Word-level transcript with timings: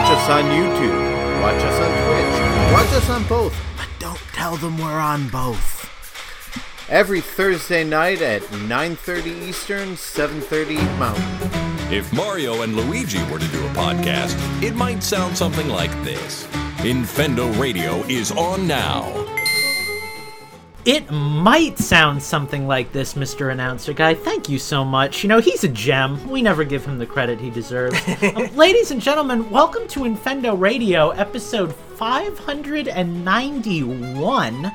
Watch 0.00 0.12
us 0.12 0.30
on 0.30 0.44
YouTube. 0.44 1.42
Watch 1.42 1.62
us 1.62 1.78
on 1.78 1.90
Twitch. 2.06 2.72
Watch 2.72 2.92
us 2.94 3.10
on 3.10 3.22
both. 3.24 3.54
But 3.76 3.86
don't 3.98 4.18
tell 4.32 4.56
them 4.56 4.78
we're 4.78 4.98
on 4.98 5.28
both. 5.28 5.86
Every 6.88 7.20
Thursday 7.20 7.84
night 7.84 8.22
at 8.22 8.40
9:30 8.50 9.46
Eastern, 9.46 9.98
7:30 9.98 10.76
Mountain. 10.98 11.92
If 11.92 12.10
Mario 12.14 12.62
and 12.62 12.74
Luigi 12.76 13.22
were 13.24 13.38
to 13.38 13.48
do 13.48 13.66
a 13.66 13.70
podcast, 13.74 14.36
it 14.62 14.74
might 14.74 15.02
sound 15.02 15.36
something 15.36 15.68
like 15.68 15.92
this. 16.02 16.46
Infendo 16.78 17.52
Radio 17.60 18.02
is 18.08 18.32
on 18.32 18.66
now. 18.66 19.29
It 20.86 21.10
might 21.10 21.76
sound 21.78 22.22
something 22.22 22.66
like 22.66 22.90
this, 22.90 23.12
Mr. 23.12 23.52
Announcer 23.52 23.92
Guy. 23.92 24.14
Thank 24.14 24.48
you 24.48 24.58
so 24.58 24.82
much. 24.82 25.22
You 25.22 25.28
know, 25.28 25.38
he's 25.38 25.62
a 25.62 25.68
gem. 25.68 26.26
We 26.30 26.40
never 26.40 26.64
give 26.64 26.86
him 26.86 26.96
the 26.96 27.04
credit 27.04 27.38
he 27.38 27.50
deserves. 27.50 27.98
um, 28.22 28.46
ladies 28.56 28.90
and 28.90 28.98
gentlemen, 28.98 29.50
welcome 29.50 29.86
to 29.88 30.00
Infendo 30.00 30.58
Radio, 30.58 31.10
episode 31.10 31.74
591. 31.74 34.72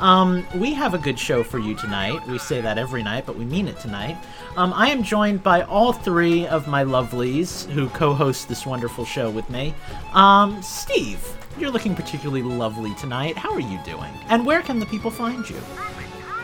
Um, 0.00 0.44
we 0.56 0.74
have 0.74 0.92
a 0.92 0.98
good 0.98 1.20
show 1.20 1.44
for 1.44 1.60
you 1.60 1.76
tonight. 1.76 2.26
We 2.26 2.38
say 2.38 2.60
that 2.60 2.76
every 2.76 3.04
night, 3.04 3.24
but 3.24 3.36
we 3.36 3.44
mean 3.44 3.68
it 3.68 3.78
tonight. 3.78 4.16
Um, 4.56 4.72
I 4.72 4.88
am 4.88 5.04
joined 5.04 5.44
by 5.44 5.62
all 5.62 5.92
three 5.92 6.48
of 6.48 6.66
my 6.66 6.82
lovelies 6.82 7.70
who 7.70 7.88
co 7.90 8.12
host 8.12 8.48
this 8.48 8.66
wonderful 8.66 9.04
show 9.04 9.30
with 9.30 9.48
me. 9.50 9.72
Um, 10.14 10.60
Steve, 10.62 11.24
you're 11.58 11.70
looking 11.70 11.94
particularly 11.94 12.42
lovely 12.42 12.94
tonight. 12.96 13.36
How 13.36 13.52
are 13.52 13.60
you 13.60 13.78
doing? 13.84 14.12
And 14.28 14.44
where 14.44 14.62
can 14.62 14.78
the 14.80 14.86
people 14.86 15.10
find 15.10 15.48
you? 15.48 15.56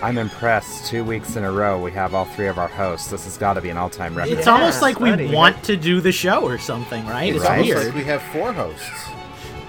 I'm 0.02 0.16
impressed. 0.18 0.86
Two 0.86 1.04
weeks 1.04 1.36
in 1.36 1.44
a 1.44 1.50
row, 1.52 1.78
we 1.80 1.90
have 1.92 2.14
all 2.14 2.24
three 2.24 2.46
of 2.46 2.58
our 2.58 2.68
hosts. 2.68 3.08
This 3.10 3.24
has 3.24 3.36
got 3.36 3.54
to 3.54 3.60
be 3.60 3.68
an 3.70 3.76
all-time 3.76 4.14
record. 4.14 4.38
It's 4.38 4.46
Yeah, 4.46 4.54
almost 4.54 4.80
like 4.80 4.98
we 4.98 5.10
buddy. 5.10 5.28
want 5.34 5.62
to 5.64 5.76
do 5.76 6.00
the 6.00 6.12
show 6.12 6.42
or 6.42 6.56
something, 6.58 7.04
right? 7.06 7.28
It's 7.34 7.38
It's 7.42 7.46
almost 7.50 7.68
weird. 7.68 7.84
like 7.86 7.94
we 7.94 8.04
have 8.04 8.22
four 8.22 8.52
hosts. 8.52 8.88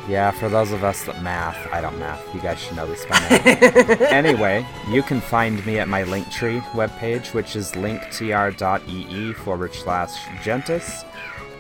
Yeah, 0.08 0.32
for 0.32 0.50
those 0.50 0.72
of 0.72 0.84
us 0.84 1.04
that 1.04 1.22
math, 1.22 1.58
I 1.72 1.80
don't 1.82 1.98
math. 2.00 2.24
You 2.34 2.40
guys 2.42 2.60
should 2.60 2.76
know 2.76 2.88
this 2.88 3.06
by 3.06 3.20
now. 3.20 4.06
anyway, 4.08 4.66
you 4.90 5.04
can 5.04 5.22
find 5.22 5.64
me 5.66 5.80
at 5.80 5.88
my 5.88 6.04
Linktree 6.04 6.62
webpage, 6.72 7.34
which 7.34 7.56
is 7.56 7.74
linktr.ee 7.74 9.34
forward 9.34 9.74
slash 9.74 10.12
gentis. 10.44 11.06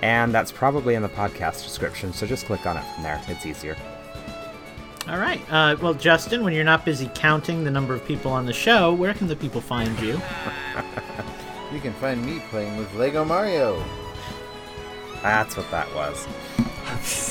And 0.01 0.33
that's 0.33 0.51
probably 0.51 0.95
in 0.95 1.03
the 1.03 1.09
podcast 1.09 1.63
description, 1.63 2.11
so 2.11 2.25
just 2.25 2.45
click 2.45 2.65
on 2.65 2.77
it 2.77 2.83
from 2.95 3.03
there. 3.03 3.21
It's 3.27 3.45
easier. 3.45 3.77
All 5.07 5.17
right. 5.17 5.41
Uh, 5.51 5.75
well, 5.81 5.93
Justin, 5.93 6.43
when 6.43 6.53
you're 6.53 6.63
not 6.63 6.85
busy 6.85 7.09
counting 7.13 7.63
the 7.63 7.71
number 7.71 7.93
of 7.93 8.03
people 8.05 8.31
on 8.31 8.45
the 8.45 8.53
show, 8.53 8.93
where 8.93 9.13
can 9.13 9.27
the 9.27 9.35
people 9.35 9.61
find 9.61 9.99
you? 9.99 10.19
You 11.73 11.79
can 11.79 11.93
find 11.93 12.23
me 12.25 12.41
playing 12.49 12.77
with 12.77 12.93
Lego 12.95 13.23
Mario. 13.25 13.83
That's 15.21 15.55
what 15.55 15.69
that 15.71 15.93
was. 15.95 16.27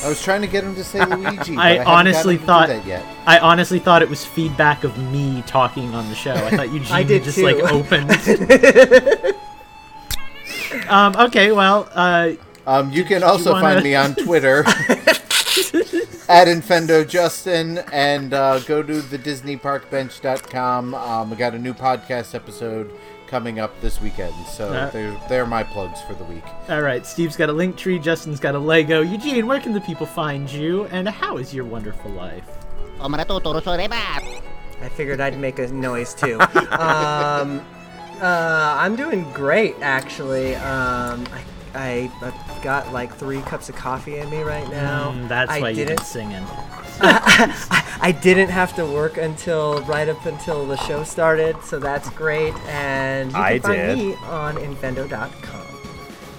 I 0.04 0.08
was 0.08 0.22
trying 0.22 0.40
to 0.42 0.46
get 0.46 0.62
him 0.64 0.74
to 0.76 0.84
say 0.84 1.04
Luigi. 1.16 1.56
but 1.56 1.60
I 1.60 1.70
haven't 1.72 1.86
honestly 1.88 2.36
got 2.36 2.40
him 2.40 2.40
to 2.40 2.46
thought- 2.46 2.68
that 2.68 2.86
yet. 2.86 3.04
I 3.26 3.38
honestly 3.40 3.78
thought 3.80 4.02
it 4.02 4.08
was 4.08 4.24
feedback 4.24 4.84
of 4.84 4.96
me 5.12 5.42
talking 5.46 5.92
on 5.94 6.08
the 6.08 6.14
show. 6.14 6.34
I 6.34 6.56
thought 6.56 6.68
Eugene 6.72 6.92
I 6.92 7.02
did 7.02 7.24
just 7.24 7.36
too. 7.38 7.44
like 7.44 7.56
opened. 7.72 8.10
um, 10.88 11.16
okay, 11.16 11.52
well, 11.52 11.88
uh, 11.92 12.32
Um, 12.66 12.90
you 12.92 13.04
can 13.04 13.22
also 13.22 13.52
wanna- 13.52 13.68
find 13.74 13.82
me 13.84 13.94
on 13.94 14.14
Twitter 14.14 14.60
at 16.28 16.46
Infendo 16.46 17.06
Justin 17.08 17.78
and 17.92 18.32
uh, 18.34 18.60
go 18.60 18.82
to 18.82 19.00
the 19.00 19.18
DisneyParkBench.com. 19.18 20.94
Um, 20.94 21.30
we 21.30 21.36
got 21.36 21.54
a 21.54 21.58
new 21.58 21.74
podcast 21.74 22.34
episode 22.34 22.90
coming 23.26 23.60
up 23.60 23.80
this 23.80 24.00
weekend, 24.00 24.34
so 24.46 24.68
Uh, 24.72 24.90
they're, 24.90 25.16
they're 25.28 25.46
my 25.46 25.62
plugs 25.62 26.00
for 26.02 26.14
the 26.14 26.24
week. 26.24 26.42
all 26.68 26.82
right. 26.82 27.06
Steve's 27.06 27.36
got 27.36 27.48
a 27.48 27.52
link 27.52 27.76
tree. 27.76 27.98
Justin's 27.98 28.40
got 28.40 28.54
a 28.54 28.58
Lego. 28.58 29.02
Eugene, 29.02 29.46
where 29.46 29.60
can 29.60 29.72
the 29.72 29.80
people 29.80 30.06
find 30.06 30.50
you? 30.50 30.84
And 30.86 31.08
how 31.08 31.36
is 31.38 31.54
your 31.54 31.64
wonderful 31.64 32.10
life? 32.10 32.44
I 34.82 34.88
figured 34.88 35.20
I'd 35.20 35.38
make 35.38 35.58
a 35.58 35.68
noise 35.68 36.12
too. 36.14 36.40
um, 36.72 37.64
uh, 38.20 38.76
I'm 38.78 38.96
doing 38.96 39.30
great, 39.32 39.76
actually. 39.80 40.54
Um, 40.56 41.24
I, 41.32 41.42
I, 41.74 42.10
I've 42.22 42.62
got 42.62 42.92
like 42.92 43.14
three 43.14 43.40
cups 43.42 43.68
of 43.68 43.76
coffee 43.76 44.18
in 44.18 44.28
me 44.30 44.42
right 44.42 44.68
now. 44.70 45.12
Mm, 45.12 45.28
that's 45.28 45.50
I 45.50 45.60
why 45.60 45.68
you've 45.70 45.86
been 45.86 45.96
didn't. 45.96 46.06
singing. 46.06 46.44
I 47.02 48.16
didn't 48.22 48.50
have 48.50 48.74
to 48.76 48.84
work 48.84 49.16
until 49.16 49.80
right 49.82 50.08
up 50.08 50.24
until 50.26 50.66
the 50.66 50.76
show 50.76 51.02
started, 51.04 51.56
so 51.62 51.78
that's 51.78 52.10
great. 52.10 52.54
And 52.66 53.28
you 53.30 53.34
can 53.36 53.42
I 53.42 53.58
find 53.58 53.76
did. 53.76 53.98
me 53.98 54.14
on 54.24 54.56
infendo.com. 54.56 55.66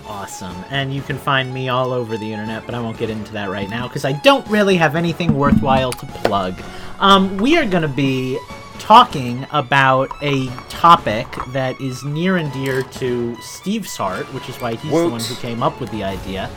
Awesome. 0.08 0.56
And 0.70 0.94
you 0.94 1.02
can 1.02 1.18
find 1.18 1.53
me 1.53 1.70
all 1.70 1.94
over 1.94 2.18
the 2.18 2.31
internet, 2.31 2.66
but 2.66 2.75
I 2.75 2.80
won't 2.81 2.97
get 2.97 3.09
into 3.09 3.31
that 3.34 3.50
right 3.50 3.70
now 3.70 3.88
because 3.88 4.03
I 4.06 4.12
don't 4.12 4.46
really 4.50 4.75
have 4.75 4.96
anything 4.96 5.36
worthwhile 5.38 5.91
to 5.94 6.06
plug. 6.06 6.62
Um, 7.00 7.38
we 7.38 7.58
are 7.58 7.66
going 7.66 7.84
to 7.84 7.88
be 7.88 8.38
talking 8.81 9.46
about 9.52 10.12
a 10.24 10.47
topic 10.68 11.28
that 11.50 11.80
is 11.80 12.03
near 12.03 12.38
and 12.38 12.52
dear 12.52 12.81
to 12.81 13.36
Steve's 13.40 13.96
heart, 13.96 14.25
which 14.34 14.50
is 14.50 14.59
why 14.59 14.74
he's 14.74 14.92
the 14.92 15.08
one 15.08 15.22
who 15.22 15.36
came 15.36 15.62
up 15.62 15.80
with 15.80 15.92
the 15.92 16.03
idea. 16.03 16.50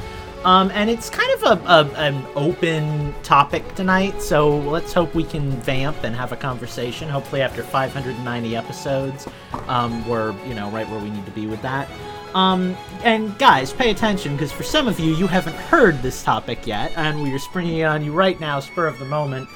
Um, 0.42 0.70
and 0.74 0.88
it's 0.88 1.10
kind 1.10 1.30
of 1.32 1.42
a, 1.42 1.70
a 1.70 1.84
an 1.98 2.26
open 2.34 3.14
topic 3.22 3.74
tonight, 3.74 4.20
so 4.20 4.58
let's 4.58 4.92
hope 4.92 5.14
we 5.14 5.24
can 5.24 5.50
vamp 5.62 6.02
and 6.02 6.16
have 6.16 6.32
a 6.32 6.36
conversation. 6.36 7.08
Hopefully, 7.08 7.42
after 7.42 7.62
590 7.62 8.56
episodes, 8.56 9.26
um, 9.68 10.06
we're 10.08 10.32
you 10.46 10.54
know 10.54 10.70
right 10.70 10.88
where 10.88 11.00
we 11.00 11.10
need 11.10 11.24
to 11.26 11.32
be 11.32 11.46
with 11.46 11.60
that. 11.62 11.88
Um, 12.34 12.76
and 13.04 13.36
guys, 13.38 13.72
pay 13.72 13.90
attention 13.90 14.32
because 14.32 14.50
for 14.50 14.64
some 14.64 14.88
of 14.88 14.98
you, 14.98 15.14
you 15.14 15.26
haven't 15.26 15.56
heard 15.56 16.00
this 16.02 16.22
topic 16.22 16.66
yet, 16.66 16.92
and 16.96 17.22
we 17.22 17.32
are 17.32 17.38
springing 17.38 17.78
it 17.78 17.84
on 17.84 18.04
you 18.04 18.12
right 18.12 18.38
now, 18.40 18.60
spur 18.60 18.86
of 18.86 18.98
the 18.98 19.04
moment. 19.04 19.48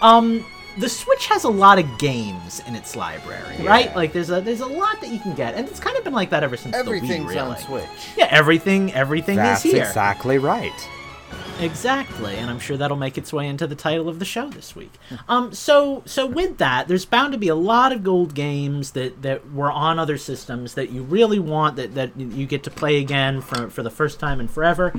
Um, 0.00 0.44
the 0.78 0.88
Switch 0.88 1.26
has 1.26 1.44
a 1.44 1.48
lot 1.48 1.78
of 1.78 1.98
games 1.98 2.60
in 2.66 2.74
its 2.74 2.96
library, 2.96 3.56
right? 3.62 3.94
Like 3.94 4.12
there's 4.12 4.30
a 4.30 4.40
there's 4.40 4.60
a 4.60 4.66
lot 4.66 5.00
that 5.00 5.10
you 5.10 5.18
can 5.18 5.34
get, 5.34 5.54
and 5.54 5.68
it's 5.68 5.80
kind 5.80 5.96
of 5.96 6.04
been 6.04 6.12
like 6.12 6.30
that 6.30 6.42
ever 6.42 6.56
since 6.56 6.74
Everything's 6.74 7.10
the 7.10 7.24
Wii, 7.24 7.28
really. 7.28 7.38
on 7.38 7.58
Switch. 7.58 8.08
Yeah, 8.16 8.28
everything 8.30 8.92
everything 8.92 9.36
That's 9.36 9.64
is 9.64 9.70
here. 9.70 9.80
That's 9.80 9.90
exactly 9.90 10.38
right. 10.38 10.88
Exactly, 11.60 12.34
and 12.36 12.50
I'm 12.50 12.58
sure 12.58 12.76
that'll 12.76 12.96
make 12.96 13.16
its 13.16 13.32
way 13.32 13.46
into 13.46 13.68
the 13.68 13.76
title 13.76 14.08
of 14.08 14.18
the 14.18 14.24
show 14.24 14.50
this 14.50 14.74
week. 14.74 14.92
Um, 15.28 15.52
so 15.52 16.02
so 16.04 16.26
with 16.26 16.58
that, 16.58 16.88
there's 16.88 17.04
bound 17.04 17.32
to 17.32 17.38
be 17.38 17.46
a 17.46 17.54
lot 17.54 17.92
of 17.92 18.02
gold 18.02 18.34
games 18.34 18.90
that 18.92 19.22
that 19.22 19.52
were 19.52 19.70
on 19.70 19.98
other 20.00 20.18
systems 20.18 20.74
that 20.74 20.90
you 20.90 21.02
really 21.02 21.38
want 21.38 21.76
that 21.76 21.94
that 21.94 22.18
you 22.18 22.46
get 22.46 22.64
to 22.64 22.70
play 22.70 22.98
again 22.98 23.40
for 23.40 23.70
for 23.70 23.84
the 23.84 23.90
first 23.90 24.18
time 24.18 24.40
in 24.40 24.48
forever. 24.48 24.92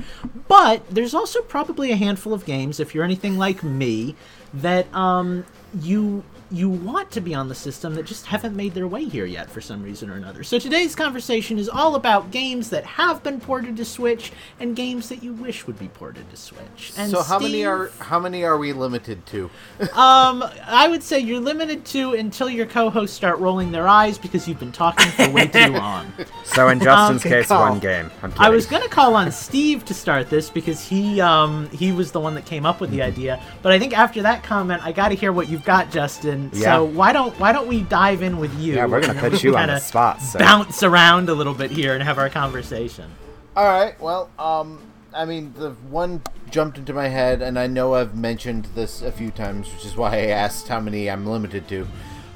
But 0.48 0.88
there's 0.90 1.12
also 1.12 1.42
probably 1.42 1.92
a 1.92 1.96
handful 1.96 2.32
of 2.32 2.46
games, 2.46 2.80
if 2.80 2.94
you're 2.94 3.04
anything 3.04 3.36
like 3.36 3.62
me, 3.62 4.16
that 4.54 4.92
um 4.94 5.44
you 5.72 6.24
you 6.50 6.68
want 6.68 7.10
to 7.10 7.20
be 7.20 7.34
on 7.34 7.48
the 7.48 7.54
system 7.54 7.94
that 7.94 8.06
just 8.06 8.26
haven't 8.26 8.54
made 8.54 8.72
their 8.74 8.86
way 8.86 9.04
here 9.04 9.26
yet 9.26 9.50
for 9.50 9.60
some 9.60 9.82
reason 9.82 10.08
or 10.08 10.14
another. 10.14 10.44
So 10.44 10.58
today's 10.58 10.94
conversation 10.94 11.58
is 11.58 11.68
all 11.68 11.96
about 11.96 12.30
games 12.30 12.70
that 12.70 12.84
have 12.84 13.22
been 13.22 13.40
ported 13.40 13.76
to 13.78 13.84
Switch 13.84 14.32
and 14.60 14.76
games 14.76 15.08
that 15.08 15.22
you 15.22 15.32
wish 15.32 15.66
would 15.66 15.78
be 15.78 15.88
ported 15.88 16.30
to 16.30 16.36
Switch. 16.36 16.92
And 16.96 17.10
so 17.10 17.22
how 17.22 17.38
many 17.38 17.64
are 17.64 17.90
how 17.98 18.18
many 18.20 18.44
are 18.44 18.56
we 18.56 18.72
limited 18.72 19.24
to? 19.26 19.50
Um, 19.96 20.44
I 20.66 20.88
would 20.88 21.02
say 21.02 21.18
you're 21.20 21.40
limited 21.40 21.84
to 21.86 22.14
until 22.14 22.50
your 22.50 22.66
co-hosts 22.66 23.16
start 23.16 23.38
rolling 23.38 23.72
their 23.72 23.88
eyes 23.88 24.18
because 24.18 24.46
you've 24.46 24.58
been 24.58 24.72
talking 24.72 25.10
for 25.12 25.30
way 25.30 25.46
too 25.46 25.68
long. 25.72 26.12
So 26.44 26.68
in 26.68 26.80
Justin's 26.80 27.22
good 27.22 27.28
case, 27.30 27.46
call. 27.46 27.70
one 27.70 27.78
game. 27.78 28.10
I'm 28.22 28.32
was 28.56 28.66
gonna 28.66 28.88
call 28.88 29.14
on 29.14 29.32
Steve 29.32 29.84
to 29.86 29.94
start 29.94 30.28
this 30.28 30.50
because 30.50 30.86
he 30.86 31.20
um 31.20 31.68
he 31.70 31.92
was 31.92 32.12
the 32.12 32.20
one 32.20 32.34
that 32.34 32.44
came 32.44 32.66
up 32.66 32.80
with 32.80 32.90
the 32.90 33.02
idea. 33.02 33.40
But 33.62 33.72
I 33.72 33.78
think 33.78 33.96
after 33.96 34.22
that 34.22 34.42
comment, 34.42 34.84
I 34.84 34.92
got 34.92 35.08
to 35.08 35.14
hear 35.14 35.32
what 35.32 35.48
you've 35.48 35.64
got, 35.64 35.90
Justin. 35.90 36.35
Yeah. 36.52 36.76
So 36.76 36.84
why 36.84 37.12
don't 37.12 37.38
why 37.40 37.52
don't 37.52 37.68
we 37.68 37.82
dive 37.82 38.22
in 38.22 38.38
with 38.38 38.56
you? 38.58 38.74
Yeah, 38.74 38.86
we're 38.86 39.00
gonna 39.00 39.18
put 39.30 39.42
you 39.42 39.56
on 39.56 39.68
the 39.68 39.78
spot, 39.80 40.20
so- 40.20 40.38
Bounce 40.38 40.82
around 40.82 41.28
a 41.28 41.34
little 41.34 41.54
bit 41.54 41.70
here 41.70 41.94
and 41.94 42.02
have 42.02 42.18
our 42.18 42.30
conversation. 42.30 43.10
All 43.56 43.64
right. 43.64 43.98
Well, 44.00 44.28
um, 44.38 44.80
I 45.14 45.24
mean, 45.24 45.54
the 45.56 45.70
one 45.90 46.20
jumped 46.50 46.76
into 46.78 46.92
my 46.92 47.08
head, 47.08 47.40
and 47.42 47.58
I 47.58 47.66
know 47.66 47.94
I've 47.94 48.14
mentioned 48.14 48.66
this 48.74 49.00
a 49.02 49.10
few 49.10 49.30
times, 49.30 49.72
which 49.72 49.84
is 49.86 49.96
why 49.96 50.10
I 50.12 50.26
asked 50.26 50.68
how 50.68 50.78
many 50.80 51.08
I'm 51.10 51.26
limited 51.26 51.66
to. 51.68 51.86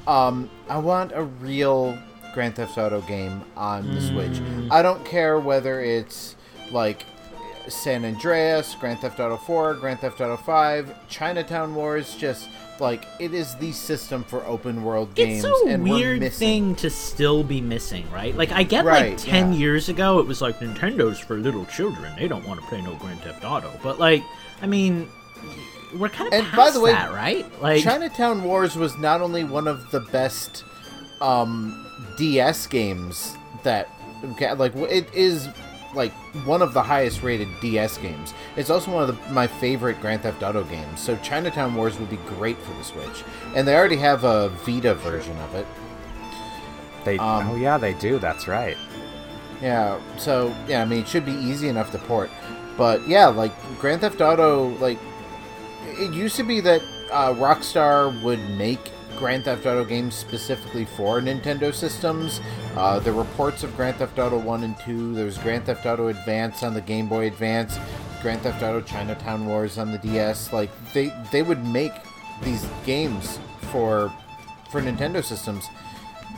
Um, 0.07 0.49
I 0.67 0.77
want 0.79 1.11
a 1.13 1.21
real 1.23 1.97
Grand 2.33 2.55
Theft 2.55 2.77
Auto 2.77 3.01
game 3.01 3.43
on 3.55 3.93
the 3.93 4.01
Switch. 4.01 4.41
I 4.71 4.81
don't 4.81 5.05
care 5.05 5.39
whether 5.39 5.79
it's 5.81 6.35
like 6.71 7.05
San 7.71 8.05
Andreas, 8.05 8.75
Grand 8.75 8.99
Theft 8.99 9.19
Auto 9.19 9.37
4, 9.37 9.75
Grand 9.75 9.99
Theft 9.99 10.21
Auto 10.21 10.37
5, 10.37 11.07
Chinatown 11.09 11.73
Wars. 11.75 12.15
Just 12.15 12.49
like 12.79 13.05
it 13.19 13.33
is 13.33 13.55
the 13.55 13.71
system 13.71 14.23
for 14.23 14.45
open 14.45 14.83
world 14.83 15.13
games, 15.15 15.43
It's 15.45 15.63
a 15.65 15.69
and 15.69 15.83
weird 15.83 16.31
thing 16.33 16.75
to 16.75 16.89
still 16.89 17.43
be 17.43 17.61
missing, 17.61 18.09
right? 18.11 18.35
Like 18.35 18.51
I 18.51 18.63
get 18.63 18.85
Right, 18.85 19.11
like 19.11 19.19
10 19.19 19.53
yeah. 19.53 19.59
years 19.59 19.87
ago 19.89 20.19
it 20.19 20.25
was 20.27 20.41
like 20.41 20.59
Nintendo's 20.59 21.19
for 21.19 21.37
little 21.37 21.65
children. 21.67 22.13
They 22.17 22.27
don't 22.27 22.47
want 22.47 22.59
to 22.59 22.65
play 22.67 22.81
no 22.81 22.95
Grand 22.95 23.19
Theft 23.21 23.43
Auto. 23.45 23.71
But 23.83 23.99
like 23.99 24.23
I 24.61 24.67
mean 24.67 25.07
we're 25.97 26.09
kind 26.09 26.27
of 26.27 26.33
And 26.33 26.47
past 26.47 26.57
by 26.57 26.71
the 26.71 26.79
way, 26.79 26.91
that, 26.91 27.11
right? 27.13 27.61
Like 27.61 27.83
Chinatown 27.83 28.43
Wars 28.43 28.75
was 28.75 28.97
not 28.97 29.21
only 29.21 29.43
one 29.43 29.67
of 29.67 29.91
the 29.91 29.99
best 29.99 30.63
um, 31.19 31.85
DS 32.17 32.65
games 32.67 33.35
that 33.63 33.89
like 34.57 34.75
it 34.75 35.13
is 35.13 35.49
like 35.93 36.11
one 36.45 36.61
of 36.61 36.73
the 36.73 36.81
highest 36.81 37.21
rated 37.23 37.47
DS 37.59 37.97
games. 37.97 38.33
It's 38.55 38.69
also 38.69 38.91
one 38.91 39.09
of 39.09 39.15
the, 39.15 39.33
my 39.33 39.47
favorite 39.47 39.99
Grand 40.01 40.21
Theft 40.21 40.43
Auto 40.43 40.63
games. 40.63 40.99
So 40.99 41.17
Chinatown 41.17 41.75
Wars 41.75 41.99
would 41.99 42.09
be 42.09 42.17
great 42.17 42.57
for 42.57 42.73
the 42.73 42.83
Switch, 42.83 43.23
and 43.55 43.67
they 43.67 43.75
already 43.75 43.97
have 43.97 44.23
a 44.23 44.49
Vita 44.65 44.95
version 44.95 45.37
of 45.39 45.55
it. 45.55 45.67
They 47.03 47.17
Um, 47.17 47.49
oh 47.49 47.55
yeah, 47.55 47.77
they 47.77 47.93
do. 47.93 48.19
That's 48.19 48.47
right. 48.47 48.77
Yeah, 49.61 49.99
so 50.17 50.55
yeah, 50.67 50.81
I 50.81 50.85
mean, 50.85 50.99
it 51.01 51.07
should 51.07 51.25
be 51.25 51.33
easy 51.33 51.67
enough 51.67 51.91
to 51.91 51.97
port. 51.99 52.29
But 52.77 53.07
yeah, 53.07 53.27
like 53.27 53.51
Grand 53.79 54.01
Theft 54.01 54.21
Auto, 54.21 54.69
like 54.77 54.97
it 55.85 56.13
used 56.13 56.35
to 56.37 56.43
be 56.43 56.61
that 56.61 56.81
uh, 57.11 57.33
Rockstar 57.33 58.21
would 58.23 58.39
make 58.51 58.79
Grand 59.21 59.43
Theft 59.43 59.67
Auto 59.67 59.85
games 59.85 60.15
specifically 60.15 60.83
for 60.83 61.21
Nintendo 61.21 61.71
systems. 61.71 62.41
Uh, 62.75 62.97
there 62.97 63.13
were 63.13 63.23
ports 63.23 63.61
of 63.61 63.75
Grand 63.75 63.97
Theft 63.97 64.17
Auto 64.17 64.39
1 64.39 64.63
and 64.63 64.75
2. 64.79 65.13
There 65.13 65.25
was 65.25 65.37
Grand 65.37 65.63
Theft 65.63 65.85
Auto 65.85 66.07
Advance 66.07 66.63
on 66.63 66.73
the 66.73 66.81
Game 66.81 67.07
Boy 67.07 67.27
Advance, 67.27 67.77
Grand 68.23 68.41
Theft 68.41 68.63
Auto 68.63 68.81
Chinatown 68.81 69.45
Wars 69.45 69.77
on 69.77 69.91
the 69.91 69.99
DS. 69.99 70.51
Like 70.51 70.71
they 70.93 71.13
they 71.31 71.43
would 71.43 71.63
make 71.63 71.91
these 72.41 72.65
games 72.83 73.37
for 73.71 74.11
for 74.71 74.81
Nintendo 74.81 75.23
systems 75.23 75.67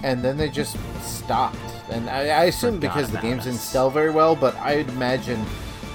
and 0.04 0.22
then 0.22 0.36
they 0.36 0.50
just 0.50 0.76
stopped. 1.02 1.56
And 1.90 2.10
I, 2.10 2.28
I 2.28 2.44
assume 2.46 2.82
Forgot 2.82 2.96
because 2.96 3.12
the 3.12 3.20
games 3.20 3.46
didn't 3.46 3.60
sell 3.60 3.90
very 3.90 4.12
well, 4.12 4.36
but 4.36 4.58
I'd 4.58 4.90
imagine 4.90 5.42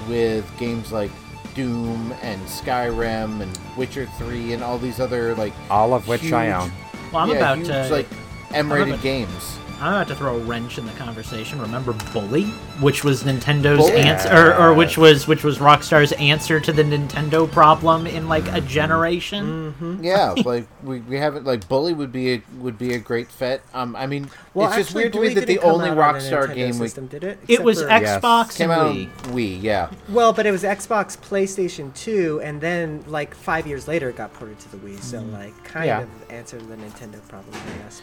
with 0.08 0.50
games 0.58 0.90
like 0.90 1.11
Doom 1.58 2.14
and 2.22 2.40
Skyrim 2.43 3.40
and 3.40 3.58
Witcher 3.76 4.06
3 4.16 4.52
and 4.52 4.62
all 4.62 4.78
these 4.78 5.00
other 5.00 5.34
like 5.34 5.52
All 5.69 5.93
of 5.93 6.06
which 6.06 6.32
I 6.32 6.52
own. 6.52 6.70
Well, 7.12 7.22
I'm 7.25 7.31
yeah, 7.31 7.34
about 7.37 7.56
huge, 7.58 7.66
to. 7.69 7.88
like 7.90 8.06
M-rated 8.52 8.88
about- 8.90 9.02
games. 9.02 9.58
I'm 9.80 9.92
about 9.94 10.08
to 10.08 10.16
throw 10.16 10.36
a 10.36 10.38
wrench 10.40 10.76
in 10.78 10.86
the 10.86 10.92
conversation. 10.92 11.60
Remember 11.60 11.92
Bully, 12.12 12.44
which 12.80 13.04
was 13.04 13.22
Nintendo's 13.22 13.78
Bully? 13.78 13.92
answer, 14.00 14.28
or, 14.34 14.54
or 14.56 14.75
which 14.75 14.98
was 14.98 15.28
which 15.28 15.44
was 15.44 15.58
Rockstar's 15.58 16.10
answer 16.12 16.58
to 16.58 16.72
the 16.72 16.82
Nintendo 16.82 17.50
problem 17.50 18.06
in 18.08 18.28
like 18.28 18.46
a 18.52 18.60
generation. 18.60 20.00
Yeah, 20.02 20.30
like 20.44 20.66
we, 20.82 20.98
we 21.00 21.16
haven't 21.16 21.44
like 21.46 21.69
Bully 21.69 21.92
would 21.94 22.10
be 22.10 22.34
a 22.34 22.42
would 22.58 22.76
be 22.76 22.94
a 22.94 22.98
great 22.98 23.28
fit. 23.30 23.62
Um, 23.72 23.94
I 23.94 24.06
mean, 24.06 24.28
Well, 24.52 24.66
it's 24.66 24.76
just 24.76 24.88
actually, 24.90 25.02
weird 25.04 25.12
to 25.12 25.20
me 25.20 25.34
that 25.34 25.46
the 25.46 25.60
only 25.60 25.88
out 25.90 25.98
on 25.98 25.98
a 25.98 26.19
Rockstar 26.19 26.48
Nintendo 26.48 26.54
game 26.56 26.78
we 26.78 26.86
system, 26.88 27.06
did 27.06 27.22
it? 27.22 27.38
It 27.46 27.62
was 27.62 27.80
Except 27.82 28.00
for- 28.00 28.04
Yes. 28.04 28.20
Xbox 28.22 28.56
came 28.58 28.70
and 28.70 28.80
out 28.80 28.94
Wii. 28.96 29.10
Wii. 29.32 29.62
Yeah, 29.62 29.90
Well, 30.08 30.32
but 30.32 30.44
it 30.46 30.50
was 30.50 30.64
Xbox, 30.64 31.16
PlayStation 31.16 31.94
2, 31.94 32.40
and 32.42 32.60
then 32.60 33.04
like 33.06 33.32
five 33.34 33.66
years 33.66 33.86
later 33.86 34.08
it 34.08 34.16
got 34.16 34.32
ported 34.34 34.58
to 34.60 34.70
the 34.70 34.76
Wii. 34.78 35.00
So 35.00 35.20
like 35.20 35.54
kind 35.62 35.86
Yeah. 35.86 36.00
of 36.02 36.08
answered 36.30 36.69
the 36.69 36.75
Nintendo 36.76 37.26
problem, 37.28 37.54
I 37.54 37.78
guess. 37.82 38.02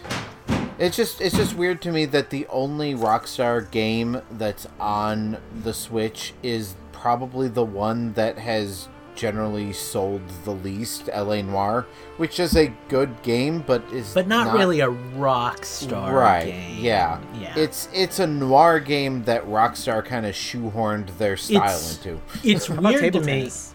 It's 0.77 0.97
just 0.97 1.21
it's 1.21 1.35
just 1.35 1.55
weird 1.55 1.81
to 1.83 1.91
me 1.91 2.05
that 2.05 2.29
the 2.29 2.45
only 2.47 2.93
Rockstar 2.93 3.69
game 3.71 4.21
that's 4.31 4.67
on 4.79 5.37
the 5.63 5.73
Switch 5.73 6.33
is 6.43 6.75
probably 6.91 7.47
the 7.47 7.63
one 7.63 8.13
that 8.13 8.37
has 8.39 8.89
generally 9.15 9.71
sold 9.71 10.21
the 10.43 10.51
least, 10.51 11.07
LA 11.07 11.41
Noire, 11.41 11.85
which 12.17 12.37
is 12.39 12.57
a 12.57 12.73
good 12.89 13.21
game, 13.23 13.63
but 13.65 13.81
is 13.93 14.13
but 14.13 14.27
not, 14.27 14.53
really 14.53 14.81
a 14.81 14.87
Rockstar 14.89 16.11
right. 16.13 16.47
game. 16.47 16.83
Yeah, 16.83 17.21
yeah. 17.39 17.53
It's 17.57 17.87
it's 17.93 18.19
a 18.19 18.27
noir 18.27 18.81
game 18.81 19.23
that 19.23 19.45
Rockstar 19.45 20.03
kind 20.03 20.25
of 20.25 20.35
shoehorned 20.35 21.17
their 21.17 21.37
style 21.37 21.63
It's- 21.63 21.97
into. 21.97 22.19
it's 22.43 22.67
How 22.67 22.73
about 22.77 22.89
weird 22.89 23.01
table 23.01 23.19
to 23.21 23.25
me. 23.25 23.31
tennis? 23.39 23.73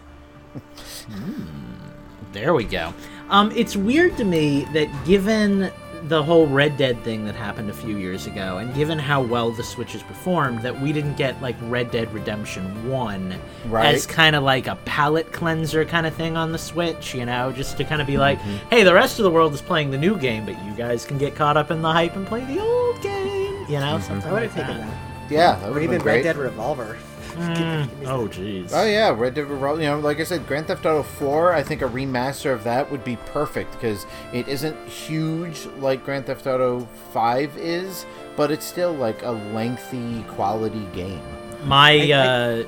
There 2.31 2.53
we 2.53 2.63
go. 2.63 2.93
Um, 3.29 3.51
it's 3.55 3.75
weird 3.75 4.15
to 4.17 4.23
me 4.23 4.65
that 4.73 4.87
given 5.05 5.71
the 6.07 6.23
whole 6.23 6.47
Red 6.47 6.77
Dead 6.77 7.01
thing 7.03 7.25
that 7.25 7.35
happened 7.35 7.69
a 7.69 7.73
few 7.73 7.97
years 7.97 8.27
ago, 8.27 8.57
and 8.57 8.73
given 8.73 8.97
how 8.97 9.21
well 9.21 9.51
the 9.51 9.63
Switch 9.63 9.93
has 9.93 10.03
performed, 10.03 10.61
that 10.63 10.79
we 10.79 10.91
didn't 10.91 11.15
get 11.15 11.41
like 11.41 11.55
Red 11.61 11.91
Dead 11.91 12.11
Redemption 12.13 12.89
One 12.89 13.35
Right. 13.65 13.93
as 13.93 14.05
kind 14.05 14.35
of 14.35 14.43
like 14.43 14.67
a 14.67 14.75
palate 14.85 15.31
cleanser 15.31 15.85
kind 15.85 16.05
of 16.05 16.13
thing 16.15 16.37
on 16.37 16.51
the 16.51 16.57
Switch. 16.57 17.13
You 17.13 17.25
know, 17.25 17.51
just 17.51 17.77
to 17.77 17.83
kind 17.83 18.01
of 18.01 18.07
be 18.07 18.17
like, 18.17 18.39
mm-hmm. 18.39 18.69
hey, 18.69 18.83
the 18.83 18.93
rest 18.93 19.19
of 19.19 19.23
the 19.23 19.31
world 19.31 19.53
is 19.53 19.61
playing 19.61 19.91
the 19.91 19.97
new 19.97 20.17
game, 20.17 20.45
but 20.45 20.61
you 20.65 20.73
guys 20.73 21.05
can 21.05 21.17
get 21.17 21.35
caught 21.35 21.57
up 21.57 21.71
in 21.71 21.81
the 21.81 21.91
hype 21.91 22.15
and 22.15 22.25
play 22.25 22.43
the 22.45 22.59
old 22.59 23.01
game. 23.01 23.65
You 23.69 23.79
know, 23.79 23.97
mm-hmm. 23.97 24.03
something 24.03 24.29
I 24.29 24.33
would 24.33 24.41
like 24.41 24.51
have 24.51 24.67
taken 24.67 24.81
that. 24.81 24.89
that. 24.89 25.31
Yeah, 25.31 25.55
that 25.55 25.69
Or 25.69 25.73
would 25.73 25.83
even 25.83 25.97
been 25.97 26.01
great. 26.01 26.15
Red 26.15 26.23
Dead 26.23 26.37
Revolver. 26.37 26.97
Mm, 27.31 27.89
oh, 28.07 28.27
jeez. 28.27 28.71
Oh 28.73 28.85
yeah, 28.85 29.09
Red 29.09 29.33
Dead 29.35 29.45
Revolver. 29.47 29.81
You 29.81 29.87
know, 29.87 29.99
like 29.99 30.19
I 30.19 30.23
said, 30.23 30.45
Grand 30.47 30.67
Theft 30.67 30.85
Auto 30.85 31.03
4. 31.03 31.53
I 31.53 31.63
think 31.63 31.81
a 31.81 31.85
remaster 31.85 32.53
of 32.53 32.63
that 32.65 32.91
would 32.91 33.03
be 33.03 33.15
perfect 33.27 33.71
because 33.73 34.05
it 34.33 34.47
isn't 34.47 34.75
huge 34.87 35.65
like 35.79 36.03
Grand 36.03 36.25
Theft 36.25 36.45
Auto 36.47 36.87
5 37.13 37.57
is, 37.57 38.05
but 38.35 38.51
it's 38.51 38.65
still 38.65 38.93
like 38.93 39.23
a 39.23 39.31
lengthy, 39.31 40.23
quality 40.29 40.85
game. 40.93 41.21
My 41.65 41.91
I- 41.91 42.11
I- 42.11 42.13
uh 42.61 42.63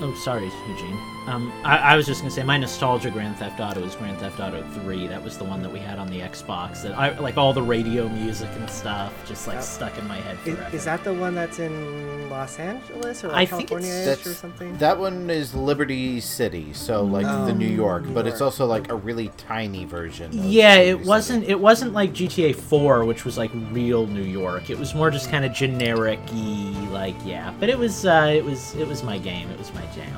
oh 0.00 0.14
sorry, 0.24 0.50
Eugene. 0.68 0.98
Um 1.26 1.52
I, 1.64 1.76
I 1.78 1.96
was 1.96 2.04
just 2.06 2.20
gonna 2.22 2.30
say 2.32 2.42
my 2.42 2.56
nostalgia 2.58 3.10
Grand 3.10 3.36
Theft 3.36 3.60
Auto 3.60 3.80
is 3.84 3.94
Grand 3.94 4.18
Theft 4.18 4.40
Auto 4.40 4.62
3. 4.80 5.06
That 5.06 5.22
was 5.22 5.38
the 5.38 5.44
one 5.44 5.62
that 5.62 5.70
we 5.72 5.78
had 5.78 5.98
on 5.98 6.08
the 6.08 6.18
Xbox. 6.20 6.82
That 6.82 6.98
I 6.98 7.16
like 7.18 7.36
all 7.36 7.52
the 7.52 7.62
radio 7.62 8.08
music 8.08 8.48
and 8.56 8.68
stuff 8.68 9.12
just 9.26 9.46
like 9.46 9.54
Yep. 9.56 9.62
stuck 9.64 9.98
in 9.98 10.08
my 10.08 10.16
head 10.16 10.36
Is, 10.44 10.56
forever. 10.56 10.76
is 10.76 10.84
that 10.84 11.04
the 11.04 11.14
one 11.14 11.34
that's 11.34 11.58
in 11.60 12.28
Los 12.28 12.58
Angeles 12.58 13.22
or 13.22 13.28
like 13.28 13.36
I 13.36 13.56
think 13.56 13.68
California 13.68 14.10
or 14.12 14.34
something? 14.34 14.76
that 14.78 14.98
one 14.98 15.30
is 15.30 15.54
Liberty 15.54 16.20
City, 16.20 16.72
so 16.72 17.04
like 17.04 17.26
Oh, 17.28 17.46
the 17.46 17.54
New 17.54 17.68
York, 17.68 18.04
New 18.06 18.14
but 18.14 18.26
it's 18.26 18.40
also 18.40 18.66
like 18.66 18.90
a 18.90 18.96
really 18.96 19.28
tiny 19.36 19.84
version. 19.84 20.26
of 20.26 20.44
yeah, 20.44 20.74
Liberty 20.78 20.88
it 20.90 21.06
wasn't 21.06 21.44
it 21.44 21.60
wasn't 21.60 21.92
like 21.92 22.12
GTA 22.12 22.52
4, 22.56 23.04
which 23.04 23.24
was 23.24 23.38
like 23.38 23.50
real 23.70 24.06
New 24.08 24.22
York. 24.24 24.70
It 24.70 24.78
was 24.78 24.92
more 24.94 25.10
just 25.10 25.30
kind 25.30 25.44
of 25.44 25.52
generic 25.52 26.18
y 26.32 26.88
like 26.90 27.14
yeah. 27.24 27.52
But 27.60 27.68
it 27.68 27.78
was 27.78 28.04
uh 28.04 28.32
it 28.34 28.44
was 28.44 28.74
it 28.74 28.88
was 28.88 29.04
my 29.04 29.18
game. 29.18 29.48
It 29.50 29.58
was 29.58 29.72
my 29.72 29.84
jam. 29.94 30.16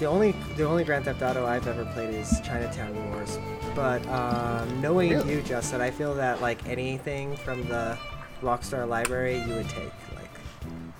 The 0.00 0.06
only 0.06 0.34
the 0.56 0.64
only 0.64 0.82
Grand 0.82 1.04
Theft 1.04 1.20
Auto 1.22 1.44
I've 1.46 1.66
ever 1.68 1.84
played 1.92 2.14
is 2.14 2.40
Chinatown 2.40 3.10
Wars. 3.10 3.38
But 3.74 4.04
um, 4.08 4.80
knowing 4.80 5.10
Really? 5.10 5.34
you, 5.36 5.42
Justin, 5.42 5.80
I 5.82 5.90
feel 5.90 6.14
that 6.14 6.40
like 6.40 6.66
anything 6.66 7.36
from 7.36 7.62
the 7.68 7.96
Rockstar 8.42 8.88
library, 8.88 9.38
you 9.46 9.54
would 9.56 9.68
take 9.68 9.92
like 10.16 10.30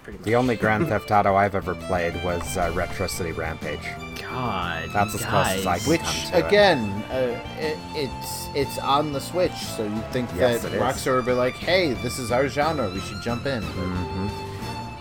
pretty 0.03 0.19
much. 0.19 0.27
The 0.27 0.35
only 0.37 0.55
Grand 0.55 0.87
Theft 0.89 1.11
Auto 1.11 1.35
I've 1.35 1.55
ever 1.55 1.75
played 1.75 2.23
was 2.23 2.59
uh, 2.59 2.71
Retro 2.75 3.07
City 3.07 3.33
Rampage. 3.33 3.81
God. 4.21 4.91
That's 4.93 5.15
as 5.15 5.25
close 5.25 5.47
as 5.49 5.67
I 5.67 5.79
guys. 5.79 5.83
can 5.85 5.91
Which 5.93 6.01
come 6.03 6.31
to 6.33 6.39
it. 6.39 6.47
again, 6.47 6.79
uh, 7.11 7.41
it, 7.59 7.79
it's 7.95 8.47
it's 8.55 8.79
on 8.81 9.15
the 9.15 9.21
Switch, 9.21 9.57
so 9.57 9.83
you 9.85 10.03
think 10.13 10.29
Yes, 10.37 10.63
that 10.63 10.73
it 10.73 10.77
is. 10.77 10.83
Rockstar 10.83 11.17
would 11.17 11.25
be 11.25 11.33
like, 11.33 11.55
"Hey, 11.55 11.95
this 11.95 12.19
is 12.19 12.31
our 12.31 12.49
genre. 12.49 12.91
We 12.91 13.01
should 13.01 13.23
jump 13.23 13.47
in." 13.47 13.63
Mm-hmm. 13.63 14.50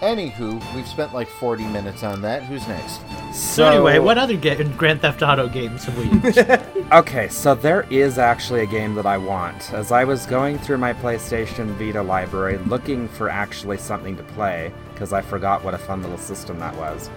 Anywho, 0.01 0.75
we've 0.75 0.87
spent 0.87 1.13
like 1.13 1.27
forty 1.27 1.65
minutes 1.65 2.03
on 2.03 2.21
that. 2.21 2.43
Who's 2.43 2.65
next? 2.69 3.01
So 3.33 3.65
anyway, 3.65 3.99
what 3.99 4.17
other 4.17 4.37
ga- 4.37 4.63
Grand 4.77 5.01
Theft 5.01 5.21
Auto 5.21 5.49
games 5.49 5.83
have 5.85 5.97
we? 5.97 6.05
used? 6.29 6.39
Okay, 6.91 7.27
so 7.27 7.53
there 7.53 7.85
is 7.91 8.17
actually 8.17 8.61
a 8.61 8.65
game 8.65 8.95
that 8.95 9.05
I 9.05 9.15
want. 9.15 9.71
As 9.73 9.91
I 9.91 10.05
was 10.05 10.25
going 10.25 10.57
through 10.57 10.79
my 10.79 10.91
PlayStation 10.91 11.67
Vita 11.75 12.01
library 12.01 12.57
looking 12.65 13.07
for 13.07 13.29
actually 13.29 13.77
something 13.77 14.17
to 14.17 14.23
play, 14.23 14.71
because 14.93 15.13
I 15.13 15.21
forgot 15.21 15.63
what 15.63 15.75
a 15.75 15.77
fun 15.77 16.01
little 16.01 16.17
system 16.17 16.57
that 16.59 16.75
was. 16.77 17.07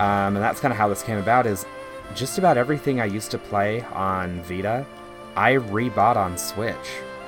Um, 0.00 0.34
and 0.34 0.38
that's 0.38 0.58
kind 0.58 0.72
of 0.72 0.78
how 0.78 0.88
this 0.88 1.04
came 1.04 1.18
about 1.18 1.46
is 1.46 1.64
just 2.16 2.38
about 2.38 2.56
everything 2.56 3.00
I 3.00 3.04
used 3.04 3.30
to 3.30 3.38
play 3.38 3.82
on 3.82 4.40
Vita, 4.42 4.84
I 5.36 5.52
rebought 5.52 6.16
on 6.16 6.36
Switch. 6.36 6.74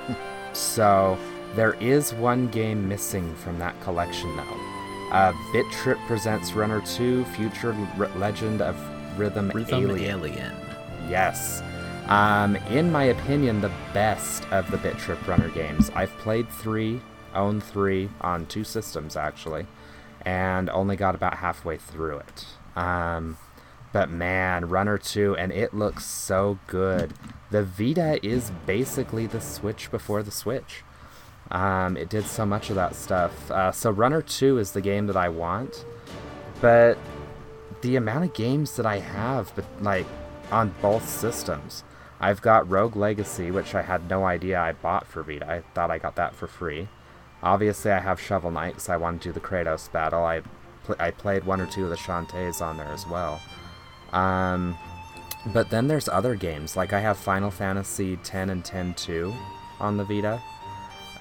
so 0.55 1.17
there 1.55 1.75
is 1.75 2.13
one 2.15 2.49
game 2.49 2.89
missing 2.89 3.33
from 3.37 3.61
that 3.61 3.81
collection 3.83 4.37
though. 4.37 4.66
Uh, 5.11 5.33
Bit 5.53 5.71
Trip 5.71 5.99
presents 6.07 6.53
Runner 6.53 6.81
2 6.81 7.25
Future 7.27 7.75
R- 7.99 8.09
Legend 8.17 8.61
of 8.61 8.77
Rhythm, 9.19 9.51
Rhythm 9.51 9.85
Alien. 9.91 10.11
Alien. 10.21 10.53
Yes. 11.09 11.63
Um, 12.09 12.57
in 12.71 12.91
my 12.91 13.05
opinion, 13.05 13.61
the 13.61 13.73
best 13.95 14.45
of 14.51 14.71
the 14.71 14.77
Bit 14.79 14.99
Trip 14.99 15.27
Runner 15.27 15.49
games. 15.51 15.91
I've 15.95 16.11
played 16.19 16.49
three, 16.51 17.01
own 17.35 17.61
three 17.61 18.11
on 18.21 18.47
two 18.47 18.65
systems 18.65 19.17
actually, 19.17 19.67
and 20.23 20.69
only 20.71 20.97
got 20.97 21.15
about 21.15 21.37
halfway 21.39 21.77
through 21.77 22.19
it. 22.19 22.47
Um, 22.75 23.39
but 23.93 24.11
man, 24.11 24.69
Runner 24.69 24.99
2, 24.99 25.37
and 25.37 25.53
it 25.53 25.73
looks 25.73 26.05
so 26.05 26.59
good. 26.67 27.15
The 27.51 27.63
Vita 27.63 28.19
is 28.27 28.51
basically 28.67 29.27
the 29.27 29.41
Switch 29.41 29.91
before 29.91 30.23
the 30.23 30.31
Switch. 30.33 30.83
Um, 31.51 31.97
it 31.97 32.09
did 32.09 32.27
so 32.27 32.45
much 32.45 32.71
of 32.71 32.77
that 32.77 32.95
stuff. 32.95 33.51
Uh, 33.51 33.71
so 33.73 33.91
Runner 33.91 34.23
2 34.23 34.59
is 34.59 34.73
the 34.73 34.81
game 34.81 35.07
that 35.07 35.17
I 35.17 35.29
want, 35.29 35.85
but 36.61 36.99
the 37.83 37.97
amount 37.97 38.25
of 38.25 38.35
games 38.35 38.77
that 38.77 38.87
I 38.87 38.99
have, 38.99 39.53
but 39.55 39.65
like 39.81 40.07
on 40.51 40.75
both 40.83 41.09
systems. 41.09 41.85
I've 42.19 42.41
got 42.41 42.69
Rogue 42.69 42.97
Legacy, 42.97 43.51
which 43.51 43.75
I 43.75 43.83
had 43.83 44.09
no 44.09 44.25
idea 44.25 44.61
I 44.61 44.73
bought 44.73 45.07
for 45.07 45.23
Vita. 45.23 45.51
I 45.51 45.61
thought 45.75 45.91
I 45.91 45.99
got 45.99 46.17
that 46.17 46.35
for 46.35 46.47
free. 46.47 46.89
Obviously, 47.43 47.91
I 47.91 48.01
have 48.01 48.21
Shovel 48.21 48.51
Knight 48.51 48.75
because 48.75 48.89
I 48.89 48.97
want 48.97 49.21
to 49.23 49.29
do 49.29 49.33
the 49.33 49.41
Kratos 49.41 49.93
battle. 49.93 50.25
I 50.25 50.41
pl- 50.85 50.97
I 50.99 51.11
played 51.11 51.45
one 51.45 51.61
or 51.61 51.67
two 51.67 51.85
of 51.85 51.91
the 51.91 51.97
Shantaes 51.97 52.63
on 52.63 52.79
there 52.79 52.87
as 52.89 53.07
well. 53.07 53.41
Um, 54.13 54.77
but 55.53 55.69
then 55.69 55.89
there's 55.89 56.09
other 56.09 56.35
games 56.35 56.77
like 56.77 56.93
I 56.93 57.01
have 57.01 57.19
Final 57.19 57.51
Fantasy 57.51 58.17
10 58.17 58.51
and 58.51 58.65
10 58.65 58.95
2 58.95 59.35
on 59.79 59.97
the 59.99 60.05
Vita. 60.05 60.41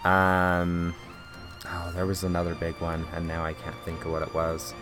Um, 0.05 0.93
Oh, 1.67 1.91
there 1.93 2.05
was 2.05 2.23
another 2.23 2.55
big 2.55 2.75
one, 2.75 3.05
and 3.13 3.27
now 3.27 3.43
I 3.43 3.53
can't 3.53 3.75
think 3.83 4.05
of 4.05 4.11
what 4.11 4.21
it 4.21 4.33
was. 4.33 4.73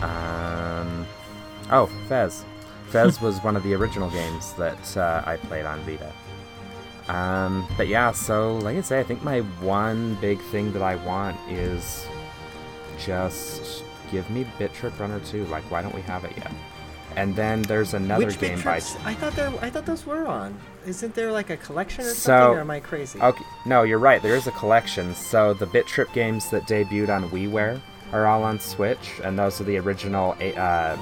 Um, 0.00 1.06
oh, 1.70 1.90
Fez. 2.08 2.44
Fez 2.88 3.20
was 3.22 3.38
one 3.42 3.56
of 3.56 3.62
the 3.62 3.74
original 3.74 4.10
games 4.10 4.52
that 4.54 4.96
uh, 4.96 5.22
I 5.26 5.36
played 5.36 5.66
on 5.66 5.80
Vita. 5.80 6.12
Um, 7.08 7.68
but 7.76 7.88
yeah, 7.88 8.10
so 8.12 8.56
like 8.58 8.76
I 8.76 8.80
say, 8.80 8.98
I 8.98 9.04
think 9.04 9.22
my 9.22 9.40
one 9.60 10.14
big 10.16 10.40
thing 10.40 10.72
that 10.72 10.82
I 10.82 10.96
want 10.96 11.36
is 11.48 12.06
just 12.98 13.84
give 14.10 14.28
me 14.30 14.46
Bit 14.58 14.74
Trip 14.74 14.98
Runner 14.98 15.20
2. 15.20 15.44
Like, 15.46 15.62
why 15.70 15.82
don't 15.82 15.94
we 15.94 16.02
have 16.02 16.24
it 16.24 16.36
yet? 16.36 16.52
And 17.14 17.34
then 17.36 17.62
there's 17.62 17.94
another 17.94 18.26
Which 18.26 18.38
game 18.40 18.60
by. 18.60 18.76
I 18.76 19.14
thought 19.14 19.34
there. 19.34 19.52
I 19.60 19.70
thought 19.70 19.86
those 19.86 20.04
were 20.04 20.26
on. 20.26 20.58
Isn't 20.86 21.14
there 21.14 21.32
like 21.32 21.50
a 21.50 21.56
collection 21.56 22.04
or 22.04 22.08
So- 22.10 22.14
something? 22.30 22.58
Or 22.58 22.60
am 22.60 22.70
I 22.70 22.80
crazy? 22.80 23.20
Okay, 23.20 23.44
no, 23.64 23.82
you're 23.82 23.98
right. 23.98 24.22
There 24.22 24.36
is 24.36 24.46
a 24.46 24.52
collection. 24.52 25.14
So 25.14 25.52
the 25.54 25.66
Bit 25.66 25.86
Trip 25.86 26.12
games 26.12 26.48
that 26.50 26.66
debuted 26.66 27.08
on 27.08 27.28
WiiWare 27.30 27.80
are 28.12 28.26
all 28.26 28.44
on 28.44 28.60
Switch, 28.60 29.20
and 29.24 29.38
those 29.38 29.60
are 29.60 29.64
the 29.64 29.78
original. 29.78 30.36
eight- 30.40 30.56
Uh, 30.56 30.96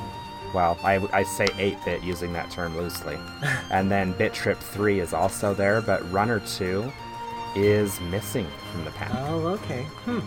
well, 0.55 0.79
I, 0.85 1.07
I 1.13 1.25
say 1.25 1.47
8-bit 1.59 2.03
using 2.05 2.33
that 2.33 2.49
term 2.51 2.77
loosely. 2.77 3.19
and 3.71 3.91
then 3.91 4.13
Bit 4.13 4.33
Trip 4.33 4.59
3 4.59 5.01
is 5.01 5.13
also 5.13 5.53
there, 5.53 5.81
but 5.83 6.11
Runner 6.13 6.41
2 6.41 6.91
is 7.57 8.01
missing 8.03 8.47
from 8.73 8.85
the 8.85 8.91
pack. 8.93 9.11
Oh, 9.15 9.47
okay. 9.49 9.83
Hmm. 10.05 10.21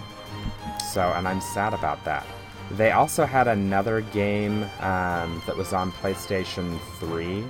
So, 0.92 1.02
and 1.02 1.28
I'm 1.28 1.42
sad 1.42 1.74
about 1.74 2.04
that. 2.06 2.26
They 2.72 2.92
also 2.92 3.26
had 3.26 3.48
another 3.48 4.02
game 4.02 4.64
um, 4.82 5.42
that 5.48 5.56
was 5.56 5.72
on 5.74 5.92
PlayStation 5.94 6.78
3. 7.00 7.44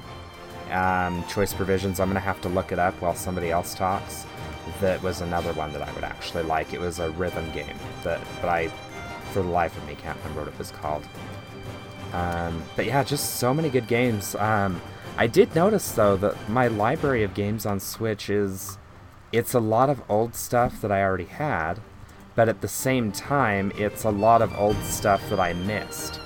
Um, 0.71 1.25
Choice 1.27 1.53
Provisions, 1.53 2.00
I'm 2.00 2.09
going 2.09 2.15
to 2.15 2.19
have 2.19 2.41
to 2.41 2.50
look 2.50 2.71
it 2.71 2.79
up 2.79 2.93
while 3.01 3.15
somebody 3.15 3.51
else 3.51 3.74
talks. 3.74 4.25
That 4.81 5.01
was 5.01 5.21
another 5.21 5.53
one 5.53 5.71
that 5.74 5.81
I 5.81 5.91
would 5.93 6.03
actually 6.03 6.43
like. 6.43 6.74
It 6.74 6.79
was 6.79 7.00
a 7.00 7.09
rhythm 7.12 7.50
game, 7.51 7.77
that, 8.03 8.19
but 8.41 8.50
I, 8.50 8.67
for 9.31 9.41
the 9.41 9.50
life 9.50 9.77
of 9.77 9.88
me, 9.88 9.95
can't 9.95 10.17
remember 10.19 10.41
what 10.41 10.50
it 10.50 10.57
was 10.57 10.71
called. 10.71 11.07
Um, 12.13 12.63
but 12.75 12.86
yeah, 12.86 13.03
just 13.03 13.36
so 13.36 13.53
many 13.53 13.69
good 13.69 13.88
games. 13.88 14.36
Um, 14.36 14.81
I 15.17 15.27
did 15.27 15.55
notice 15.55 15.91
though 15.91 16.15
that 16.17 16.50
my 16.50 16.67
library 16.67 17.24
of 17.24 17.33
games 17.33 17.65
on 17.65 17.79
Switch 17.79 18.29
is 18.29 18.77
it's 19.31 19.53
a 19.53 19.59
lot 19.59 19.89
of 19.89 20.01
old 20.09 20.36
stuff 20.36 20.79
that 20.81 20.91
I 20.91 21.03
already 21.03 21.25
had, 21.25 21.79
but 22.36 22.47
at 22.47 22.62
the 22.62 22.67
same 22.67 23.12
time, 23.12 23.71
it's 23.75 24.03
a 24.03 24.12
lot 24.12 24.41
of 24.41 24.57
old 24.57 24.81
stuff 24.83 25.27
that 25.29 25.39
I 25.39 25.53
missed. 25.53 26.19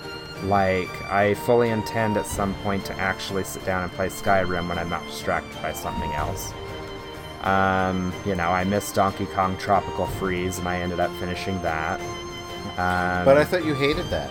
Like, 0.44 0.90
I 1.12 1.36
fully 1.36 1.70
intend 1.70 2.18
at 2.18 2.26
some 2.26 2.54
point 2.56 2.84
to 2.86 2.94
actually 2.96 3.44
sit 3.44 3.64
down 3.66 3.84
and 3.84 3.92
play 3.92 4.08
Skyrim 4.08 4.68
when 4.68 4.78
I'm 4.78 4.90
not 4.90 5.06
distracted 5.06 5.62
by 5.62 5.74
something 5.74 6.12
else. 6.14 6.54
Um, 7.44 8.14
you 8.26 8.36
know, 8.36 8.50
I 8.50 8.64
missed 8.64 8.96
Donkey 8.96 9.26
Kong 9.28 9.58
Tropical 9.58 10.06
Freeze 10.06 10.60
and 10.60 10.68
I 10.68 10.78
ended 10.78 11.00
up 11.00 11.12
finishing 11.20 11.62
that. 11.62 12.00
Um, 12.78 13.26
But 13.26 13.38
I 13.38 13.44
thought 13.44 13.66
you 13.66 13.74
hated 13.74 14.08
that. 14.10 14.30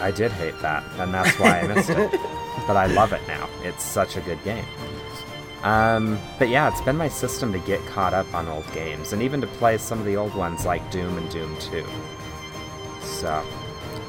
I 0.00 0.10
did 0.10 0.30
hate 0.32 0.58
that, 0.60 0.84
and 0.98 1.12
that's 1.12 1.38
why 1.38 1.60
I 1.60 1.66
missed 1.66 1.90
it. 1.90 2.10
But 2.66 2.76
I 2.76 2.86
love 2.86 3.12
it 3.12 3.20
now. 3.28 3.48
It's 3.62 3.84
such 3.84 4.16
a 4.16 4.20
good 4.22 4.42
game. 4.42 4.64
Um, 5.62 6.18
but 6.38 6.48
yeah, 6.48 6.68
it's 6.68 6.80
been 6.80 6.96
my 6.96 7.08
system 7.08 7.52
to 7.52 7.58
get 7.60 7.84
caught 7.86 8.12
up 8.12 8.32
on 8.34 8.48
old 8.48 8.70
games, 8.72 9.12
and 9.12 9.22
even 9.22 9.40
to 9.42 9.46
play 9.46 9.78
some 9.78 10.00
of 10.00 10.04
the 10.04 10.16
old 10.16 10.34
ones 10.34 10.64
like 10.66 10.88
Doom 10.90 11.16
and 11.16 11.30
Doom 11.30 11.56
2. 11.60 11.86
So, 13.02 13.44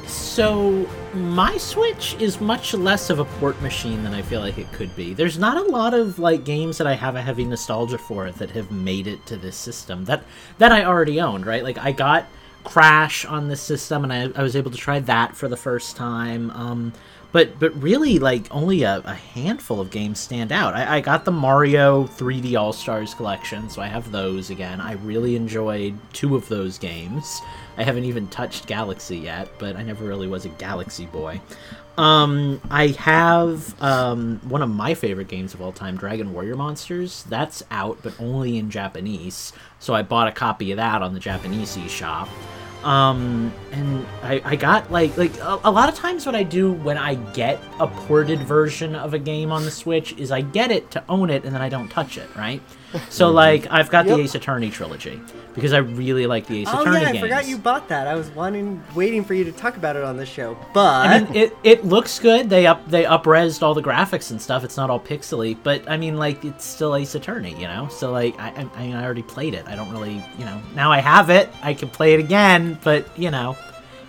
So 0.06 0.88
my 1.14 1.56
Switch 1.56 2.14
is 2.20 2.40
much 2.40 2.74
less 2.74 3.10
of 3.10 3.18
a 3.18 3.24
port 3.24 3.60
machine 3.62 4.02
than 4.02 4.14
I 4.14 4.22
feel 4.22 4.40
like 4.40 4.58
it 4.58 4.72
could 4.72 4.94
be. 4.94 5.14
There's 5.14 5.38
not 5.38 5.56
a 5.56 5.70
lot 5.70 5.94
of 5.94 6.18
like 6.18 6.44
games 6.44 6.78
that 6.78 6.86
I 6.86 6.94
have 6.94 7.16
a 7.16 7.22
heavy 7.22 7.44
nostalgia 7.44 7.98
for 7.98 8.30
that 8.30 8.50
have 8.50 8.70
made 8.70 9.06
it 9.06 9.24
to 9.26 9.36
this 9.36 9.56
system 9.56 10.04
that 10.04 10.24
that 10.58 10.72
I 10.72 10.84
already 10.84 11.20
owned, 11.20 11.46
right? 11.46 11.62
Like 11.62 11.78
I 11.78 11.92
got 11.92 12.26
Crash 12.64 13.24
on 13.24 13.48
this 13.48 13.62
system 13.62 14.04
and 14.04 14.12
I, 14.12 14.38
I 14.38 14.42
was 14.42 14.54
able 14.54 14.70
to 14.70 14.76
try 14.76 14.98
that 15.00 15.36
for 15.36 15.48
the 15.48 15.56
first 15.56 15.96
time. 15.96 16.50
Um, 16.50 16.92
but 17.32 17.58
but 17.58 17.74
really 17.82 18.18
like 18.18 18.46
only 18.50 18.82
a, 18.82 19.02
a 19.04 19.14
handful 19.14 19.80
of 19.80 19.90
games 19.90 20.18
stand 20.18 20.52
out. 20.52 20.74
I, 20.74 20.96
I 20.96 21.00
got 21.00 21.24
the 21.24 21.30
Mario 21.30 22.04
3D 22.04 22.58
All 22.58 22.72
Stars 22.72 23.14
collection, 23.14 23.68
so 23.68 23.82
I 23.82 23.86
have 23.86 24.10
those 24.10 24.50
again. 24.50 24.80
I 24.80 24.92
really 24.94 25.36
enjoyed 25.36 25.98
two 26.12 26.36
of 26.36 26.48
those 26.48 26.78
games. 26.78 27.40
I 27.76 27.84
haven't 27.84 28.04
even 28.04 28.28
touched 28.28 28.66
Galaxy 28.66 29.18
yet, 29.18 29.48
but 29.58 29.76
I 29.76 29.82
never 29.82 30.04
really 30.04 30.26
was 30.26 30.44
a 30.44 30.50
Galaxy 30.50 31.06
boy. 31.06 31.40
Um, 31.98 32.60
I 32.70 32.88
have 32.88 33.80
um, 33.82 34.40
one 34.44 34.62
of 34.62 34.70
my 34.70 34.94
favorite 34.94 35.26
games 35.26 35.52
of 35.52 35.60
all 35.60 35.72
time, 35.72 35.96
Dragon 35.96 36.32
Warrior 36.32 36.54
Monsters. 36.54 37.24
That's 37.24 37.62
out, 37.72 37.98
but 38.02 38.18
only 38.20 38.56
in 38.56 38.70
Japanese. 38.70 39.52
So 39.80 39.94
I 39.94 40.02
bought 40.02 40.28
a 40.28 40.32
copy 40.32 40.70
of 40.70 40.76
that 40.76 41.02
on 41.02 41.12
the 41.12 41.20
Japanese 41.20 41.76
eShop. 41.76 42.28
Um, 42.84 43.52
and 43.72 44.06
I, 44.22 44.40
I 44.44 44.56
got 44.56 44.90
like 44.90 45.16
like 45.16 45.36
a, 45.38 45.60
a 45.64 45.70
lot 45.70 45.88
of 45.88 45.96
times 45.96 46.24
what 46.26 46.36
I 46.36 46.44
do 46.44 46.72
when 46.72 46.96
I 46.96 47.14
get 47.14 47.60
a 47.80 47.88
ported 47.88 48.40
version 48.40 48.94
of 48.94 49.14
a 49.14 49.18
game 49.18 49.50
on 49.50 49.64
the 49.64 49.70
Switch 49.70 50.12
is 50.12 50.30
I 50.30 50.42
get 50.42 50.70
it 50.70 50.90
to 50.92 51.02
own 51.08 51.28
it 51.28 51.44
and 51.44 51.54
then 51.54 51.60
I 51.60 51.68
don't 51.68 51.88
touch 51.88 52.16
it, 52.16 52.28
right? 52.36 52.62
So 53.10 53.30
like 53.30 53.66
I've 53.70 53.90
got 53.90 54.06
Yep. 54.06 54.16
the 54.16 54.22
Ace 54.22 54.34
Attorney 54.34 54.70
trilogy 54.70 55.20
because 55.54 55.72
I 55.72 55.78
really 55.78 56.26
like 56.26 56.46
the 56.46 56.60
Ace 56.62 56.68
Oh 56.70 56.80
Attorney 56.80 57.00
yeah, 57.00 57.08
I 57.08 57.12
games. 57.12 57.22
forgot 57.22 57.46
you 57.46 57.58
bought 57.58 57.88
that. 57.88 58.06
I 58.06 58.14
was 58.14 58.30
wanting, 58.30 58.82
waiting 58.94 59.24
for 59.24 59.34
you 59.34 59.44
to 59.44 59.52
talk 59.52 59.76
about 59.76 59.96
it 59.96 60.04
on 60.04 60.16
the 60.16 60.24
show. 60.24 60.56
But 60.72 61.06
I 61.06 61.20
mean, 61.20 61.34
it, 61.36 61.56
it 61.64 61.84
looks 61.84 62.18
good. 62.18 62.48
They 62.48 62.66
up 62.66 62.88
they 62.88 63.04
upresed 63.04 63.62
all 63.62 63.74
the 63.74 63.82
graphics 63.82 64.30
and 64.30 64.40
stuff. 64.40 64.64
It's 64.64 64.76
not 64.76 64.88
all 64.88 65.00
pixely, 65.00 65.56
but 65.62 65.88
I 65.90 65.96
mean, 65.96 66.16
like 66.16 66.44
it's 66.44 66.64
still 66.64 66.96
Ace 66.96 67.14
Attorney, 67.14 67.52
you 67.60 67.66
know. 67.66 67.88
So 67.88 68.10
like, 68.12 68.38
I, 68.40 68.48
I, 68.50 68.68
I 68.76 68.86
mean, 68.86 68.96
I 68.96 69.04
already 69.04 69.22
played 69.22 69.52
it. 69.54 69.66
I 69.66 69.74
don't 69.76 69.90
really, 69.90 70.24
you 70.38 70.44
know. 70.46 70.60
Now 70.74 70.90
I 70.90 71.00
have 71.00 71.28
it. 71.30 71.50
I 71.62 71.74
can 71.74 71.88
play 71.90 72.14
it 72.14 72.20
again, 72.20 72.78
but 72.84 73.06
you 73.18 73.30
know, 73.30 73.56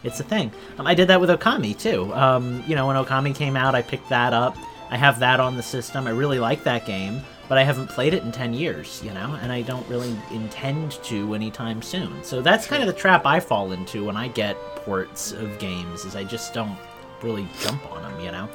it's 0.03 0.19
a 0.21 0.23
thing. 0.23 0.51
Um, 0.77 0.87
I 0.87 0.93
did 0.93 1.09
that 1.09 1.19
with 1.19 1.29
Okami 1.29 1.77
too. 1.77 2.13
Um, 2.13 2.63
you 2.65 2.75
know, 2.75 2.87
when 2.87 2.95
Okami 2.95 3.35
came 3.35 3.57
out, 3.57 3.75
I 3.75 3.81
picked 3.81 4.07
that 4.09 4.31
up. 4.31 4.55
I 4.89 4.95
have 4.97 5.19
that 5.19 5.39
on 5.41 5.57
the 5.57 5.63
system. 5.63 6.07
I 6.07 6.11
really 6.11 6.39
like 6.39 6.63
that 6.63 6.85
game, 6.85 7.21
but 7.49 7.57
I 7.57 7.63
haven't 7.63 7.87
played 7.89 8.13
it 8.13 8.23
in 8.23 8.31
10 8.31 8.53
years, 8.53 9.01
you 9.03 9.11
know, 9.11 9.37
and 9.41 9.51
I 9.51 9.63
don't 9.63 9.85
really 9.89 10.15
intend 10.31 10.91
to 11.03 11.33
anytime 11.33 11.81
soon. 11.81 12.23
So 12.23 12.41
that's 12.41 12.67
kind 12.67 12.81
of 12.81 12.87
the 12.87 12.93
trap 12.93 13.25
I 13.25 13.39
fall 13.39 13.71
into 13.71 14.05
when 14.05 14.15
I 14.15 14.29
get 14.29 14.55
ports 14.77 15.31
of 15.31 15.57
games 15.59 16.05
is 16.05 16.15
I 16.15 16.23
just 16.23 16.53
don't 16.53 16.77
really 17.21 17.47
jump 17.59 17.91
on 17.91 18.03
them, 18.03 18.19
you 18.23 18.31
know. 18.31 18.47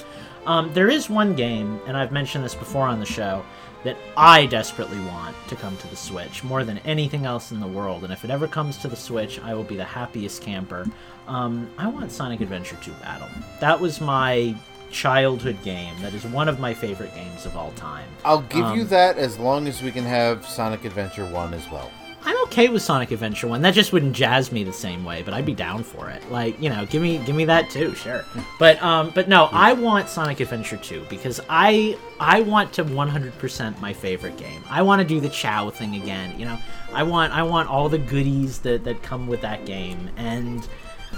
Um, 0.46 0.72
there 0.72 0.88
is 0.88 1.10
one 1.10 1.34
game, 1.34 1.80
and 1.86 1.96
I've 1.96 2.12
mentioned 2.12 2.44
this 2.44 2.54
before 2.54 2.86
on 2.86 3.00
the 3.00 3.06
show, 3.06 3.44
that 3.82 3.96
I 4.16 4.46
desperately 4.46 4.98
want 5.00 5.36
to 5.48 5.56
come 5.56 5.76
to 5.76 5.88
the 5.88 5.96
Switch 5.96 6.42
more 6.42 6.64
than 6.64 6.78
anything 6.78 7.26
else 7.26 7.52
in 7.52 7.60
the 7.60 7.66
world. 7.66 8.04
And 8.04 8.12
if 8.12 8.24
it 8.24 8.30
ever 8.30 8.48
comes 8.48 8.78
to 8.78 8.88
the 8.88 8.96
Switch, 8.96 9.38
I 9.40 9.54
will 9.54 9.64
be 9.64 9.76
the 9.76 9.84
happiest 9.84 10.40
camper. 10.40 10.86
Um, 11.26 11.68
I 11.76 11.88
want 11.88 12.10
Sonic 12.10 12.40
Adventure 12.40 12.78
2 12.82 12.92
Battle. 12.92 13.28
That 13.60 13.78
was 13.78 14.00
my 14.00 14.56
childhood 14.94 15.60
game. 15.62 15.94
That 16.00 16.14
is 16.14 16.24
one 16.24 16.48
of 16.48 16.60
my 16.60 16.72
favorite 16.72 17.14
games 17.14 17.44
of 17.44 17.56
all 17.56 17.72
time. 17.72 18.08
I'll 18.24 18.42
give 18.42 18.60
you 18.76 18.82
Um, 18.82 18.88
that 18.88 19.18
as 19.18 19.38
long 19.38 19.66
as 19.66 19.82
we 19.82 19.90
can 19.90 20.04
have 20.04 20.46
Sonic 20.46 20.84
Adventure 20.84 21.26
1 21.26 21.52
as 21.52 21.68
well. 21.70 21.90
I'm 22.26 22.40
okay 22.44 22.68
with 22.68 22.80
Sonic 22.80 23.10
Adventure 23.10 23.48
One. 23.48 23.60
That 23.60 23.74
just 23.74 23.92
wouldn't 23.92 24.14
jazz 24.16 24.50
me 24.50 24.64
the 24.64 24.72
same 24.72 25.04
way, 25.04 25.20
but 25.22 25.34
I'd 25.34 25.44
be 25.44 25.52
down 25.54 25.82
for 25.84 26.08
it. 26.08 26.22
Like, 26.30 26.58
you 26.58 26.70
know, 26.70 26.86
give 26.86 27.02
me 27.02 27.18
give 27.18 27.36
me 27.36 27.44
that 27.44 27.68
too, 27.68 27.94
sure. 27.94 28.24
But 28.58 28.82
um, 28.82 29.10
but 29.14 29.28
no, 29.28 29.50
I 29.52 29.74
want 29.74 30.08
Sonic 30.08 30.40
Adventure 30.40 30.78
Two 30.78 31.04
because 31.10 31.38
I 31.50 31.98
I 32.18 32.40
want 32.40 32.72
to 32.74 32.84
100% 32.84 33.78
my 33.80 33.92
favorite 33.92 34.38
game. 34.38 34.62
I 34.70 34.80
want 34.80 35.02
to 35.02 35.06
do 35.06 35.20
the 35.20 35.28
Chao 35.28 35.68
thing 35.68 35.96
again. 35.96 36.38
You 36.38 36.46
know, 36.46 36.58
I 36.94 37.02
want 37.02 37.34
I 37.34 37.42
want 37.42 37.68
all 37.68 37.90
the 37.90 37.98
goodies 37.98 38.60
that 38.60 38.84
that 38.84 39.02
come 39.02 39.26
with 39.26 39.42
that 39.42 39.66
game, 39.66 40.08
and 40.16 40.66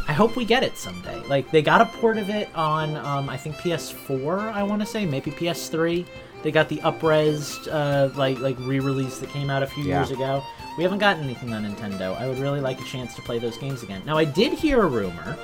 I 0.08 0.12
hope 0.12 0.36
we 0.36 0.44
get 0.44 0.62
it 0.62 0.76
someday. 0.76 1.18
Like 1.26 1.50
they 1.50 1.62
got 1.62 1.80
a 1.80 1.86
port 1.86 2.16
of 2.18 2.30
it 2.30 2.48
on 2.54 2.96
um, 2.96 3.28
I 3.28 3.36
think 3.36 3.56
PS4. 3.56 4.52
I 4.52 4.62
want 4.62 4.80
to 4.82 4.86
say 4.86 5.04
maybe 5.06 5.30
PS3. 5.30 6.06
They 6.42 6.50
got 6.52 6.68
the 6.68 6.76
upresed 6.78 7.66
uh, 7.72 8.10
like 8.16 8.38
like 8.38 8.56
re-release 8.60 9.18
that 9.18 9.30
came 9.30 9.50
out 9.50 9.62
a 9.62 9.66
few 9.66 9.84
Yeah. 9.84 9.98
years 9.98 10.10
ago. 10.12 10.44
We 10.78 10.84
haven't 10.84 10.98
gotten 10.98 11.25
anything 11.25 11.52
on 11.54 11.64
Nintendo. 11.64 12.16
I 12.20 12.28
would 12.28 12.38
really 12.38 12.60
like 12.60 12.80
a 12.80 12.84
chance 12.84 13.14
to 13.16 13.22
play 13.22 13.38
those 13.38 13.56
games 13.58 13.82
again. 13.82 14.02
Now 14.06 14.16
I 14.16 14.25
did 14.25 14.52
hear 14.52 14.82
a 14.82 14.86
rumor. 14.86 15.36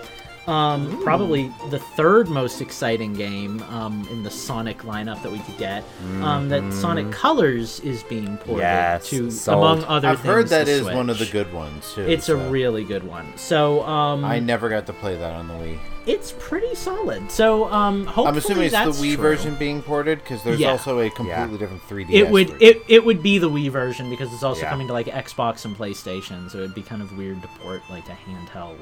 Um, 0.46 1.00
probably 1.02 1.52
the 1.70 1.78
third 1.78 2.28
most 2.28 2.60
exciting 2.60 3.12
game 3.12 3.62
um, 3.64 4.06
in 4.10 4.22
the 4.24 4.30
Sonic 4.30 4.78
lineup 4.78 5.22
that 5.22 5.30
we 5.30 5.38
could 5.40 5.56
get. 5.56 5.84
Um, 6.20 6.48
that 6.48 6.72
Sonic 6.72 7.12
Colors 7.12 7.78
is 7.80 8.02
being 8.02 8.36
ported 8.38 8.58
Yes, 8.62 9.08
to, 9.10 9.30
sold. 9.30 9.58
among 9.58 9.84
other 9.84 10.08
things. 10.08 10.18
I've 10.18 10.22
things. 10.22 10.34
heard 10.34 10.48
that 10.48 10.68
is 10.68 10.82
to 10.82 10.88
is 10.88 10.94
one 10.96 11.10
of 11.10 11.18
the 11.20 11.26
good 11.26 11.52
ones 11.52 11.92
too. 11.94 12.02
It's 12.02 12.28
a 12.28 12.36
really 12.36 12.82
good 12.84 13.04
one. 13.04 13.36
So 13.36 13.82
um, 13.84 14.24
I 14.24 14.40
never 14.40 14.68
got 14.68 14.86
to 14.86 14.92
play 14.92 15.16
that 15.16 15.32
on 15.32 15.46
the 15.46 15.54
Wii. 15.54 15.78
It's 16.06 16.34
pretty 16.38 16.74
solid. 16.74 17.30
So 17.30 17.70
um, 17.72 18.04
hopefully 18.06 18.26
I'm 18.28 18.36
assuming 18.36 18.64
it's 18.64 18.98
the 18.98 19.04
Wii 19.06 19.14
true. 19.14 19.22
version 19.22 19.54
being 19.54 19.82
ported 19.82 20.18
because 20.18 20.42
there's 20.42 20.58
Yeah. 20.58 20.70
also 20.72 20.98
a 21.00 21.08
completely 21.10 21.58
different 21.58 21.82
3DS. 21.88 22.10
It 22.10 22.28
would 22.30 22.50
version. 22.50 22.62
it, 22.62 22.82
it 22.88 23.04
would 23.04 23.22
be 23.22 23.38
the 23.38 23.48
Wii 23.48 23.70
version 23.70 24.10
because 24.10 24.32
it's 24.32 24.42
also 24.42 24.62
Yeah. 24.62 24.70
coming 24.70 24.86
to 24.88 24.92
like 24.92 25.06
Xbox 25.06 25.64
and 25.64 25.76
PlayStation, 25.76 26.50
so 26.50 26.58
it'd 26.58 26.74
be 26.74 26.82
kind 26.82 27.02
of 27.02 27.16
weird 27.16 27.40
to 27.42 27.48
port 27.62 27.82
like 27.88 28.08
a 28.08 28.16
handheld, 28.28 28.76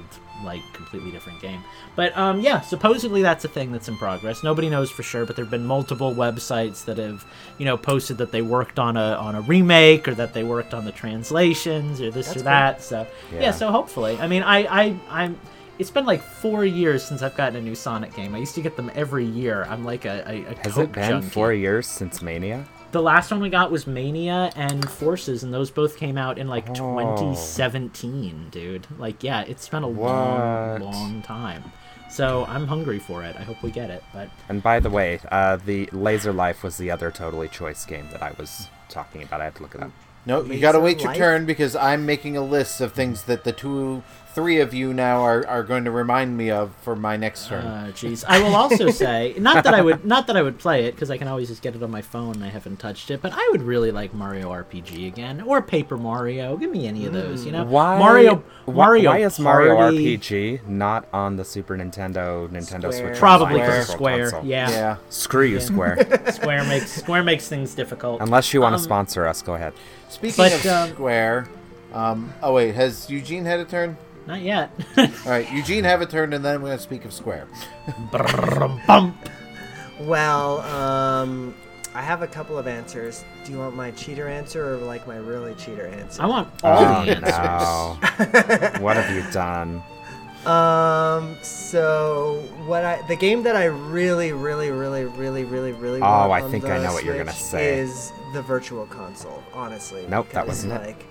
like 0.45 0.63
completely 0.73 1.11
different 1.11 1.41
game. 1.43 1.63
But 1.95 2.17
um, 2.17 2.41
yeah, 2.41 2.61
supposedly 2.61 3.21
that's 3.23 3.45
a 3.45 3.49
thing 3.49 3.71
that's 3.71 3.89
in 3.89 3.97
progress. 3.99 4.43
Nobody 4.43 4.71
knows 4.71 4.91
for 4.91 5.03
sure, 5.03 5.27
but 5.27 5.37
there've 5.37 5.51
been 5.51 5.67
multiple 5.67 6.15
websites 6.15 6.85
that 6.87 6.97
have 6.99 7.27
you 7.59 7.67
know 7.67 7.77
posted 7.77 8.17
that 8.19 8.33
they 8.33 8.41
worked 8.43 8.79
on 8.79 8.97
a 8.97 9.13
on 9.17 9.35
a 9.35 9.43
remake 9.43 10.09
or 10.09 10.15
that 10.15 10.33
they 10.33 10.43
worked 10.43 10.73
on 10.73 10.85
the 10.87 10.93
translations 10.93 12.01
or 12.01 12.11
this 12.11 12.29
That's 12.29 12.41
or 12.41 12.43
that. 12.45 12.83
So 12.83 13.07
yeah. 13.33 13.41
Yeah. 13.41 13.51
so 13.51 13.71
hopefully, 13.71 14.17
I 14.19 14.27
mean, 14.27 14.43
I 14.43 14.59
I 14.65 14.97
I'm. 15.11 15.39
It's 15.81 15.91
been 15.91 16.05
like 16.05 16.21
four 16.23 16.67
years 16.67 17.03
since 17.03 17.23
I've 17.23 17.35
gotten 17.35 17.57
a 17.57 17.61
new 17.63 17.75
Sonic 17.75 18.15
game. 18.15 18.35
I 18.35 18.39
used 18.39 18.55
to 18.57 18.61
get 18.61 18.77
them 18.77 18.91
every 18.95 19.25
year. 19.25 19.65
I'm 19.71 19.83
like 19.83 20.05
a, 20.05 20.23
a, 20.29 20.45
a 20.53 20.55
Has 20.65 20.77
it 20.77 20.93
been 20.93 21.09
junkie. 21.09 21.29
four 21.31 21.55
years 21.55 21.87
since 21.87 22.21
Mania? 22.21 22.67
The 22.93 23.01
last 23.01 23.31
one 23.31 23.41
we 23.41 23.49
got 23.49 23.71
was 23.71 23.87
Mania 23.87 24.53
and 24.57 24.87
Forces, 24.91 25.43
and 25.43 25.55
those 25.55 25.71
both 25.71 25.97
came 25.97 26.19
out 26.19 26.37
in 26.39 26.49
like 26.49 26.69
Oh. 26.69 26.75
2017, 26.75 28.49
dude. 28.51 28.87
Like, 28.99 29.23
yeah, 29.25 29.41
it's 29.43 29.69
been 29.69 29.83
a 29.83 29.89
long, 29.89 30.81
What? 30.81 30.83
long 30.83 31.23
time. 31.23 31.65
So 32.11 32.45
I'm 32.47 32.67
hungry 32.67 32.99
for 32.99 33.23
it. 33.23 33.37
I 33.39 33.43
hope 33.43 33.63
we 33.63 33.71
get 33.71 33.89
it. 33.89 34.03
But 34.13 34.29
And 34.51 34.63
by 34.63 34.81
the 34.81 34.91
way, 34.91 35.21
uh, 35.31 35.57
the 35.65 35.89
Laser 35.93 36.33
Life 36.33 36.63
was 36.63 36.77
the 36.77 36.91
other 36.91 37.11
Totally 37.11 37.49
Choice 37.49 37.87
game 37.87 38.09
that 38.13 38.23
I 38.23 38.33
was 38.37 38.69
talking 38.89 39.23
about. 39.23 39.41
I 39.41 39.45
had 39.45 39.55
to 39.55 39.63
look 39.63 39.75
it 39.77 39.83
up. 39.83 39.93
No, 40.27 40.43
you 40.43 40.49
Laser 40.51 40.61
gotta 40.61 40.81
wait 40.81 40.99
your 41.01 41.09
life? 41.09 41.17
turn 41.19 41.47
because 41.47 41.75
I'm 41.75 42.05
making 42.05 42.37
a 42.37 42.43
list 42.45 42.81
of 42.83 42.93
things 42.93 43.23
that 43.25 43.45
the 43.45 43.53
two, 43.53 44.03
three 44.35 44.61
of 44.61 44.73
you 44.73 44.95
now 44.95 45.23
are, 45.23 45.45
are 45.49 45.63
going 45.63 45.85
to 45.85 45.91
remind 45.91 46.37
me 46.37 46.51
of 46.51 46.75
for 46.83 46.95
my 46.95 47.17
next 47.17 47.49
turn. 47.49 47.65
uh, 47.67 47.91
jeez, 47.93 48.25
I 48.29 48.41
will 48.43 48.55
also 48.55 48.89
say 49.05 49.35
not 49.39 49.65
that 49.65 49.75
I 49.75 49.81
would 49.83 50.05
not 50.05 50.27
that 50.29 50.37
I 50.37 50.43
would 50.43 50.59
play 50.59 50.85
it 50.87 50.93
because 50.95 51.11
I 51.11 51.19
can 51.19 51.27
always 51.29 51.49
just 51.49 51.63
get 51.63 51.75
it 51.75 51.83
on 51.83 51.91
my 51.91 52.03
phone. 52.03 52.37
and 52.37 52.45
I 52.45 52.49
haven't 52.49 52.79
touched 52.79 53.11
it, 53.11 53.21
but 53.23 53.33
I 53.35 53.49
would 53.53 53.63
really 53.63 53.91
like 53.91 54.15
Mario 54.15 54.51
RPG 54.51 55.07
again 55.09 55.41
or 55.41 55.61
Paper 55.61 55.97
Mario. 55.97 56.57
Give 56.57 56.71
me 56.71 56.87
any 56.87 57.07
of 57.07 57.13
those, 57.13 57.45
you 57.45 57.53
know. 57.53 57.65
Why 57.65 57.99
Mario 57.99 58.43
wh- 58.67 58.69
Mario 58.75 59.11
Why 59.11 59.19
is 59.19 59.39
Mario 59.41 59.75
Party- 59.77 60.17
RPG 60.19 60.67
not 60.69 61.09
on 61.13 61.37
the 61.37 61.45
Super 61.45 61.77
Nintendo, 61.77 62.49
Nintendo 62.49 62.93
Square. 62.93 63.15
Switch? 63.15 63.19
Probably 63.19 63.55
Online 63.55 63.67
because 63.71 63.89
Square. 63.89 64.29
Square. 64.29 64.45
Yeah. 64.47 64.71
yeah. 64.71 64.97
Screw 65.09 65.45
you, 65.45 65.61
Square. 65.61 66.23
Square 66.33 66.65
makes 66.65 66.91
Square 66.93 67.25
makes 67.25 67.49
things 67.49 67.75
difficult. 67.75 68.21
Unless 68.21 68.55
you 68.55 68.61
want 68.61 68.75
to 68.75 68.79
Um, 68.79 68.85
sponsor 68.85 69.27
us, 69.27 69.43
go 69.43 69.55
ahead. 69.55 69.73
Speaking 70.09 70.37
But, 70.37 70.53
of 70.55 70.67
um, 70.67 70.91
Square, 70.91 71.49
um, 71.93 72.33
oh 72.43 72.55
wait, 72.55 72.75
has 72.77 73.11
Eugene 73.11 73.45
had 73.45 73.59
a 73.61 73.65
turn? 73.65 73.97
Not 74.27 74.41
yet. 74.43 74.71
All 74.99 75.07
right, 75.27 75.51
Eugene 75.53 75.85
have 75.85 76.01
a 76.03 76.07
turn, 76.07 76.33
and 76.33 76.45
then 76.45 76.55
I'm 76.57 76.61
going 76.61 76.77
to 76.77 76.83
speak 76.83 77.05
of 77.05 77.13
Square. 77.13 77.49
Bump. 78.13 79.17
Well, 80.01 80.61
um, 80.61 81.55
I 81.95 82.03
have 82.03 82.23
a 82.23 82.27
couple 82.27 82.57
of 82.59 82.67
answers. 82.67 83.25
Do 83.45 83.53
you 83.53 83.59
want 83.59 83.75
my 83.75 83.91
cheater 83.93 84.29
answer 84.29 84.75
or 84.75 84.77
like 84.79 85.07
my 85.07 85.17
really 85.17 85.55
cheater 85.55 85.87
answer? 85.87 86.23
I 86.23 86.27
want 86.27 86.49
all 86.63 86.85
Oh 86.85 87.05
the 87.05 87.17
answers. 87.17 88.77
no! 88.79 88.83
what 88.83 88.97
have 88.97 89.11
you 89.15 89.31
done? 89.33 89.83
Um. 90.47 91.37
So 91.43 92.43
what 92.65 92.83
I 92.85 93.03
the 93.09 93.17
game 93.17 93.43
that 93.43 93.57
I 93.57 93.65
really, 93.65 94.33
really, 94.33 94.71
really, 94.71 95.05
really, 95.05 95.45
really, 95.45 95.73
really 95.73 96.01
Oh, 96.01 96.29
want 96.29 96.33
I 96.45 96.49
think 96.51 96.65
I 96.65 96.79
the 96.79 96.85
know 96.85 96.93
what 96.95 97.05
you're 97.05 97.19
gonna 97.19 97.31
say. 97.33 97.79
is 97.81 98.11
the 98.33 98.41
Virtual 98.41 98.87
Console. 98.87 99.43
Honestly. 99.53 100.07
Nope, 100.09 100.31
that 100.31 100.47
wasn't 100.47 100.73
it. 100.73 100.87
like, 100.87 101.05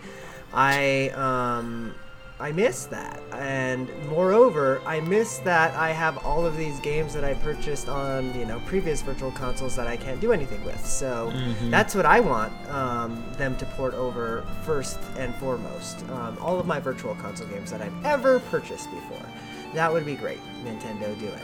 I 0.52 1.10
um. 1.10 1.94
I 2.42 2.54
miss 2.54 2.86
that, 2.86 3.20
and 3.34 3.90
moreover, 4.08 4.82
I 4.86 5.02
miss 5.02 5.40
that 5.40 5.74
I 5.76 5.90
have 5.92 6.18
all 6.26 6.46
of 6.46 6.56
these 6.56 6.80
games 6.80 7.14
that 7.14 7.26
I 7.26 7.34
purchased 7.34 7.90
on 7.90 8.34
you 8.40 8.46
know 8.46 8.62
previous 8.66 9.02
virtual 9.02 9.32
consoles 9.32 9.76
that 9.76 9.88
I 9.88 9.98
can't 9.98 10.22
do 10.22 10.32
anything 10.32 10.64
with. 10.64 10.84
So 10.86 11.32
Mm-hmm. 11.34 11.70
that's 11.70 11.96
what 11.96 12.06
I 12.06 12.22
want 12.22 12.54
um, 12.70 13.22
them 13.38 13.58
to 13.58 13.66
port 13.66 13.94
over 13.94 14.44
first 14.64 15.00
and 15.18 15.36
foremost. 15.36 16.04
Um, 16.12 16.38
all 16.40 16.60
of 16.60 16.66
my 16.66 16.80
virtual 16.80 17.14
console 17.16 17.48
games 17.48 17.72
that 17.72 17.82
I've 17.82 18.06
ever 18.06 18.40
purchased 18.40 18.90
before. 18.90 19.26
That 19.74 19.92
would 19.92 20.06
be 20.06 20.16
great. 20.16 20.40
Nintendo 20.64 21.20
do 21.20 21.28
it. 21.28 21.42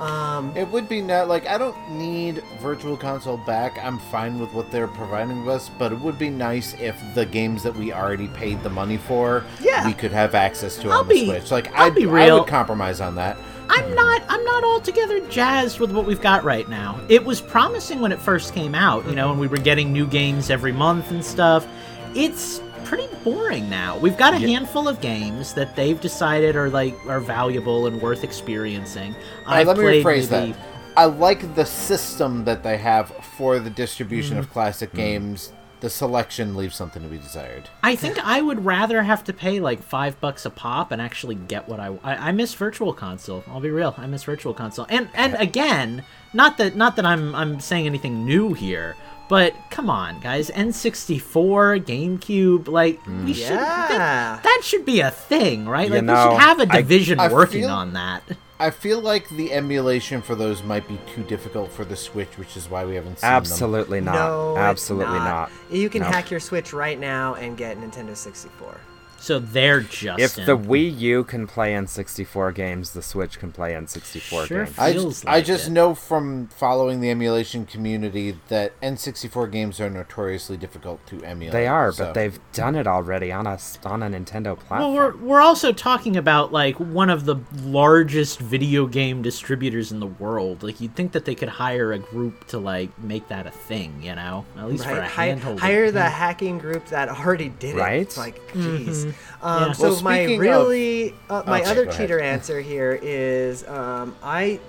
Um, 0.00 0.52
It 0.56 0.68
would 0.68 0.88
be 0.88 1.00
not 1.02 1.26
like 1.28 1.46
I 1.48 1.58
don't 1.58 1.76
need 1.90 2.42
Virtual 2.60 2.96
Console 2.96 3.36
back. 3.36 3.78
I'm 3.82 3.98
fine 3.98 4.38
with 4.38 4.52
what 4.52 4.70
they're 4.70 4.86
providing 4.86 5.48
us, 5.48 5.70
but 5.78 5.90
it 5.92 5.98
would 6.00 6.18
be 6.18 6.30
nice 6.30 6.74
if 6.80 6.96
the 7.14 7.26
games 7.26 7.62
that 7.64 7.74
we 7.74 7.92
already 7.92 8.28
paid 8.28 8.62
the 8.62 8.70
money 8.70 8.96
for, 8.96 9.44
Yeah. 9.60 9.84
we 9.86 9.92
could 9.94 10.12
have 10.12 10.34
access 10.36 10.76
to 10.78 10.88
I'll 10.90 11.00
on 11.00 11.08
the 11.08 11.26
Switch. 11.26 11.50
Like 11.50 11.74
I'll 11.74 11.86
I'd, 11.86 11.94
be 11.96 12.06
I 12.06 12.32
would 12.32 12.46
compromise 12.46 13.00
on 13.00 13.16
that. 13.16 13.36
I'm 13.70 13.94
not 13.94 14.22
I'm 14.28 14.44
not 14.44 14.62
altogether 14.64 15.20
jazzed 15.28 15.80
with 15.80 15.90
what 15.92 16.06
we've 16.06 16.20
got 16.22 16.44
right 16.44 16.68
now. 16.68 17.00
It 17.08 17.24
was 17.24 17.40
promising 17.40 18.00
when 18.00 18.12
it 18.12 18.20
first 18.20 18.54
came 18.54 18.74
out, 18.74 19.04
you 19.08 19.14
know, 19.16 19.30
and 19.30 19.40
we 19.40 19.46
were 19.48 19.58
getting 19.58 19.92
new 19.92 20.06
games 20.06 20.48
every 20.48 20.72
month 20.72 21.10
and 21.10 21.24
stuff. 21.24 21.66
It's 22.14 22.60
pretty 22.88 23.06
boring 23.22 23.68
now. 23.68 23.98
We've 23.98 24.16
got 24.16 24.32
a 24.32 24.38
handful 24.38 24.88
of 24.88 25.00
games 25.00 25.52
that 25.54 25.76
they've 25.76 26.00
decided 26.00 26.56
are 26.56 26.70
like 26.70 26.94
are 27.06 27.20
valuable 27.20 27.86
and 27.86 28.00
worth 28.00 28.24
experiencing. 28.24 29.14
I've 29.46 29.66
let 29.66 29.76
me 29.76 29.84
rephrase 29.84 30.30
maybe- 30.30 30.52
that. 30.52 30.60
I 30.96 31.04
like 31.04 31.54
the 31.54 31.64
system 31.66 32.44
that 32.44 32.62
they 32.64 32.76
have 32.78 33.10
for 33.36 33.58
the 33.60 33.70
distribution 33.70 34.36
Mm. 34.36 34.40
of 34.40 34.52
classic 34.52 34.92
games. 34.94 35.52
The 35.80 35.88
selection 35.90 36.56
leaves 36.56 36.74
something 36.74 37.02
to 37.04 37.08
be 37.08 37.18
desired. 37.18 37.68
I 37.84 37.94
think 37.94 38.18
I 38.26 38.40
would 38.42 38.64
rather 38.64 39.04
have 39.04 39.22
to 39.24 39.32
pay 39.32 39.60
like 39.60 39.80
five 39.80 40.20
bucks 40.20 40.44
a 40.44 40.50
pop 40.50 40.90
and 40.90 41.00
actually 41.00 41.36
get 41.36 41.68
what 41.68 41.78
I, 41.78 41.96
I 42.02 42.28
I 42.30 42.32
miss 42.32 42.54
Virtual 42.54 42.92
Console. 42.92 43.44
I'll 43.46 43.60
be 43.60 43.70
real, 43.70 43.94
I 43.96 44.06
miss 44.06 44.24
Virtual 44.24 44.54
Console. 44.54 44.86
And 44.88 45.08
and 45.14 45.36
again, 45.36 46.02
not 46.32 46.56
that 46.56 46.74
not 46.74 46.96
that 46.96 47.06
I'm 47.06 47.32
I'm 47.34 47.60
saying 47.60 47.86
anything 47.86 48.24
new 48.24 48.54
here, 48.54 48.96
but 49.28 49.54
come 49.70 49.90
on, 49.90 50.20
guys, 50.20 50.50
N64, 50.50 51.84
GameCube, 51.84 52.68
like 52.68 53.02
mm. 53.04 53.24
we 53.24 53.34
should 53.34 53.50
that, 53.58 53.90
Yeah. 53.90 54.40
that 54.42 54.60
should 54.64 54.84
be 54.84 55.00
a 55.00 55.10
thing, 55.10 55.68
right? 55.68 55.88
You 55.88 55.94
Like 56.00 56.02
we 56.02 56.08
should 56.32 56.40
have 56.40 56.60
a 56.60 56.66
division 56.66 57.20
I 57.20 57.32
working 57.32 57.62
feel- 57.62 57.70
on 57.70 57.92
that. 57.94 58.22
I 58.60 58.70
feel 58.70 59.00
like 59.00 59.28
the 59.28 59.52
emulation 59.52 60.20
for 60.20 60.34
those 60.34 60.64
might 60.64 60.88
be 60.88 60.98
too 61.14 61.22
difficult 61.22 61.70
for 61.70 61.84
the 61.84 61.94
Switch, 61.94 62.36
which 62.38 62.56
is 62.56 62.68
why 62.68 62.84
we 62.84 62.96
haven't 62.96 63.20
seen 63.20 63.28
them. 63.28 63.36
Absolutely 63.36 64.00
not. 64.00 64.14
no, 64.14 64.50
it's 64.50 64.58
Absolutely 64.58 65.20
not. 65.20 65.52
You 65.70 65.88
can 65.88 66.02
No. 66.02 66.08
hack 66.08 66.32
your 66.32 66.40
Switch 66.40 66.72
right 66.72 66.98
now 66.98 67.34
and 67.34 67.56
get 67.56 67.80
Nintendo 67.80 68.16
64. 68.16 68.76
So 69.20 69.38
they're 69.40 69.80
just 69.80 70.20
If 70.20 70.34
the 70.46 70.56
Wii 70.56 70.96
U 71.00 71.24
can 71.24 71.46
play 71.46 71.72
N64 71.72 72.54
games, 72.54 72.92
the 72.92 73.02
Switch 73.02 73.38
can 73.38 73.50
play 73.50 73.72
N64 73.72 74.46
Sure. 74.46 74.64
games. 74.64 74.78
I, 74.78 74.92
feels 74.92 75.24
I 75.24 75.32
like 75.36 75.44
just 75.44 75.66
it. 75.66 75.70
know 75.72 75.94
from 75.94 76.46
following 76.48 77.00
the 77.00 77.10
emulation 77.10 77.66
community 77.66 78.38
that 78.48 78.80
N64 78.80 79.50
games 79.50 79.80
are 79.80 79.90
notoriously 79.90 80.56
difficult 80.56 81.04
to 81.08 81.22
emulate. 81.24 81.52
They 81.52 81.66
are, 81.66 81.90
so- 81.92 82.06
but 82.06 82.14
they've 82.14 82.38
done 82.52 82.76
it 82.76 82.86
already 82.86 83.32
on 83.32 83.46
a 83.46 83.54
s- 83.54 83.78
on 83.84 84.02
a 84.02 84.06
Nintendo 84.08 84.56
platform. 84.58 84.80
Well, 84.80 84.92
we're 84.94 85.16
we're 85.16 85.40
also 85.40 85.72
talking 85.72 86.16
about 86.16 86.52
like 86.52 86.76
one 86.78 87.10
of 87.10 87.24
the 87.24 87.36
largest 87.64 88.38
video 88.38 88.86
game 88.86 89.20
distributors 89.22 89.90
in 89.92 90.00
the 90.00 90.06
world. 90.06 90.62
Like 90.62 90.80
you'd 90.80 90.94
think 90.94 91.12
that 91.12 91.24
they 91.24 91.34
could 91.34 91.48
hire 91.48 91.92
a 91.92 91.98
group 91.98 92.46
to 92.48 92.58
like 92.58 92.96
make 93.02 93.28
that 93.28 93.46
a 93.46 93.50
thing, 93.50 94.00
you 94.02 94.14
know? 94.14 94.44
At 94.56 94.68
least 94.68 94.84
for 94.84 94.92
a 94.92 95.00
Right? 95.00 95.10
Hi- 95.10 95.26
handhold. 95.26 95.60
hire 95.60 95.90
the 95.90 96.02
hacking 96.04 96.58
group 96.58 96.86
that 96.86 97.08
already 97.08 97.48
did 97.48 97.74
it. 97.74 97.78
Right? 97.78 98.16
Like, 98.16 98.36
mm-hmm. 98.52 98.88
jeez. 98.88 99.07
Um, 99.42 99.62
Yeah. 99.68 99.72
So 99.72 99.82
Well, 99.92 100.02
my 100.02 100.18
speaking 100.18 100.34
of- 100.36 100.40
really, 100.40 101.14
uh, 101.30 101.42
my 101.46 101.60
Okay, 101.60 101.70
other 101.70 101.84
go 101.84 101.90
ahead. 101.90 102.00
cheater 102.00 102.20
answer 102.20 102.60
here 102.60 102.98
is 103.02 103.66
um, 103.68 104.14
I, 104.22 104.60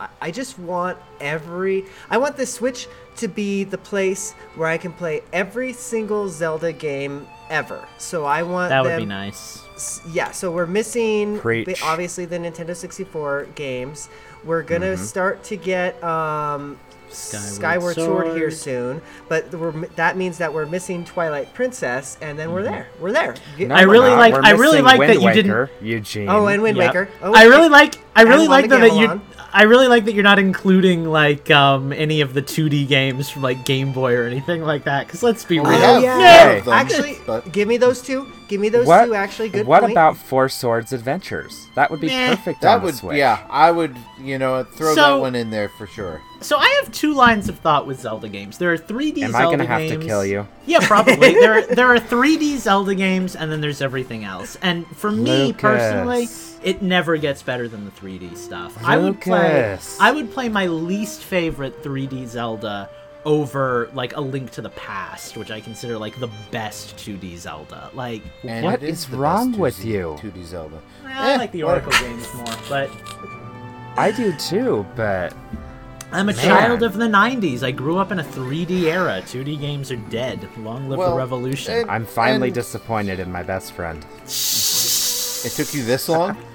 I- 0.00 0.08
I 0.20 0.30
just 0.30 0.58
want 0.58 0.98
every, 1.20 1.84
I 2.10 2.18
want 2.18 2.36
the 2.36 2.46
Switch 2.46 2.88
to 3.16 3.28
be 3.28 3.64
the 3.64 3.78
place 3.78 4.32
where 4.56 4.68
I 4.68 4.78
can 4.78 4.92
play 4.92 5.22
every 5.32 5.72
single 5.72 6.28
Zelda 6.28 6.72
game 6.72 7.26
ever. 7.50 7.86
So 7.98 8.24
I 8.24 8.42
want 8.42 8.70
That 8.70 8.82
would 8.82 8.92
them, 8.92 9.00
be 9.00 9.06
nice. 9.06 9.62
s- 9.74 10.00
Yeah, 10.10 10.30
so 10.30 10.50
we're 10.50 10.66
missing 10.66 11.34
the, 11.34 11.40
Preach. 11.40 11.82
obviously 11.82 12.24
the 12.24 12.38
Nintendo 12.38 12.74
64 12.74 13.48
games. 13.54 14.08
We're 14.44 14.62
gonna 14.62 14.94
Mm-hmm. 14.94 15.04
start 15.04 15.44
to 15.44 15.56
get 15.56 16.02
um, 16.02 16.78
Skyward 17.14 17.94
Skyward, 17.94 17.94
Sword. 17.94 18.36
here 18.36 18.50
soon, 18.50 19.02
but 19.28 19.52
we're, 19.54 19.72
that 19.96 20.16
means 20.16 20.38
that 20.38 20.52
we're 20.52 20.66
missing 20.66 21.04
Twilight 21.04 21.52
Princess, 21.54 22.16
and 22.20 22.38
then 22.38 22.48
Mm-hmm. 22.48 22.54
we're 22.54 22.62
there. 22.62 22.88
We're 23.00 23.12
there. 23.12 23.34
No, 23.58 23.74
I 23.74 23.86
we're 23.86 23.92
really 23.92 24.10
like- 24.10 24.34
I 24.34 24.50
really 24.52 24.82
like 24.82 25.00
that 25.00 25.20
you 25.20 25.32
didn't- 25.32 25.70
Eugene. 25.80 26.28
Oh, 26.28 26.46
and 26.46 26.62
Wind 26.62 26.76
Yep. 26.76 26.88
Waker. 26.94 27.08
Oh, 27.22 27.32
I 27.34 27.44
really 27.44 27.68
like 27.68 27.94
I 28.16 28.22
really 28.22 28.48
like 28.48 28.68
Wanda 28.70 28.88
that 28.88 28.96
you 28.96 29.06
Gamelon. 29.08 29.20
I 29.54 29.64
really 29.64 29.86
like 29.86 30.06
that 30.06 30.14
you're 30.14 30.22
not 30.24 30.38
including 30.38 31.04
like 31.04 31.50
um 31.50 31.92
any 31.92 32.20
of 32.22 32.32
the 32.34 32.40
2D 32.42 32.88
games 32.88 33.28
from 33.28 33.42
like 33.42 33.64
Game 33.64 33.92
Boy 33.92 34.14
or 34.16 34.24
anything 34.24 34.62
like 34.62 34.84
that 34.84 35.08
cuz 35.08 35.22
let's 35.22 35.44
be 35.44 35.58
real. 35.60 35.68
we 35.68 35.74
Oh 35.76 35.78
have 35.78 36.02
yeah. 36.02 36.60
them, 36.60 36.72
Actually, 36.72 37.18
but- 37.26 37.52
give 37.52 37.68
me 37.68 37.76
those 37.76 38.00
two. 38.02 38.24
Give 38.24 38.32
Give 38.52 38.60
me 38.60 38.68
those 38.68 38.86
what? 38.86 39.06
two 39.06 39.14
actually 39.14 39.48
good. 39.48 39.66
What 39.66 39.80
point. 39.80 39.92
about 39.92 40.14
Four 40.18 40.50
Swords 40.50 40.92
Adventures? 40.92 41.68
That 41.74 41.90
would 41.90 42.00
be 42.02 42.08
Meh. 42.08 42.34
perfect 42.36 42.60
That 42.60 42.76
on 42.78 42.82
would, 42.82 42.94
Switch. 42.94 43.16
yeah, 43.16 43.38
I 43.48 43.70
would, 43.70 43.96
you 44.20 44.38
know, 44.38 44.62
throw 44.64 44.94
So- 44.94 45.14
that 45.16 45.20
one 45.22 45.34
in 45.34 45.48
there 45.48 45.70
for 45.70 45.86
sure. 45.86 46.20
So 46.42 46.58
I 46.58 46.68
have 46.82 46.92
two 46.92 47.14
lines 47.14 47.48
of 47.48 47.58
thought 47.60 47.86
with 47.86 48.00
Zelda 48.00 48.28
games. 48.28 48.58
There 48.58 48.70
are 48.70 48.76
3D 48.76 49.20
Zelda 49.20 49.20
games. 49.20 49.34
Am 49.34 49.36
I 49.36 49.50
gonna 49.50 49.64
have 49.64 49.88
to 49.88 49.96
kill 50.06 50.26
you? 50.26 50.46
Yeah, 50.66 50.80
probably. 50.82 51.32
there 51.40 51.52
are, 51.54 51.62
there 51.62 51.86
are 51.94 51.98
3D 51.98 52.58
Zelda 52.58 52.94
games 52.94 53.34
and 53.36 53.50
then 53.50 53.62
there's 53.62 53.80
everything 53.80 54.22
else. 54.24 54.58
And 54.60 54.86
for 54.98 55.10
me 55.10 55.46
Lucas. 55.46 55.60
personally, 55.62 56.28
it 56.64 56.82
never 56.82 57.16
gets 57.16 57.42
better 57.42 57.68
than 57.68 57.84
the 57.84 57.90
3D 57.92 58.36
stuff. 58.36 58.76
I 58.84 58.96
would 58.96 59.20
play 59.20 59.78
I 60.00 60.12
would 60.12 60.30
play 60.32 60.48
my 60.48 60.66
least 60.66 61.22
favorite 61.22 61.82
3D 61.82 62.26
Zelda 62.26 62.88
over 63.24 63.88
like 63.94 64.16
a 64.16 64.20
Link 64.20 64.50
to 64.52 64.60
the 64.62 64.70
Past, 64.70 65.36
which 65.36 65.50
I 65.52 65.60
consider 65.60 65.96
like 65.96 66.18
the 66.18 66.30
best 66.50 66.96
2D 66.96 67.36
Zelda. 67.38 67.90
Like 67.94 68.22
And 68.42 68.64
What 68.64 68.82
it 68.82 68.88
is 68.88 69.06
the 69.06 69.16
wrong 69.16 69.56
with 69.58 69.76
2D 69.78 69.84
you? 69.86 70.16
2D 70.20 70.44
Zelda. 70.44 70.80
I 71.06 71.32
Eh, 71.34 71.36
like 71.36 71.52
the 71.52 71.62
whatever. 71.64 71.86
Oracle 71.86 72.08
games 72.08 72.34
more, 72.34 72.56
but 72.68 72.90
I 73.96 74.10
do 74.10 74.32
too, 74.38 74.84
but 74.96 75.34
I'm 76.10 76.28
a 76.28 76.32
Man. 76.34 76.44
child 76.44 76.82
of 76.82 76.94
the 76.94 77.06
90s. 77.06 77.62
I 77.62 77.70
grew 77.70 77.96
up 77.98 78.10
in 78.12 78.18
a 78.18 78.24
3D 78.24 78.84
era. 78.84 79.22
2D 79.24 79.58
games 79.60 79.90
are 79.92 79.96
dead. 79.96 80.46
Long 80.58 80.88
live 80.88 80.98
the 80.98 81.14
revolution. 81.16 81.74
and- 81.74 81.90
I'm 81.90 82.04
finally 82.06 82.48
and 82.48 82.54
disappointed 82.54 83.18
in 83.20 83.30
my 83.32 83.42
best 83.42 83.72
friend. 83.72 84.04
It 84.24 85.52
took 85.56 85.72
you 85.74 85.84
this 85.84 86.08
long? 86.08 86.36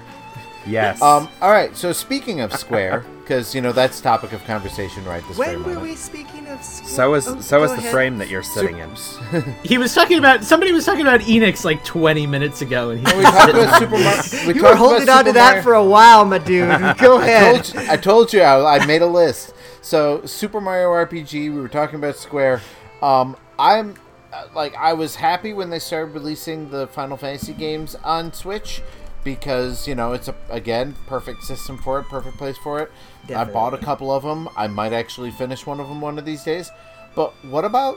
Yes. 0.68 1.00
Um, 1.02 1.28
all 1.40 1.50
right. 1.50 1.76
So 1.76 1.92
speaking 1.92 2.40
of 2.40 2.52
Square, 2.52 3.04
because 3.20 3.54
you 3.54 3.60
know 3.60 3.72
that's 3.72 4.00
topic 4.00 4.32
of 4.32 4.42
conversation 4.44 5.04
right 5.04 5.22
this 5.28 5.36
very 5.36 5.56
moment. 5.56 5.66
When 5.66 5.76
were 5.76 5.82
we 5.82 5.94
speaking 5.96 6.46
of? 6.48 6.58
Squ- 6.60 6.84
so 6.86 7.14
is 7.14 7.28
Oh, 7.28 7.40
so 7.40 7.58
go 7.58 7.64
is 7.64 7.70
the 7.72 7.78
ahead. 7.78 7.92
frame 7.92 8.18
that 8.18 8.28
you're 8.28 8.42
sitting 8.42 8.78
in. 8.78 8.90
He 9.64 9.78
was 9.78 9.94
talking 9.94 10.18
about 10.18 10.44
somebody 10.44 10.72
was 10.72 10.84
talking 10.86 11.02
about 11.02 11.20
Enix 11.20 11.64
like 11.64 11.84
20 11.84 12.26
minutes 12.26 12.62
ago, 12.62 12.90
and 12.90 13.06
he 13.06 13.16
we 13.16 13.22
talked 13.22 13.50
about 13.50 13.78
Super 13.78 13.98
Mario. 13.98 14.46
We 14.48 14.54
You 14.54 14.62
were 14.62 14.74
holding 14.76 15.08
on 15.08 15.24
to 15.26 15.32
that 15.32 15.62
for 15.62 15.74
a 15.74 15.84
while, 15.84 16.24
my 16.24 16.38
dude. 16.38 16.68
Go 16.98 17.18
I 17.18 17.26
ahead. 17.26 17.64
told 17.64 17.74
you, 17.74 17.90
I 17.92 17.96
told 17.96 18.32
you 18.32 18.40
I, 18.42 18.78
I 18.78 18.86
made 18.86 19.02
a 19.02 19.06
list. 19.06 19.54
So 19.82 20.24
Super 20.26 20.60
Mario 20.60 20.88
RPG. 20.90 21.32
We 21.32 21.60
were 21.60 21.68
talking 21.68 21.96
about 21.96 22.16
Square. 22.16 22.60
Um, 23.02 23.36
I'm 23.58 23.94
uh, 24.32 24.46
like 24.54 24.74
I 24.76 24.92
was 24.92 25.14
happy 25.16 25.52
when 25.52 25.70
they 25.70 25.78
started 25.78 26.12
releasing 26.14 26.70
the 26.70 26.86
Final 26.88 27.16
Fantasy 27.16 27.52
games 27.52 27.94
on 28.04 28.32
Switch 28.32 28.82
because 29.24 29.86
you 29.88 29.94
know 29.94 30.12
it's 30.12 30.28
a 30.28 30.34
again 30.50 30.94
perfect 31.06 31.42
system 31.44 31.78
for 31.78 31.98
it, 32.00 32.04
perfect 32.06 32.36
place 32.38 32.56
for 32.58 32.80
it. 32.80 32.90
I 33.34 33.44
bought 33.44 33.74
a 33.74 33.78
couple 33.78 34.10
of 34.10 34.22
them. 34.22 34.48
I 34.56 34.66
might 34.68 34.92
actually 34.92 35.30
finish 35.30 35.66
one 35.66 35.80
of 35.80 35.88
them 35.88 36.00
one 36.00 36.18
of 36.18 36.24
these 36.24 36.44
days. 36.44 36.70
But 37.14 37.32
what 37.44 37.64
about 37.64 37.96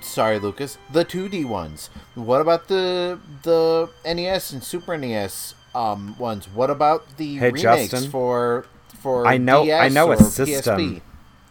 sorry 0.00 0.40
lucas 0.40 0.78
the 0.92 1.04
2d 1.04 1.44
ones 1.44 1.88
what 2.16 2.40
about 2.40 2.66
the 2.66 3.20
the 3.44 3.88
nes 4.04 4.50
and 4.52 4.64
super 4.64 4.98
nes 4.98 5.54
um 5.76 6.16
ones 6.18 6.48
what 6.52 6.70
about 6.70 7.04
the 7.18 7.36
Hey, 7.36 7.52
remakes 7.52 7.62
Justin. 7.92 8.10
for 8.10 8.66
for 9.00 9.24
I 9.28 9.36
know- 9.36 9.62
I 9.70 9.88
know 9.88 10.10
a 10.10 10.16
system. 10.16 10.76
PSP? 10.78 11.02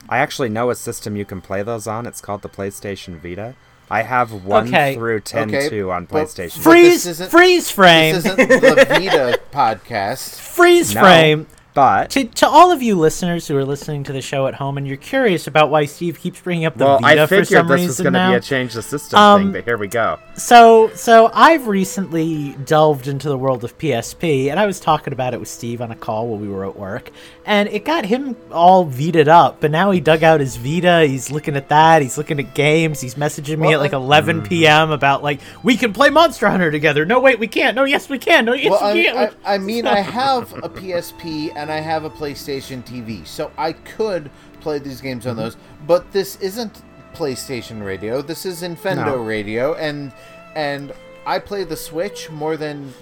I 0.10 0.18
actually 0.18 0.50
know 0.50 0.70
a 0.70 0.76
system 0.76 1.16
you 1.16 1.24
can 1.24 1.40
play 1.40 1.64
those 1.64 1.88
on. 1.88 2.06
It's 2.06 2.20
called 2.20 2.42
the 2.42 2.50
PlayStation 2.50 3.18
Vita. 3.22 3.56
I 3.92 4.04
have 4.04 4.32
one 4.46 4.68
Okay. 4.70 4.96
through 4.96 5.20
ten 5.22 5.50
Okay, 5.54 5.70
two 5.70 5.92
on 5.92 6.06
but- 6.06 6.28
PlayStation. 6.28 6.56
But 6.56 6.64
freeze, 6.64 7.04
this 7.04 7.28
freeze 7.30 7.70
frame, 7.70 8.16
this 8.16 8.26
isn't 8.26 8.38
the 8.50 8.86
vita 8.88 9.40
podcast 9.54 10.40
freeze 10.40 10.96
No, 10.96 11.02
frame. 11.02 11.48
But 11.74 12.10
To, 12.12 12.26
to 12.26 12.48
all 12.50 12.72
of 12.74 12.82
you 12.82 12.96
listeners 13.00 13.48
who 13.48 13.56
are 13.56 13.64
listening 13.64 14.04
to 14.04 14.12
the 14.12 14.22
show 14.22 14.46
at 14.48 14.56
home, 14.56 14.78
and 14.78 14.86
you're 14.86 14.98
curious 14.98 15.48
about 15.48 15.70
why 15.70 15.86
Steve 15.86 16.20
keeps 16.20 16.42
bringing 16.42 16.66
up 16.66 16.76
the 16.78 16.84
well, 16.84 17.00
Vita 17.00 17.22
I 17.22 17.26
for 17.26 17.30
figured 17.30 17.48
some 17.48 17.68
this 17.70 17.88
was 17.88 18.02
going 18.02 18.12
to 18.12 18.28
be 18.30 18.34
a 18.36 18.42
change 18.42 18.74
the 18.74 18.82
system 18.82 19.18
Um, 19.18 19.42
thing, 19.44 19.52
but 19.54 19.64
here 19.64 19.78
we 19.78 19.88
go. 19.88 20.20
So, 20.38 20.90
so 20.96 21.30
I've 21.34 21.68
recently 21.68 22.54
delved 22.66 23.08
into 23.08 23.28
the 23.28 23.38
world 23.38 23.64
of 23.64 23.78
PSP, 23.78 24.50
and 24.50 24.60
I 24.60 24.66
was 24.66 24.80
talking 24.80 25.12
about 25.12 25.34
it 25.34 25.40
with 25.40 25.50
Steve 25.50 25.82
on 25.82 25.92
a 25.92 25.96
call 25.96 26.30
while 26.30 26.40
we 26.40 26.48
were 26.48 26.66
at 26.66 26.78
work, 26.78 27.12
and 27.46 27.68
it 27.70 27.84
got 27.84 28.06
him 28.06 28.38
all 28.50 28.86
Vita'd 28.86 29.28
up. 29.28 29.60
But 29.60 29.72
now 29.72 29.92
he 29.92 30.00
dug 30.00 30.24
out 30.24 30.40
his 30.40 30.56
Vita. 30.56 31.06
He's 31.06 31.32
looking 31.32 31.56
at 31.58 31.70
that. 31.70 32.02
He's 32.02 32.18
looking 32.18 32.40
at 32.40 32.56
games. 32.56 33.02
He's 33.02 33.16
messaging 33.16 33.60
me 33.60 33.68
Well, 33.68 33.74
at 33.74 33.80
like 33.82 33.94
I- 33.94 33.98
11 33.98 34.40
hmm. 34.40 34.46
p.m. 34.46 34.92
about 34.92 35.22
like 35.22 35.42
we 35.64 35.76
can 35.76 35.92
play 35.92 36.10
Monster 36.10 36.50
Hunter 36.50 36.72
together. 36.72 37.06
No, 37.06 37.20
wait, 37.20 37.38
we 37.38 37.48
can't. 37.48 37.76
No, 37.76 37.84
yes, 37.84 38.10
we 38.10 38.18
can. 38.18 38.46
No, 38.46 38.54
yes, 38.54 38.72
well 38.72 38.94
we 38.94 39.10
I, 39.10 39.12
can't. 39.12 39.38
I, 39.44 39.56
I 39.56 39.58
mean 39.58 39.86
i 39.88 40.00
have 40.00 40.54
a 40.64 40.70
psp 40.70 41.52
and 41.56 41.72
i 41.72 41.80
have 41.80 42.04
a 42.04 42.10
playstation 42.10 42.84
tv 42.84 43.26
so 43.26 43.52
i 43.58 43.74
could 43.74 44.30
play 44.60 44.80
these 44.80 45.02
games 45.02 45.26
on 45.28 45.34
mm-hmm. 45.36 45.44
those 45.44 45.58
but 45.88 46.12
this 46.12 46.36
isn't 46.38 46.82
playstation 47.14 47.84
radio 47.86 48.22
this 48.22 48.46
is 48.46 48.62
infendo 48.64 49.06
No. 49.06 49.16
radio 49.18 49.74
and 49.76 50.12
and 50.56 50.94
i 51.26 51.40
play 51.40 51.64
the 51.64 51.78
switch 51.78 52.30
more 52.30 52.58
than 52.58 52.94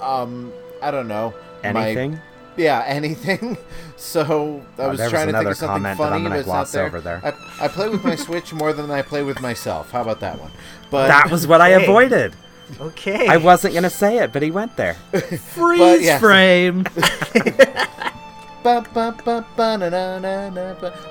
um 0.00 0.52
i 0.80 0.90
don't 0.90 1.08
know 1.08 1.34
my- 1.62 1.68
Anything? 1.86 2.18
Yeah, 2.56 2.82
anything. 2.86 3.56
So 3.96 4.62
I 4.78 4.82
Oh, 4.82 4.88
was 4.90 4.98
there 4.98 5.06
was 5.06 5.10
trying 5.10 5.28
to 5.28 5.32
think 5.32 5.48
of 5.48 5.56
something 5.56 5.82
comment 5.84 6.00
I'm 6.00 6.10
funny, 6.10 6.28
but 6.28 6.38
it's 6.40 6.46
not 6.48 6.68
there. 6.68 6.84
over 6.84 7.00
there. 7.00 7.20
I, 7.24 7.64
I 7.64 7.68
play 7.68 7.88
with 7.88 8.04
my 8.04 8.14
Switch 8.14 8.52
more 8.62 8.74
than 8.74 8.90
I 8.90 9.00
play 9.00 9.22
with 9.22 9.40
myself. 9.40 9.90
How 9.90 10.02
about 10.02 10.20
that 10.20 10.38
one? 10.38 10.50
But 10.90 11.06
that 11.06 11.30
was 11.30 11.46
what 11.46 11.62
I 11.62 11.68
avoided. 11.70 12.34
Okay. 12.78 13.26
I 13.26 13.38
wasn't 13.38 13.72
going 13.72 13.84
to 13.84 13.90
say 13.90 14.18
it, 14.18 14.32
but 14.34 14.42
he 14.42 14.50
went 14.50 14.76
there. 14.76 14.94
freeze 15.54 16.04
yeah. 16.04 16.18
frame. 16.18 16.84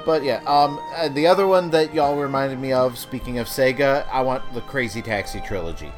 But 0.06 0.24
yeah, 0.24 0.42
um, 0.46 0.80
uh, 0.96 1.10
the 1.10 1.28
other 1.28 1.48
one 1.48 1.70
that 1.72 1.94
y'all 1.94 2.16
reminded 2.16 2.60
me 2.60 2.74
of, 2.74 2.98
speaking 2.98 3.40
of 3.40 3.48
Sega, 3.48 4.08
I 4.12 4.22
want 4.22 4.54
the 4.54 4.62
Crazy 4.62 5.02
Taxi 5.02 5.42
trilogy. 5.42 5.92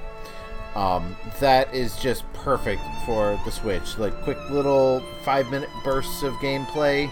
Um, 0.76 1.16
that 1.40 1.74
is 1.74 1.96
just 1.98 2.32
perfect 2.34 2.82
for 3.06 3.40
the 3.46 3.52
Switch. 3.52 3.98
Like 3.98 4.14
quick 4.24 4.38
little 4.50 5.04
five 5.24 5.50
minute 5.52 5.70
bursts 5.84 6.24
of 6.24 6.34
gameplay. 6.36 7.12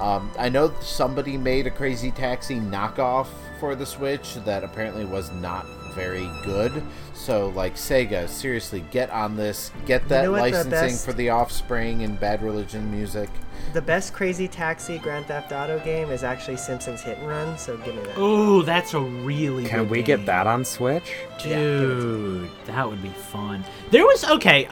Um, 0.00 0.30
I 0.38 0.48
know 0.48 0.72
somebody 0.80 1.36
made 1.36 1.66
a 1.66 1.70
Crazy 1.70 2.10
Taxi 2.10 2.56
knockoff 2.56 3.28
for 3.58 3.74
the 3.74 3.86
Switch 3.86 4.34
that 4.44 4.62
apparently 4.62 5.04
was 5.04 5.32
not 5.32 5.66
very 5.94 6.30
good. 6.44 6.82
So, 7.26 7.48
like 7.56 7.74
Sega, 7.74 8.28
seriously, 8.28 8.84
get 8.92 9.10
on 9.10 9.34
this. 9.36 9.72
Get 9.84 10.06
that 10.08 10.22
know 10.22 10.30
what 10.30 10.36
the 10.36 10.42
licensing 10.58 10.70
best- 10.70 11.04
for 11.04 11.12
the 11.12 11.30
Offspring 11.30 12.02
and 12.04 12.20
Bad 12.20 12.40
Religion 12.40 12.88
music. 12.88 13.28
the 13.72 13.82
best 13.82 14.12
Crazy 14.14 14.46
Taxi 14.46 14.98
Grand 14.98 15.26
Theft 15.26 15.50
Auto 15.50 15.80
game 15.80 16.10
is 16.12 16.22
actually 16.22 16.56
Simpsons 16.56 17.00
Hit 17.02 17.18
and 17.18 17.26
Run. 17.26 17.58
So 17.58 17.76
give 17.78 17.96
me 17.96 18.02
that. 18.02 18.14
Oh, 18.16 18.62
that's 18.62 18.94
a 18.94 19.00
really 19.00 19.64
Can 19.64 19.80
good 19.80 19.90
we 19.90 19.96
game. 20.02 20.18
get 20.18 20.26
that 20.26 20.46
on 20.46 20.64
Switch? 20.64 21.12
Yeah, 21.44 21.48
give 21.48 21.58
it 21.58 21.94
to 21.94 22.00
Dude, 22.00 22.50
that 22.66 22.88
would 22.88 23.02
be 23.02 23.08
fun. 23.08 23.64
There 23.90 24.04
was 24.04 24.24
okay. 24.24 24.68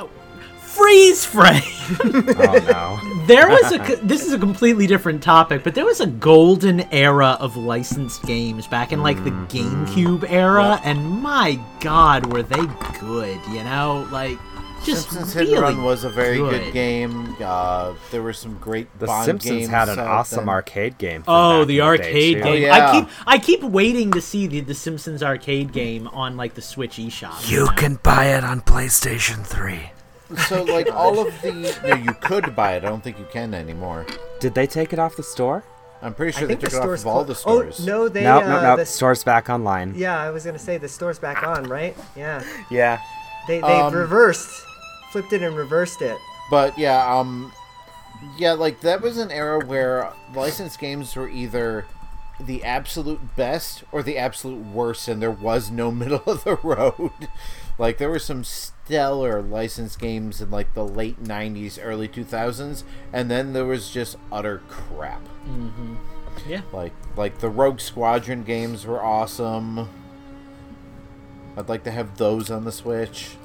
Freeze 0.74 1.24
frame. 1.24 1.62
Oh 2.36 3.00
no. 3.02 3.24
there 3.26 3.48
was 3.48 3.72
a. 3.72 3.96
This 4.02 4.26
is 4.26 4.32
a 4.32 4.38
completely 4.38 4.86
different 4.86 5.22
topic, 5.22 5.62
but 5.64 5.74
there 5.74 5.84
was 5.84 6.00
a 6.00 6.06
golden 6.06 6.80
era 6.92 7.36
of 7.40 7.56
licensed 7.56 8.22
games 8.24 8.66
back 8.66 8.92
in 8.92 9.02
like 9.02 9.22
the 9.24 9.30
Mm-hmm. 9.30 9.84
GameCube 9.84 10.30
era, 10.30 10.80
and 10.84 11.04
my 11.22 11.58
God, 11.80 12.32
were 12.32 12.42
they 12.42 12.66
good? 13.00 13.38
You 13.50 13.64
know, 13.64 14.06
like 14.10 14.38
just 14.84 15.10
Simpsons 15.10 15.34
really 15.34 15.48
Hit 15.50 15.56
and 15.58 15.62
Run 15.78 15.82
was 15.84 16.04
a 16.04 16.10
very 16.10 16.36
good, 16.38 16.64
good. 16.64 16.72
game. 16.72 17.36
Uh, 17.40 17.94
there 18.10 18.22
were 18.22 18.32
some 18.32 18.58
great 18.58 18.86
The 18.98 19.06
Bond 19.06 19.24
Simpsons 19.24 19.50
games 19.60 19.68
had 19.70 19.88
an 19.88 19.98
out 19.98 20.06
awesome 20.06 20.40
then. 20.40 20.48
arcade 20.50 20.98
game. 20.98 21.24
Oh, 21.26 21.64
the 21.64 21.74
in 21.74 21.76
day, 21.78 21.80
arcade 21.80 22.42
game! 22.42 22.46
Oh, 22.46 22.52
yeah. 22.52 22.88
I 22.88 22.92
keep 23.00 23.08
I 23.26 23.38
keep 23.38 23.62
waiting 23.62 24.10
to 24.12 24.20
see 24.20 24.46
the, 24.46 24.60
the 24.60 24.74
Simpsons 24.74 25.22
arcade 25.22 25.72
game 25.72 26.08
on 26.08 26.36
like 26.36 26.54
the 26.54 26.62
Switch 26.62 26.96
eShop. 26.96 27.50
You 27.50 27.64
know? 27.66 27.72
can 27.72 27.96
buy 28.02 28.26
it 28.26 28.44
on 28.44 28.60
PlayStation 28.60 29.44
3. 29.44 29.90
So, 30.48 30.62
like 30.76 30.92
all 30.92 31.18
of 31.26 31.40
the, 31.42 31.52
no, 31.86 31.94
you 31.94 32.12
could 32.20 32.54
buy 32.56 32.72
it. 32.74 32.84
I 32.84 32.88
don't 32.88 33.02
think 33.02 33.18
you 33.18 33.26
can 33.30 33.54
anymore. 33.54 34.06
Did 34.40 34.54
they 34.54 34.66
take 34.66 34.92
it 34.92 34.98
off 34.98 35.16
the 35.16 35.22
store? 35.22 35.64
I'm 36.02 36.12
pretty 36.14 36.36
I 36.36 36.40
sure 36.40 36.48
they 36.48 36.54
think 36.54 36.60
the 36.60 36.66
took 36.66 36.74
it 36.74 36.76
off 36.78 36.82
store's 36.82 37.00
of 37.02 37.06
all 37.06 37.24
the 37.24 37.34
stores. 37.34 37.80
Oh 37.80 37.84
no, 37.86 38.08
they 38.08 38.24
no, 38.24 38.36
uh, 38.38 38.40
no, 38.40 38.60
no. 38.62 38.76
the- 38.76 38.84
Store's 38.86 39.24
back 39.24 39.48
online. 39.48 39.94
yeah, 39.96 40.20
I 40.20 40.30
was 40.30 40.44
gonna 40.44 40.58
say 40.58 40.76
the 40.76 40.88
store's 40.88 41.18
back 41.18 41.42
on, 41.46 41.64
right? 41.64 41.96
Yeah, 42.14 42.42
Yeah. 42.70 43.00
they 43.48 43.60
they 43.60 43.66
Um, 43.66 43.94
reversed, 43.94 44.50
flipped 45.12 45.32
it 45.32 45.42
and 45.42 45.56
reversed 45.56 46.02
it. 46.02 46.16
But 46.50 46.76
yeah, 46.78 47.06
um, 47.18 47.52
yeah, 48.36 48.52
like 48.52 48.80
that 48.80 49.00
was 49.00 49.16
an 49.16 49.30
era 49.30 49.64
where 49.64 50.12
licensed 50.34 50.78
games 50.78 51.16
were 51.16 51.28
either 51.28 51.86
the 52.38 52.64
absolute 52.64 53.34
best 53.36 53.84
or 53.92 54.02
the 54.02 54.18
absolute 54.18 54.62
worst, 54.66 55.08
and 55.08 55.22
there 55.22 55.30
was 55.30 55.70
no 55.70 55.90
middle 56.02 56.22
of 56.26 56.44
the 56.44 56.56
road. 56.56 57.28
like 57.78 57.96
there 57.96 58.10
were 58.10 58.18
some 58.18 58.44
stellar 58.84 59.42
licensed 59.42 59.98
games 59.98 60.40
in 60.40 60.50
like 60.50 60.74
the 60.74 60.84
late 60.84 61.22
'90s, 61.22 61.78
early 61.82 62.08
2000s, 62.08 62.84
and 63.12 63.30
then 63.30 63.52
there 63.52 63.64
was 63.64 63.90
just 63.90 64.16
utter 64.30 64.62
crap. 64.68 65.22
Mm-hmm. 65.46 65.94
Yeah. 66.46 66.62
Like 66.72 66.92
like 67.16 67.38
the 67.38 67.48
Rogue 67.48 67.80
Squadron 67.80 68.42
games 68.42 68.86
were 68.86 69.02
awesome. 69.02 69.88
I'd 71.56 71.68
like 71.68 71.84
to 71.84 71.90
have 71.90 72.16
those 72.16 72.50
on 72.50 72.64
the 72.64 72.72
Switch. 72.72 73.36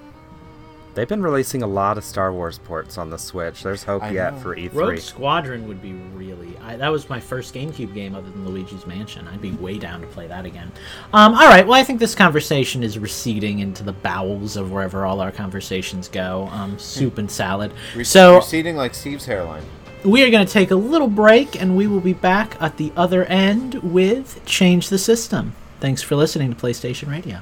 They've 0.99 1.07
been 1.07 1.23
releasing 1.23 1.63
a 1.63 1.67
lot 1.67 1.97
of 1.97 2.03
Star 2.03 2.33
Wars 2.33 2.57
ports 2.59 2.97
on 2.97 3.09
the 3.09 3.17
Switch. 3.17 3.63
There's 3.63 3.83
hope 3.85 4.03
I 4.03 4.11
yet 4.11 4.33
know. 4.33 4.39
for 4.41 4.57
E 4.57 4.67
E3. 4.67 4.73
Rogue 4.73 4.97
Squadron 4.99 5.65
would 5.69 5.81
be 5.81 5.93
really. 5.93 6.57
I, 6.61 6.75
that 6.75 6.89
was 6.89 7.07
my 7.09 7.21
first 7.21 7.55
GameCube 7.55 7.93
game 7.93 8.15
other 8.15 8.29
than 8.29 8.45
Luigi's 8.45 8.85
Mansion. 8.85 9.25
I'd 9.29 9.39
be 9.39 9.51
way 9.51 9.77
down 9.79 10.01
to 10.01 10.07
play 10.07 10.27
that 10.27 10.43
again. 10.45 10.69
Um, 11.13 11.35
all 11.35 11.47
right. 11.47 11.65
Well, 11.65 11.79
I 11.79 11.85
think 11.85 12.01
this 12.01 12.15
conversation 12.15 12.83
is 12.83 12.99
receding 12.99 13.59
into 13.59 13.81
the 13.81 13.93
bowels 13.93 14.57
of 14.57 14.73
wherever 14.73 15.05
all 15.05 15.21
our 15.21 15.31
conversations 15.31 16.09
go. 16.09 16.49
Um, 16.51 16.77
soup 16.77 17.17
and 17.17 17.31
salad. 17.31 17.71
Re- 17.95 18.03
So 18.03 18.35
receding 18.35 18.75
like 18.75 18.93
Steve's 18.93 19.25
hairline. 19.25 19.63
we 20.03 20.21
are 20.23 20.29
going 20.29 20.45
to 20.45 20.51
take 20.51 20.71
a 20.71 20.75
little 20.75 21.07
break, 21.07 21.61
and 21.61 21.77
we 21.77 21.87
will 21.87 22.01
be 22.01 22.11
back 22.11 22.61
at 22.61 22.75
the 22.75 22.91
other 22.97 23.23
end 23.23 23.75
with 23.75 24.43
Change 24.45 24.89
the 24.89 24.97
System. 24.97 25.55
Thanks 25.79 26.01
for 26.01 26.17
listening 26.17 26.53
to 26.53 26.57
PlayStation 26.59 27.09
Radio. 27.09 27.39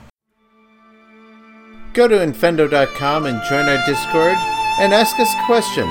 Go 1.97 2.07
to 2.07 2.13
infendo.com 2.13 3.25
and 3.25 3.41
join 3.49 3.67
our 3.67 3.83
Discord 3.87 4.35
and 4.79 4.93
ask 4.93 5.19
us 5.19 5.33
a 5.33 5.45
question. 5.47 5.89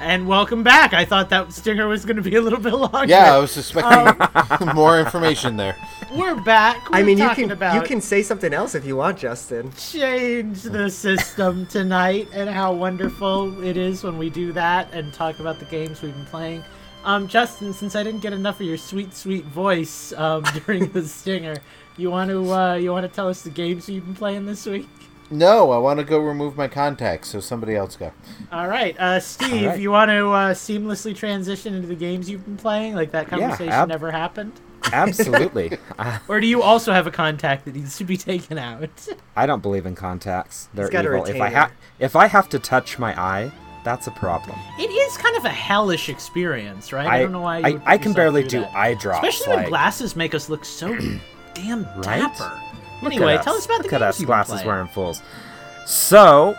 And 0.00 0.28
welcome 0.28 0.62
back. 0.62 0.94
I 0.94 1.04
thought 1.04 1.30
that 1.30 1.52
stinger 1.52 1.88
was 1.88 2.04
going 2.04 2.14
to 2.14 2.22
be 2.22 2.36
a 2.36 2.40
little 2.40 2.60
bit 2.60 2.72
longer. 2.72 3.06
Yeah, 3.06 3.34
I 3.34 3.38
was 3.38 3.58
expecting 3.58 4.68
more 4.76 5.00
information 5.00 5.56
there. 5.56 5.74
We're 6.14 6.40
back. 6.40 6.86
I 6.92 7.00
We're 7.00 7.06
mean, 7.06 7.18
you 7.18 7.28
can 7.30 7.50
about 7.50 7.74
you 7.74 7.82
can 7.82 8.00
say 8.00 8.22
something 8.22 8.54
else 8.54 8.76
if 8.76 8.84
you 8.84 8.94
want, 8.94 9.18
Justin. 9.18 9.72
change 9.72 10.62
the 10.62 10.88
system 10.88 11.66
tonight 11.70 12.28
and 12.32 12.48
how 12.48 12.72
wonderful 12.72 13.64
it 13.64 13.76
is 13.76 14.04
when 14.04 14.16
we 14.16 14.30
do 14.30 14.52
that 14.52 14.92
and 14.92 15.12
talk 15.12 15.40
about 15.40 15.58
the 15.58 15.64
games 15.64 16.02
we've 16.02 16.14
been 16.14 16.26
playing. 16.26 16.62
Um, 17.02 17.26
Justin, 17.26 17.72
since 17.72 17.96
I 17.96 18.04
didn't 18.04 18.20
get 18.20 18.32
enough 18.32 18.60
of 18.60 18.66
your 18.66 18.78
sweet, 18.78 19.12
sweet 19.12 19.44
voice 19.46 20.12
um, 20.12 20.44
during 20.66 20.88
the 20.92 21.02
stinger, 21.02 21.56
you 21.96 22.12
want 22.12 22.30
to 22.30 22.52
uh, 22.52 22.74
you 22.74 22.92
want 22.92 23.10
to 23.10 23.12
tell 23.12 23.26
us 23.26 23.42
the 23.42 23.50
games 23.50 23.88
you've 23.88 24.04
been 24.04 24.14
playing 24.14 24.46
this 24.46 24.66
week? 24.66 24.86
No, 25.30 25.70
I 25.70 25.78
want 25.78 25.98
to 26.00 26.04
go 26.04 26.18
remove 26.18 26.56
my 26.56 26.66
contacts, 26.66 27.28
so 27.28 27.38
somebody 27.40 27.76
else 27.76 27.94
go. 27.96 28.10
All 28.50 28.66
right, 28.66 28.98
uh, 28.98 29.20
Steve, 29.20 29.62
All 29.62 29.68
right. 29.68 29.80
you 29.80 29.90
want 29.92 30.10
to 30.10 30.28
uh, 30.30 30.54
seamlessly 30.54 31.14
transition 31.14 31.72
into 31.74 31.86
the 31.86 31.94
games 31.94 32.28
you've 32.28 32.44
been 32.44 32.56
playing, 32.56 32.94
like 32.96 33.12
that 33.12 33.28
conversation 33.28 33.68
ab- 33.68 33.88
never 33.88 34.10
happened, 34.10 34.52
Absolutely. 34.92 35.78
Or 36.28 36.40
do 36.40 36.46
you 36.46 36.62
also 36.62 36.92
have 36.92 37.06
a 37.06 37.10
contact 37.10 37.64
that 37.66 37.74
needs 37.76 37.96
to 37.98 38.04
be 38.04 38.16
taken 38.32 38.58
out? 38.58 38.88
I 39.36 39.46
don't 39.46 39.62
believe 39.62 39.86
in 39.86 39.94
contacts. 39.94 40.68
They're 40.74 40.88
got 40.88 41.04
a 41.04 41.08
evil. 41.08 41.24
If 41.26 41.36
I 41.36 41.44
retainer. 41.44 41.60
ha- 41.60 41.70
if 41.98 42.16
I 42.16 42.26
have 42.26 42.48
to 42.48 42.58
touch 42.58 42.98
my 42.98 43.12
eye, 43.20 43.52
that's 43.84 44.06
a 44.08 44.10
problem. 44.12 44.58
It 44.78 44.90
is 44.90 45.16
kind 45.16 45.36
of 45.36 45.44
a 45.44 45.50
hellish 45.50 46.08
experience, 46.08 46.92
right? 46.92 47.06
I, 47.06 47.16
I 47.16 47.20
don't 47.22 47.32
know 47.32 47.40
why. 47.42 47.58
You 47.58 47.80
I, 47.86 47.92
I 47.94 47.98
can 47.98 48.12
barely 48.14 48.42
do 48.42 48.60
that. 48.60 48.74
eye 48.74 48.94
drops. 48.94 49.26
Especially 49.28 49.48
when 49.50 49.58
like, 49.58 49.68
glasses 49.68 50.16
make 50.16 50.34
us 50.34 50.48
look 50.48 50.64
so 50.64 50.88
damn 51.54 51.84
Right? 52.00 52.20
dapper. 52.20 52.60
Look 53.02 53.12
Anyway, 53.12 53.34
at 53.34 53.42
tell 53.42 53.54
us 53.54 53.66
about 53.66 53.78
the 53.78 53.84
Look 53.84 53.92
games 53.92 54.02
at 54.02 54.08
us, 54.08 54.22
glasses 54.22 54.64
wearing 54.64 54.88
fools. 54.88 55.22
So, 55.86 56.54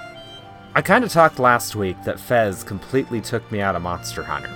I 0.74 0.82
kind 0.82 1.04
of 1.04 1.12
talked 1.12 1.38
last 1.40 1.76
week 1.76 2.02
that 2.04 2.20
Fez 2.20 2.64
completely 2.64 3.22
took 3.22 3.50
me 3.52 3.62
out 3.62 3.76
of 3.76 3.82
Monster 3.82 4.24
Hunter. 4.24 4.50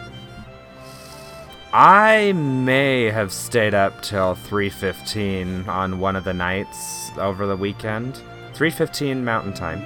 I 1.73 2.31
may 2.33 3.09
have 3.11 3.33
stayed 3.33 3.73
up 3.73 4.01
till 4.01 4.35
3:15 4.35 5.67
on 5.67 5.99
one 5.99 6.15
of 6.15 6.23
the 6.23 6.33
nights 6.33 7.11
over 7.17 7.45
the 7.45 7.57
weekend. 7.57 8.21
3:15 8.53 9.25
Mountain 9.25 9.53
Time, 9.53 9.83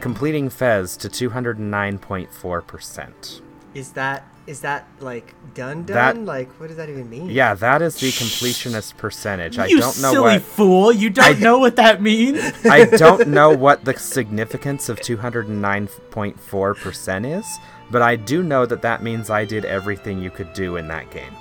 completing 0.00 0.50
Fez 0.50 0.96
to 0.96 1.08
209.4%. 1.08 3.40
Is 3.74 3.92
that 3.92 4.24
is 4.46 4.60
that 4.62 4.86
like 5.00 5.34
done 5.54 5.84
That- 5.86 6.14
done? 6.14 6.26
like 6.26 6.48
what 6.60 6.66
does 6.66 6.76
that 6.76 6.88
even 6.88 7.08
mean? 7.08 7.30
Yeah, 7.30 7.54
that 7.54 7.80
is 7.80 7.94
the 8.00 8.08
completionist 8.10 8.96
percentage. 8.96 9.56
I 9.58 9.66
you 9.66 9.78
don't 9.78 10.00
know 10.02 10.12
silly 10.12 10.32
what 10.34 10.42
fool! 10.42 10.92
You 10.92 11.10
don't 11.10 11.36
I, 11.36 11.38
know 11.38 11.58
what 11.58 11.76
that 11.76 12.02
means. 12.02 12.40
I 12.66 12.84
don't 12.86 13.28
know 13.38 13.50
what 13.54 13.84
the 13.84 13.96
significance 13.96 14.88
of 14.88 14.98
209.4% 15.00 17.38
is, 17.38 17.46
but 17.90 18.02
I 18.02 18.16
do 18.16 18.42
know 18.42 18.66
that 18.66 18.82
that 18.82 19.02
means 19.02 19.30
I 19.30 19.44
did 19.44 19.64
everything 19.64 20.20
you 20.20 20.30
could 20.30 20.52
do 20.54 20.76
in 20.76 20.88
that 20.88 21.10
game, 21.10 21.32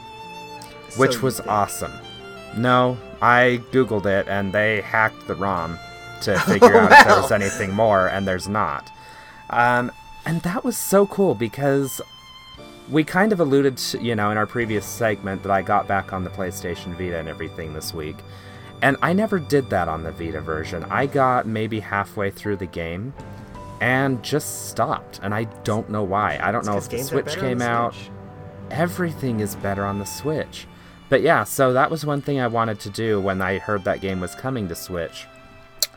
which 0.97 1.13
So 1.13 1.17
you 1.19 1.23
was 1.23 1.39
awesome. 1.41 1.93
No, 2.57 2.97
I 3.21 3.61
googled 3.71 4.05
it 4.05 4.27
and 4.27 4.51
they 4.53 4.81
hacked 4.81 5.27
the 5.27 5.35
ROM 5.35 5.79
to 6.21 6.37
figure 6.41 6.75
Oh, 6.75 6.79
out 6.81 6.91
if 6.91 7.07
there 7.07 7.21
was 7.21 7.31
anything 7.31 7.73
more, 7.73 8.07
and 8.07 8.27
there's 8.27 8.47
not. 8.47 8.91
Um, 9.49 9.91
and 10.25 10.41
that 10.43 10.63
was 10.63 10.77
so 10.77 11.07
cool 11.07 11.33
because 11.33 11.99
we 12.89 13.03
kind 13.03 13.31
of 13.31 13.39
alluded 13.39 13.77
to, 13.77 14.01
you 14.01 14.15
know, 14.15 14.31
in 14.31 14.37
our 14.37 14.47
previous 14.47 14.85
segment 14.85 15.43
that 15.43 15.51
I 15.51 15.61
got 15.61 15.87
back 15.87 16.13
on 16.13 16.23
the 16.23 16.29
PlayStation 16.29 16.97
Vita 16.97 17.17
and 17.17 17.29
everything 17.29 17.73
this 17.73 17.93
week. 17.93 18.17
And 18.81 18.97
I 19.01 19.13
never 19.13 19.39
did 19.39 19.69
that 19.69 19.87
on 19.87 20.03
the 20.03 20.11
Vita 20.11 20.41
version. 20.41 20.83
I 20.85 21.05
got 21.05 21.45
maybe 21.45 21.79
halfway 21.79 22.31
through 22.31 22.57
the 22.57 22.65
game 22.65 23.13
and 23.79 24.23
just 24.23 24.69
stopped. 24.69 25.19
And 25.21 25.33
I 25.33 25.43
don't 25.63 25.89
know 25.89 26.03
why. 26.03 26.39
I 26.41 26.51
don't 26.51 26.59
It's 26.61 26.67
know 26.67 26.77
if 26.77 26.89
the 26.89 27.03
Switch 27.03 27.35
came 27.37 27.59
the 27.59 27.69
out. 27.69 27.93
Switch. 27.93 28.09
Everything 28.71 29.39
is 29.39 29.55
better 29.55 29.85
on 29.85 29.99
the 29.99 30.05
Switch. 30.05 30.67
But 31.09 31.21
yeah, 31.21 31.43
so 31.43 31.73
that 31.73 31.91
was 31.91 32.05
one 32.05 32.21
thing 32.21 32.39
I 32.39 32.47
wanted 32.47 32.79
to 32.81 32.89
do 32.89 33.19
when 33.19 33.41
I 33.41 33.57
heard 33.59 33.83
that 33.83 34.01
game 34.01 34.21
was 34.21 34.33
coming 34.33 34.67
to 34.69 34.75
Switch 34.75 35.27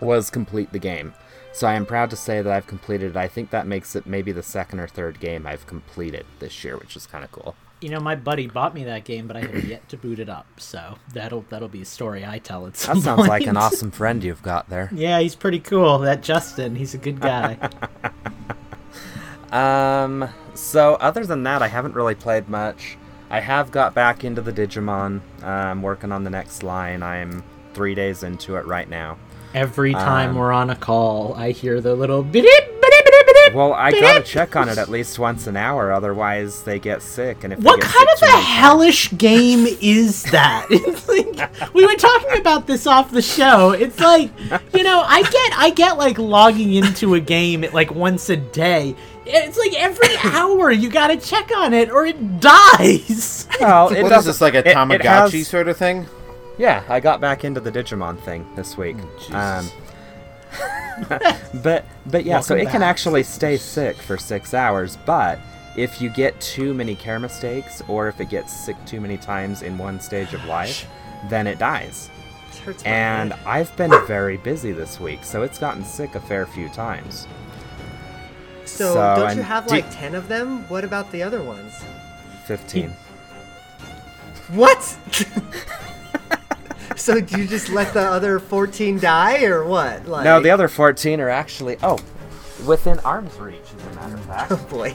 was 0.01 0.29
complete 0.29 0.73
the 0.73 0.79
game. 0.79 1.15
So 1.55 1.67
I 1.69 1.75
am 1.75 1.87
proud 1.87 2.11
to 2.11 2.17
say 2.17 2.43
that 2.43 2.53
I've 2.53 2.67
completed 2.67 3.11
it. 3.13 3.17
I 3.17 3.29
think 3.29 3.51
that 3.51 3.67
makes 3.67 3.95
it 3.95 4.07
maybe 4.07 4.33
the 4.33 4.43
second 4.43 4.81
or 4.81 4.89
third 4.89 5.21
game 5.21 5.47
I've 5.47 5.67
completed 5.69 6.27
this 6.41 6.65
year, 6.65 6.77
which 6.77 6.97
is 6.97 7.07
kind 7.07 7.23
of 7.25 7.31
cool. 7.31 7.55
you 7.81 7.91
know, 7.91 8.01
my 8.01 8.17
buddy 8.17 8.47
bought 8.49 8.75
me 8.75 8.83
that 8.85 9.05
game, 9.05 9.27
but 9.29 9.37
I 9.37 9.41
have 9.43 9.65
yet 9.65 9.89
to 9.91 9.97
boot 9.97 10.19
it 10.19 10.29
up. 10.29 10.47
So 10.59 10.97
that'll 11.13 11.45
that'll 11.51 11.69
be 11.69 11.83
a 11.83 11.85
story 11.85 12.25
I 12.27 12.39
tell 12.39 12.67
at 12.67 12.77
some 12.77 12.99
That 12.99 13.05
sounds 13.05 13.29
like 13.29 13.47
an 13.47 13.57
awesome 13.57 13.91
friend 13.93 14.25
you've 14.25 14.43
got 14.43 14.69
there. 14.69 14.91
Yeah, 14.95 15.21
he's 15.21 15.35
pretty 15.37 15.61
cool. 15.61 15.99
That 16.01 16.23
Justin, 16.23 16.75
he's 16.77 16.95
a 16.95 16.99
good 16.99 17.21
guy. 17.21 17.57
Um, 19.53 20.29
so 20.55 20.95
other 20.95 21.25
than 21.25 21.45
that, 21.45 21.63
I 21.63 21.69
haven't 21.69 21.95
really 21.95 22.17
played 22.17 22.49
much. 22.49 22.97
I 23.31 23.39
have 23.39 23.71
got 23.71 23.95
back 23.95 24.25
into 24.25 24.43
the 24.43 24.53
Digimon. 24.53 25.21
Uh, 25.43 25.47
I'm 25.47 25.81
working 25.83 26.11
on 26.11 26.25
the 26.25 26.31
next 26.31 26.65
line. 26.65 27.05
I'm 27.05 27.45
three 27.73 27.95
days 27.95 28.25
into 28.25 28.57
it 28.57 28.67
right 28.67 28.89
now. 28.89 29.17
Every 29.55 29.93
time 29.93 30.31
Um, 30.31 30.37
we're 30.37 30.51
on 30.53 30.69
a 30.71 30.77
call, 30.77 31.35
I 31.39 31.53
hear 31.53 31.81
the 31.81 31.95
little. 31.95 32.27
Well, 33.55 33.73
I 33.73 33.93
gotta 33.93 34.23
check 34.25 34.57
on 34.57 34.69
it 34.69 34.79
at 34.79 34.89
least 34.89 35.19
once 35.21 35.47
an 35.47 35.57
hour, 35.57 35.93
otherwise 35.93 36.63
they 36.65 36.81
get 36.81 37.03
sick. 37.03 37.45
And 37.45 37.53
if 37.53 37.61
What 37.61 37.81
kind 37.81 37.93
sick 38.17 38.17
of 38.17 38.23
a 38.23 38.27
many 38.33 38.33
times- 38.43 38.47
hellish 38.57 39.17
game 39.17 39.67
is 39.81 40.25
that? 40.25 40.67
It's 40.71 41.09
like 41.09 41.73
we 41.73 41.87
were 41.87 41.95
talking 41.95 42.37
about 42.41 42.67
this 42.67 42.85
off 42.87 43.13
the 43.13 43.23
show. 43.23 43.71
It's 43.71 44.01
like, 44.01 44.31
you 44.75 44.83
know, 44.83 45.05
I 45.07 45.23
get 45.23 45.53
I 45.59 45.71
get 45.71 45.99
like 45.99 46.19
logging 46.19 46.73
into 46.75 47.15
a 47.15 47.21
game 47.21 47.63
at 47.63 47.73
like 47.73 47.95
once 47.95 48.29
a 48.31 48.37
day. 48.37 48.97
It's 49.25 49.57
like 49.57 49.73
every 49.81 50.17
hour 50.33 50.73
you 50.73 50.91
gotta 50.91 51.17
check 51.17 51.51
on 51.57 51.73
it 51.75 51.91
or 51.91 52.05
it 52.07 52.41
dies. 52.41 53.47
Well, 53.61 53.89
it 53.89 54.03
What 54.03 54.07
is 54.07 54.11
doesn't- 54.11 54.31
this, 54.31 54.41
like 54.41 54.55
a 54.55 54.59
it- 54.59 54.67
it 54.69 54.75
Tamagotchi 54.75 55.39
has- 55.39 55.47
sort 55.49 55.69
of 55.69 55.77
thing? 55.77 56.07
Yeah, 56.59 56.85
I 56.89 57.01
got 57.01 57.21
back 57.21 57.45
into 57.45 57.61
the 57.61 57.73
Digimon 57.73 58.19
thing 58.21 58.47
this 58.55 58.77
week. 58.77 58.97
Jesus. 59.19 59.35
Um, 59.35 59.71
but 61.63 61.85
but 62.07 62.25
yeah, 62.25 62.41
so 62.41 62.55
it 62.55 62.59
Welcome 62.59 62.73
can 62.73 62.83
actually 62.83 63.25
stay 63.25 63.57
sick 63.57 63.97
for 63.97 64.17
six 64.17 64.55
hours. 64.55 64.97
But 65.05 65.41
if 65.77 66.01
you 66.01 66.09
get 66.11 66.41
too 66.41 66.73
many 66.73 66.95
care 66.95 67.19
mistakes, 67.19 67.83
or 67.89 68.09
if 68.09 68.21
it 68.21 68.29
gets 68.29 68.53
sick 68.53 68.77
too 68.87 69.01
many 69.01 69.17
times 69.17 69.63
in 69.63 69.77
one 69.77 69.99
stage 70.01 70.33
of 70.33 70.45
life, 70.45 70.87
then 71.29 71.47
it 71.47 71.59
dies. 71.59 72.11
And 72.85 73.33
head. 73.33 73.47
I've 73.47 73.77
been 73.77 73.91
very 74.07 74.37
busy 74.37 74.73
this 74.73 75.01
week, 75.01 75.25
so 75.25 75.43
it's 75.43 75.59
gotten 75.59 75.85
sick 75.85 76.15
a 76.15 76.21
fair 76.21 76.47
few 76.47 76.69
times. 76.69 77.27
so, 78.65 78.95
so, 78.95 79.17
don't 79.17 79.37
you 79.37 79.43
have 79.43 79.67
like 79.67 79.91
ten 79.91 80.15
of 80.15 80.29
them? 80.29 80.69
What 80.69 80.85
about 80.85 81.11
the 81.11 81.23
other 81.23 81.43
ones? 81.43 81.83
Fifteen. 82.45 82.91
What? 84.51 84.97
so 86.97 87.21
do 87.21 87.41
you 87.41 87.47
just 87.47 87.69
let 87.69 87.93
the 87.95 88.01
other 88.01 88.39
fourteen 88.39 88.99
die, 88.99 89.45
or 89.45 89.65
what? 89.65 90.07
Like, 90.07 90.25
No, 90.25 90.41
the 90.41 90.51
other 90.51 90.69
fourteen 90.69 91.21
are 91.21 91.31
actually 91.31 91.77
oh, 91.83 91.99
within 92.67 92.99
arm's 93.01 93.37
reach, 93.39 93.61
as 93.77 93.93
a 93.93 93.95
matter 93.97 94.15
of 94.15 94.25
fact. 94.25 94.53
Oh 94.53 94.67
boy. 94.71 94.95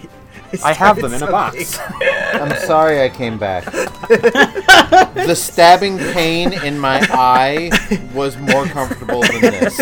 I 0.63 0.73
have 0.73 0.99
them 0.99 1.11
started 1.11 1.23
in 1.23 1.29
a 1.29 1.31
box. 1.31 1.79
I'm 2.01 2.57
sorry 2.65 3.03
I 3.03 3.09
came 3.09 3.37
back. 3.37 3.65
the 4.05 5.35
stabbing 5.35 5.99
pain 5.99 6.53
in 6.53 6.79
my 6.79 7.05
eye 7.11 7.69
was 8.15 8.35
more 8.37 8.65
comfortable 8.65 9.21
than 9.21 9.41
this. 9.41 9.77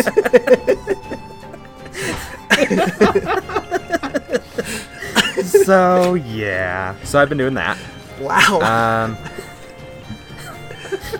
so 5.50 6.14
yeah, 6.14 6.96
so 7.02 7.18
I've 7.18 7.30
been 7.30 7.38
doing 7.38 7.54
that. 7.54 7.78
Wow. 8.20 8.60
Um, 8.60 9.16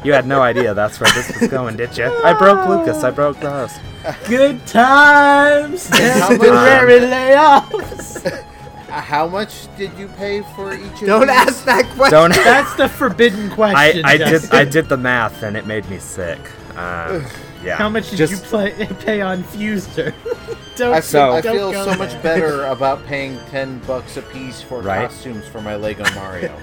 you 0.05 0.13
had 0.13 0.27
no 0.27 0.41
idea 0.43 0.75
that's 0.75 0.99
where 1.01 1.11
this 1.13 1.41
was 1.41 1.51
going, 1.51 1.77
did 1.77 1.97
you? 1.97 2.05
I 2.07 2.33
broke 2.33 2.67
Lucas. 2.69 3.03
I 3.05 3.11
broke 3.11 3.39
the 3.41 3.51
host. 3.51 3.81
Good 4.29 4.65
times, 4.67 5.89
how 5.89 6.29
temporary 6.29 7.01
layoffs. 7.01 8.45
How 8.89 9.29
much 9.29 9.69
did 9.77 9.93
you 9.99 10.09
pay 10.09 10.43
for 10.57 10.75
each 10.75 11.03
of 11.03 11.07
don't 11.07 11.21
these? 11.27 11.31
ask 11.31 11.65
that 11.67 11.85
question. 11.97 12.11
Don't. 12.13 12.35
That's 12.35 12.75
the 12.77 12.89
forbidden 12.89 13.51
question. 13.51 14.05
I 14.05 14.17
did 14.17 14.51
I 14.53 14.65
did 14.65 14.89
the 14.89 14.97
math 14.97 15.43
and 15.43 15.57
it 15.57 15.67
made 15.67 15.89
me 15.91 15.99
sick. 15.99 16.39
Um, 16.77 17.25
yeah. 17.63 17.77
How 17.77 17.89
much 17.89 18.11
did 18.11 18.17
Just- 18.17 18.33
you 18.33 18.39
play, 18.49 18.73
pay 19.01 19.21
on 19.21 19.43
Fuser? 19.45 20.15
Don't, 20.77 20.95
I 20.95 21.01
feel, 21.01 21.21
I 21.23 21.41
don't 21.41 21.57
feel 21.57 21.73
go 21.73 21.85
so 21.91 21.99
much 21.99 22.23
better 22.23 22.65
about 22.67 23.05
paying 23.05 23.37
ten 23.51 23.81
bucks 23.81 24.17
a 24.17 24.23
piece 24.23 24.63
for 24.63 24.81
Right. 24.81 25.09
costumes 25.09 25.45
for 25.45 25.61
my 25.61 25.75
Lego 25.75 26.05
Mario. 26.15 26.57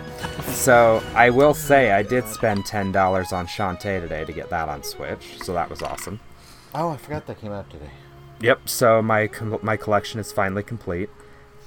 So 0.54 1.02
I 1.16 1.30
will 1.30 1.54
say 1.54 1.92
I 1.92 2.02
did 2.04 2.28
spend 2.28 2.66
ten 2.66 2.92
dollars 2.92 3.32
on 3.32 3.46
Shantae 3.48 4.02
today 4.02 4.26
to 4.26 4.34
get 4.34 4.50
that 4.50 4.70
on 4.70 4.84
Switch, 4.84 5.38
so 5.44 5.54
that 5.54 5.70
was 5.70 5.82
awesome. 5.82 6.20
oh, 6.74 6.90
I 6.90 6.98
forgot 6.98 7.26
that 7.28 7.40
came 7.40 7.52
out 7.52 7.70
today. 7.70 7.90
Yep. 8.42 8.68
So 8.68 9.02
my 9.02 9.28
com- 9.28 9.60
my 9.62 9.78
collection 9.78 10.20
is 10.20 10.32
finally 10.32 10.64
complete, 10.64 11.10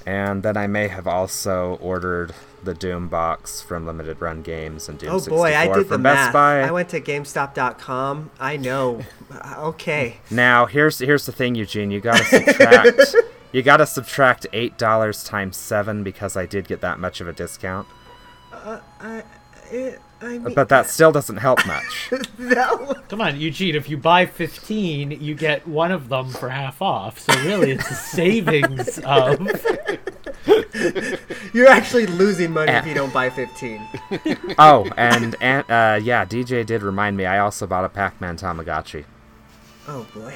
and 0.06 0.42
then 0.42 0.56
I 0.56 0.66
may 0.66 0.88
have 0.88 1.06
also 1.06 1.78
ordered 1.80 2.34
the 2.64 2.74
Doom 2.74 3.08
box 3.08 3.62
from 3.62 3.86
Limited 3.86 4.20
Run 4.20 4.42
Games 4.42 4.88
and 4.88 4.98
Doom 4.98 5.10
Oh 5.10 5.20
boy, 5.20 5.54
I 5.56 5.66
64 5.66 5.74
did 5.76 5.84
the 5.84 5.88
from 5.94 6.02
math. 6.02 6.26
Best 6.26 6.32
Buy. 6.32 6.60
I 6.62 6.70
went 6.72 6.88
to 6.90 7.00
GameStop.com. 7.00 8.30
I 8.40 8.56
know. 8.56 9.04
Okay. 9.58 10.16
Now 10.30 10.66
here's 10.66 10.98
here's 10.98 11.26
the 11.26 11.32
thing, 11.32 11.54
Eugene. 11.54 11.90
You 11.90 12.00
gotta 12.00 12.24
subtract. 12.24 13.14
you 13.52 13.62
gotta 13.62 13.86
subtract 13.86 14.46
eight 14.52 14.78
dollars 14.78 15.22
times 15.22 15.56
seven 15.56 16.02
because 16.02 16.36
I 16.36 16.46
did 16.46 16.66
get 16.66 16.80
that 16.80 16.98
much 16.98 17.20
of 17.20 17.28
a 17.28 17.32
discount. 17.32 17.86
I, 19.00 19.22
it, 19.70 20.00
I 20.20 20.38
mean, 20.38 20.54
But 20.54 20.68
that 20.70 20.88
still 20.88 21.12
doesn't 21.12 21.36
help 21.36 21.64
much. 21.66 22.10
no. 22.38 22.94
Come 23.08 23.20
on, 23.20 23.38
Eugene. 23.38 23.74
If 23.74 23.88
you 23.88 23.96
buy 23.96 24.26
15, 24.26 25.12
you 25.20 25.34
get 25.34 25.66
one 25.68 25.92
of 25.92 26.08
them 26.08 26.30
for 26.30 26.48
half 26.48 26.80
off. 26.82 27.18
So 27.20 27.32
really, 27.42 27.70
it's 27.72 27.90
a 27.90 27.94
savings 28.16 28.98
of. 29.00 29.38
You're 31.52 31.68
actually 31.68 32.06
losing 32.06 32.52
money 32.52 32.72
if 32.72 32.84
Eh. 32.84 32.88
you 32.88 32.94
don't 32.94 33.12
buy 33.12 33.30
15. 33.30 33.80
oh, 34.58 34.88
and 34.96 35.34
and 35.40 35.64
uh, 35.70 35.98
yeah, 36.02 36.24
DJ 36.24 36.64
did 36.64 36.82
remind 36.82 37.16
me. 37.16 37.26
I 37.26 37.38
also 37.38 37.66
bought 37.66 37.84
a 37.84 37.88
Pac-Man 37.88 38.36
Tamagotchi. 38.36 39.04
Oh 39.86 40.06
boy. 40.14 40.34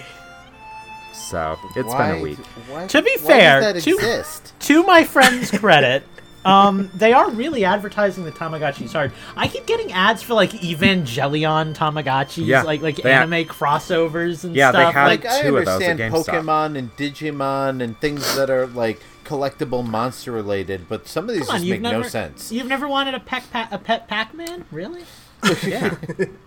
So 1.13 1.57
it's 1.77 1.89
why, 1.89 2.13
been 2.13 2.21
a 2.21 2.23
week. 2.23 2.39
Why, 2.69 2.87
To 2.89 3.03
be 3.03 3.17
why 3.21 3.27
fair, 3.27 3.61
does 3.61 3.85
that 3.85 3.91
to- 3.91 3.97
exist? 3.97 4.55
to 4.61 4.83
my 4.85 5.05
friend's 5.05 5.51
credit, 5.51 6.05
um, 6.45 6.91
they 6.95 7.13
are 7.13 7.31
really 7.31 7.65
advertising 7.65 8.25
the 8.25 8.33
Tamagotchis 8.33 8.93
hard. 8.93 9.13
I 9.37 9.49
keep 9.49 9.67
getting 9.67 9.93
ads 9.93 10.23
for 10.23 10.35
like 10.35 10.51
Evangelion 10.51 11.75
Tamagotchis, 11.75 12.47
Yeah, 12.47 12.63
like 12.63 12.83
like 12.83 12.97
they 12.97 13.13
ha- 13.13 13.23
anime 13.23 13.45
crossovers 13.47 14.45
and 14.45 14.55
Yeah, 14.57 14.73
they 14.73 14.79
stuff. 14.81 14.95
had- 14.95 15.07
like, 15.07 15.25
Like 15.25 15.33
I 15.35 15.43
two 15.43 15.57
of 15.57 15.65
those 15.65 15.83
understand 15.83 16.13
Pokemon 16.15 16.77
and 16.79 16.97
Digimon 16.97 17.83
and 17.83 17.99
things 18.01 18.35
that 18.37 18.51
are 18.51 18.67
like 18.67 19.01
collectible 19.25 19.87
monster 19.87 20.33
related, 20.33 20.89
but 20.89 21.07
some 21.07 21.29
of 21.29 21.35
these 21.35 21.47
come 21.47 21.51
on, 21.51 21.57
just 21.57 21.65
you've 21.67 21.75
make 21.81 21.83
never 21.93 22.03
no 22.03 22.09
sense. 22.09 22.51
you've 22.51 22.67
never 22.67 22.89
wanted 22.89 23.15
a 23.15 23.21
pet 23.21 23.45
pa- 23.53 23.69
a 23.71 23.79
pet 23.79 24.09
Pac-Man, 24.09 24.65
really? 24.73 25.05
Yeah, 25.65 25.95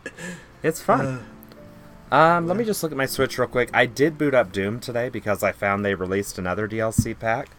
it's 0.63 0.81
fun. 0.81 1.25
Um, 2.11 2.47
let 2.47 2.55
me 2.55 2.63
just 2.63 2.81
look 2.83 2.91
at 2.91 2.97
my 2.97 3.07
Switch 3.07 3.37
real 3.37 3.47
quick. 3.47 3.69
I 3.73 3.85
did 3.87 4.17
boot 4.17 4.33
up 4.33 4.51
Doom 4.51 4.79
today 4.79 5.09
because 5.09 5.41
I 5.43 5.51
found 5.51 5.83
they 5.83 5.95
released 5.95 6.37
another 6.37 6.67
DLC 6.67 7.17
pack, 7.17 7.49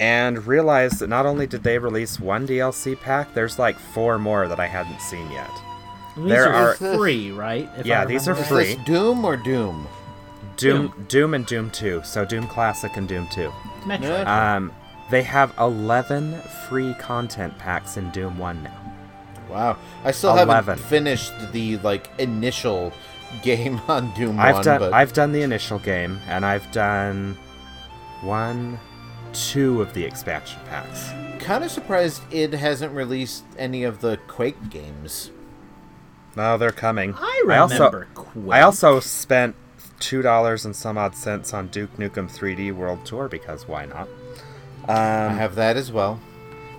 and 0.00 0.44
realized 0.46 0.98
that 0.98 1.08
not 1.08 1.26
only 1.26 1.46
did 1.46 1.62
they 1.62 1.78
release 1.78 2.18
one 2.18 2.46
DLC 2.48 2.98
pack, 3.00 3.32
there's 3.34 3.58
like 3.58 3.78
four 3.78 4.18
more 4.18 4.48
that 4.48 4.58
I 4.58 4.66
hadn't 4.66 5.00
seen 5.00 5.30
yet. 5.30 5.50
These 6.16 6.26
There 6.28 6.52
are, 6.52 6.70
are- 6.70 6.74
free, 6.74 7.30
right? 7.30 7.68
If 7.78 7.86
Yeah, 7.86 8.04
these 8.04 8.26
are 8.26 8.32
remember 8.32 8.46
Is 8.46 8.50
right. 8.56 8.66
free. 8.66 8.74
this 8.76 8.84
Doom 8.86 9.24
or 9.24 9.36
Doom? 9.36 9.86
Doom, 10.56 11.06
Doom, 11.08 11.34
and 11.34 11.46
Doom 11.46 11.70
Two. 11.70 12.02
So 12.04 12.24
Doom 12.24 12.46
Classic 12.48 12.96
and 12.96 13.06
Doom 13.08 13.28
Two. 13.28 13.52
Metroid. 13.84 14.26
Um, 14.26 14.72
they 15.10 15.22
have 15.22 15.54
11 15.58 16.40
free 16.68 16.94
content 16.94 17.56
packs 17.58 17.96
in 17.96 18.10
Doom 18.10 18.38
1 18.38 18.62
now. 18.62 18.76
Wow, 19.48 19.76
I 20.04 20.10
still 20.12 20.30
11. 20.32 20.54
haven't 20.54 20.78
finished 20.80 21.32
the 21.52 21.78
like 21.78 22.10
initial 22.18 22.92
game 23.42 23.80
on 23.88 24.12
Doom 24.14 24.38
I've 24.38 24.56
One, 24.56 24.64
done 24.64 24.78
but 24.80 24.92
I've 24.92 25.12
done 25.12 25.32
the 25.32 25.42
initial 25.42 25.78
game 25.78 26.20
and 26.28 26.44
I've 26.44 26.70
done 26.72 27.36
one 28.22 28.78
two 29.32 29.80
of 29.82 29.92
the 29.94 30.04
expansion 30.04 30.60
packs. 30.68 31.10
kind 31.42 31.64
of 31.64 31.70
surprised 31.70 32.22
it 32.30 32.52
hasn't 32.52 32.92
released 32.94 33.44
any 33.58 33.84
of 33.84 34.00
the 34.00 34.18
Quake 34.28 34.68
games. 34.70 35.30
No, 36.36 36.56
they're 36.58 36.70
coming. 36.70 37.14
I 37.14 37.42
also 37.60 37.74
remember 37.74 38.06
Quake. 38.14 38.54
I 38.54 38.60
also 38.62 39.00
spent 39.00 39.56
two 39.98 40.22
dollars 40.22 40.64
and 40.64 40.74
some 40.74 40.96
odd 40.96 41.14
cents 41.14 41.52
on 41.52 41.68
Duke 41.68 41.96
Nukem 41.96 42.30
3D 42.30 42.72
World 42.74 43.04
Tour 43.04 43.28
because 43.28 43.66
why 43.68 43.86
not? 43.86 44.08
I 44.88 45.26
Um, 45.26 45.36
have 45.36 45.54
that 45.56 45.76
as 45.76 45.90
well. 45.92 46.20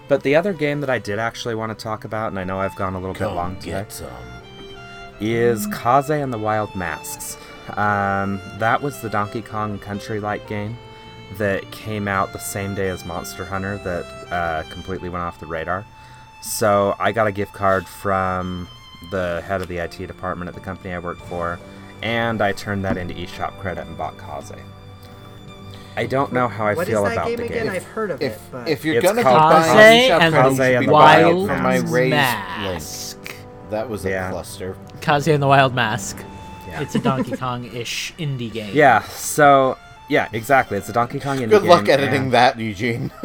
but 0.08 0.24
the 0.24 0.36
other 0.36 0.54
game 0.54 0.82
that 0.82 0.90
I 0.90 1.00
did 1.00 1.20
actually 1.20 1.56
want 1.56 1.78
to 1.78 1.82
talk 1.84 2.04
about, 2.04 2.30
and 2.30 2.40
I 2.40 2.44
know 2.44 2.60
I've 2.60 2.76
gone 2.76 2.96
a 2.96 3.00
little 3.00 3.14
bit 3.14 3.28
long 3.28 3.56
today, 3.58 3.86
some. 3.90 4.08
is 5.20 5.68
Kaze 5.68 6.10
and 6.10 6.34
the 6.34 6.38
Wild 6.38 6.74
Masks. 6.76 7.38
Um, 7.78 8.42
that 8.58 8.82
was 8.82 9.00
the 9.02 9.10
Donkey 9.10 9.42
Kong 9.42 9.78
Country-like 9.80 10.48
game 10.48 10.78
that 11.38 11.70
came 11.72 12.08
out 12.08 12.34
the 12.34 12.40
same 12.40 12.76
day 12.76 12.90
as 12.90 13.06
Monster 13.06 13.46
Hunter 13.46 13.78
that 13.80 14.06
uh, 14.34 14.64
completely 14.70 15.10
went 15.10 15.24
off 15.24 15.40
the 15.40 15.46
radar. 15.46 15.86
So 16.42 16.96
I 17.00 17.12
got 17.12 17.28
a 17.28 17.32
gift 17.32 17.54
card 17.54 17.88
from 17.88 18.68
the 19.12 19.42
head 19.46 19.62
of 19.62 19.68
the 19.68 19.78
IT 19.78 19.98
department 20.08 20.50
at 20.50 20.56
the 20.56 20.60
company 20.62 20.94
I 20.94 21.00
work 21.00 21.18
for, 21.20 21.60
and 22.02 22.42
I 22.42 22.52
turned 22.52 22.84
that 22.86 22.98
into 22.98 23.14
eShop 23.14 23.58
credit 23.60 23.86
and 23.88 23.98
bought 23.98 24.18
Kaze. 24.18 24.52
I 25.98 26.06
don't 26.06 26.32
know 26.32 26.48
how 26.48 26.66
I 26.68 26.74
What 26.74 26.88
is 26.88 26.94
feel 26.94 27.04
that 27.04 27.14
about 27.14 27.28
game 27.28 27.38
the 27.38 27.46
again? 27.46 27.66
game. 27.66 27.72
I've 27.74 27.84
heard 27.84 28.12
of 28.12 28.22
If 28.22 28.34
it, 28.34 28.42
but 28.52 28.68
if 28.70 28.86
you're 28.86 28.96
It's 28.96 29.04
gonna 29.06 29.18
be 29.20 29.24
called 29.24 29.42
buying 29.52 29.74
Kaze 29.78 30.10
eShop 30.10 30.20
and 30.22 30.58
the 30.58 30.80
be 30.86 30.88
Wild 30.88 30.94
buying 30.94 31.38
it 31.44 31.48
from 31.48 31.64
my 31.64 31.76
raised 31.76 31.92
link. 31.92 32.10
Mask. 32.12 33.36
That 33.70 33.90
was 33.90 34.06
a 34.06 34.10
Yeah. 34.10 34.32
cluster. 34.32 34.76
Kaze 35.02 35.28
and 35.28 35.44
the 35.44 35.48
Wild 35.48 35.76
Mask. 35.76 36.18
Yeah. 36.68 36.82
It's 36.82 36.96
a 36.96 37.00
Donkey 37.00 37.36
Kong-ish 37.36 38.14
indie 38.18 38.52
game. 38.52 38.72
Yeah, 38.74 39.02
so 39.04 39.78
yeah, 40.12 40.28
exactly. 40.34 40.78
It's 40.78 40.90
a 40.90 40.94
Donkey 40.94 41.20
Kong 41.20 41.38
indie 41.40 41.50
Good 41.50 41.64
luck 41.64 41.86
game, 41.86 41.94
editing 42.00 42.24
and 42.24 42.32
that, 42.34 42.60
Eugene. 42.60 43.12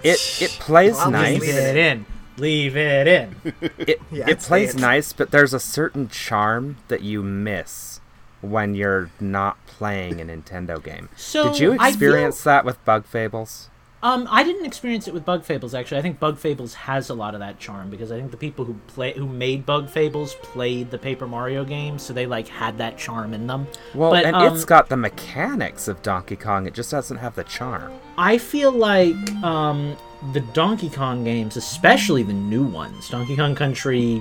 It 0.00 0.20
it 0.40 0.50
plays 0.60 0.96
I'll 0.96 1.10
nice. 1.10 1.40
Leave 1.40 1.54
it 1.56 1.76
in. 1.76 2.06
Leave 2.36 2.76
it 2.76 3.08
in. 3.08 3.34
it, 3.78 4.00
Yeah, 4.12 4.30
it 4.30 4.38
plays 4.38 4.68
it's- 4.70 4.80
nice, 4.80 5.12
but 5.12 5.32
there's 5.32 5.52
a 5.52 5.58
certain 5.58 6.08
charm 6.08 6.76
that 6.86 7.02
you 7.02 7.24
miss 7.24 8.00
when 8.40 8.76
you're 8.76 9.10
not 9.18 9.56
playing 9.66 10.20
a 10.20 10.24
Nintendo 10.24 10.80
game. 10.80 11.08
So, 11.16 11.50
Did 11.50 11.58
you 11.58 11.72
I 11.72 11.76
feel- 11.78 11.88
experience 11.88 12.42
that 12.44 12.64
with 12.64 12.82
Bug 12.84 13.06
Fables? 13.06 13.70
Um, 14.02 14.28
I 14.30 14.44
didn't 14.44 14.64
experience 14.64 15.08
it 15.08 15.14
with 15.14 15.24
Bug 15.24 15.44
Fables 15.44 15.74
actually. 15.74 15.98
I 15.98 16.02
think 16.02 16.20
Bug 16.20 16.38
Fables 16.38 16.74
has 16.74 17.10
a 17.10 17.14
lot 17.14 17.34
of 17.34 17.40
that 17.40 17.58
charm 17.58 17.90
because 17.90 18.12
I 18.12 18.16
think 18.16 18.30
the 18.30 18.36
people 18.36 18.64
who 18.64 18.74
play 18.86 19.12
who 19.12 19.26
made 19.26 19.66
Bug 19.66 19.88
Fables 19.88 20.34
played 20.36 20.90
the 20.90 20.98
Paper 20.98 21.26
Mario 21.26 21.64
games, 21.64 22.02
so 22.02 22.12
they 22.12 22.26
like 22.26 22.46
had 22.46 22.78
that 22.78 22.96
charm 22.96 23.34
in 23.34 23.46
them. 23.46 23.66
Well, 23.94 24.12
but, 24.12 24.24
and 24.24 24.36
um, 24.36 24.54
it's 24.54 24.64
got 24.64 24.88
the 24.88 24.96
mechanics 24.96 25.88
of 25.88 26.00
Donkey 26.02 26.36
Kong. 26.36 26.66
It 26.66 26.74
just 26.74 26.90
doesn't 26.90 27.16
have 27.16 27.34
the 27.34 27.44
charm. 27.44 27.92
I 28.16 28.38
feel 28.38 28.70
like 28.70 29.16
um, 29.42 29.96
the 30.32 30.40
Donkey 30.40 30.90
Kong 30.90 31.24
games, 31.24 31.56
especially 31.56 32.22
the 32.22 32.32
new 32.32 32.64
ones, 32.64 33.08
Donkey 33.08 33.34
Kong 33.34 33.56
Country, 33.56 34.18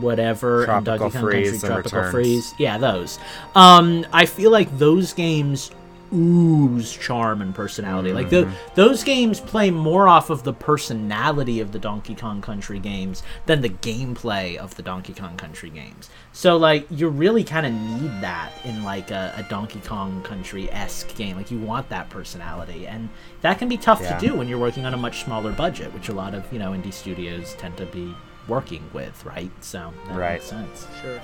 whatever, 0.00 0.60
and 0.60 0.84
Tropical 0.86 0.98
Donkey 0.98 1.18
Kong 1.18 1.22
Freeze 1.22 1.50
Country 1.50 1.68
Tropical 1.68 1.98
Returns. 1.98 2.12
Freeze, 2.12 2.54
yeah, 2.56 2.78
those. 2.78 3.18
Um, 3.54 4.06
I 4.10 4.24
feel 4.24 4.50
like 4.50 4.78
those 4.78 5.12
games 5.12 5.70
ooze 6.12 6.92
charm 6.92 7.40
and 7.42 7.54
personality. 7.54 8.12
Like 8.12 8.28
the, 8.30 8.42
Mm-hmm. 8.44 8.74
those 8.74 9.02
games 9.04 9.40
play 9.40 9.70
more 9.70 10.08
off 10.08 10.30
of 10.30 10.42
the 10.42 10.52
personality 10.52 11.60
of 11.60 11.72
the 11.72 11.78
Donkey 11.78 12.14
Kong 12.14 12.40
Country 12.42 12.78
games 12.78 13.22
than 13.46 13.60
the 13.60 13.68
gameplay 13.68 14.56
of 14.56 14.74
the 14.76 14.82
Donkey 14.82 15.12
Kong 15.14 15.36
Country 15.36 15.70
games. 15.70 16.10
So 16.32 16.56
like 16.56 16.86
you 16.90 17.08
really 17.08 17.44
kind 17.44 17.66
of 17.66 17.72
need 17.72 18.20
that 18.20 18.50
in 18.64 18.82
like 18.84 19.10
a, 19.10 19.32
a 19.36 19.42
Donkey 19.44 19.80
Kong 19.80 20.22
Country 20.22 20.70
esque 20.72 21.14
game. 21.14 21.36
Like 21.36 21.50
you 21.50 21.58
want 21.58 21.88
that 21.90 22.10
personality, 22.10 22.86
and 22.86 23.08
that 23.42 23.58
can 23.58 23.68
be 23.68 23.76
tough 23.76 24.00
Yeah. 24.00 24.18
to 24.18 24.26
do 24.26 24.34
when 24.34 24.48
you're 24.48 24.58
working 24.58 24.84
on 24.86 24.94
a 24.94 24.98
much 24.98 25.24
smaller 25.24 25.52
budget, 25.52 25.92
which 25.94 26.08
a 26.08 26.12
lot 26.14 26.34
of 26.34 26.50
you 26.52 26.58
know 26.58 26.72
indie 26.72 26.92
studios 26.92 27.54
tend 27.58 27.76
to 27.78 27.86
be 27.86 28.14
working 28.48 28.84
with, 28.92 29.24
right? 29.24 29.50
So 29.60 29.92
that 30.08 30.18
Right. 30.18 30.32
makes 30.34 30.46
sense. 30.46 30.86
sure. 31.00 31.20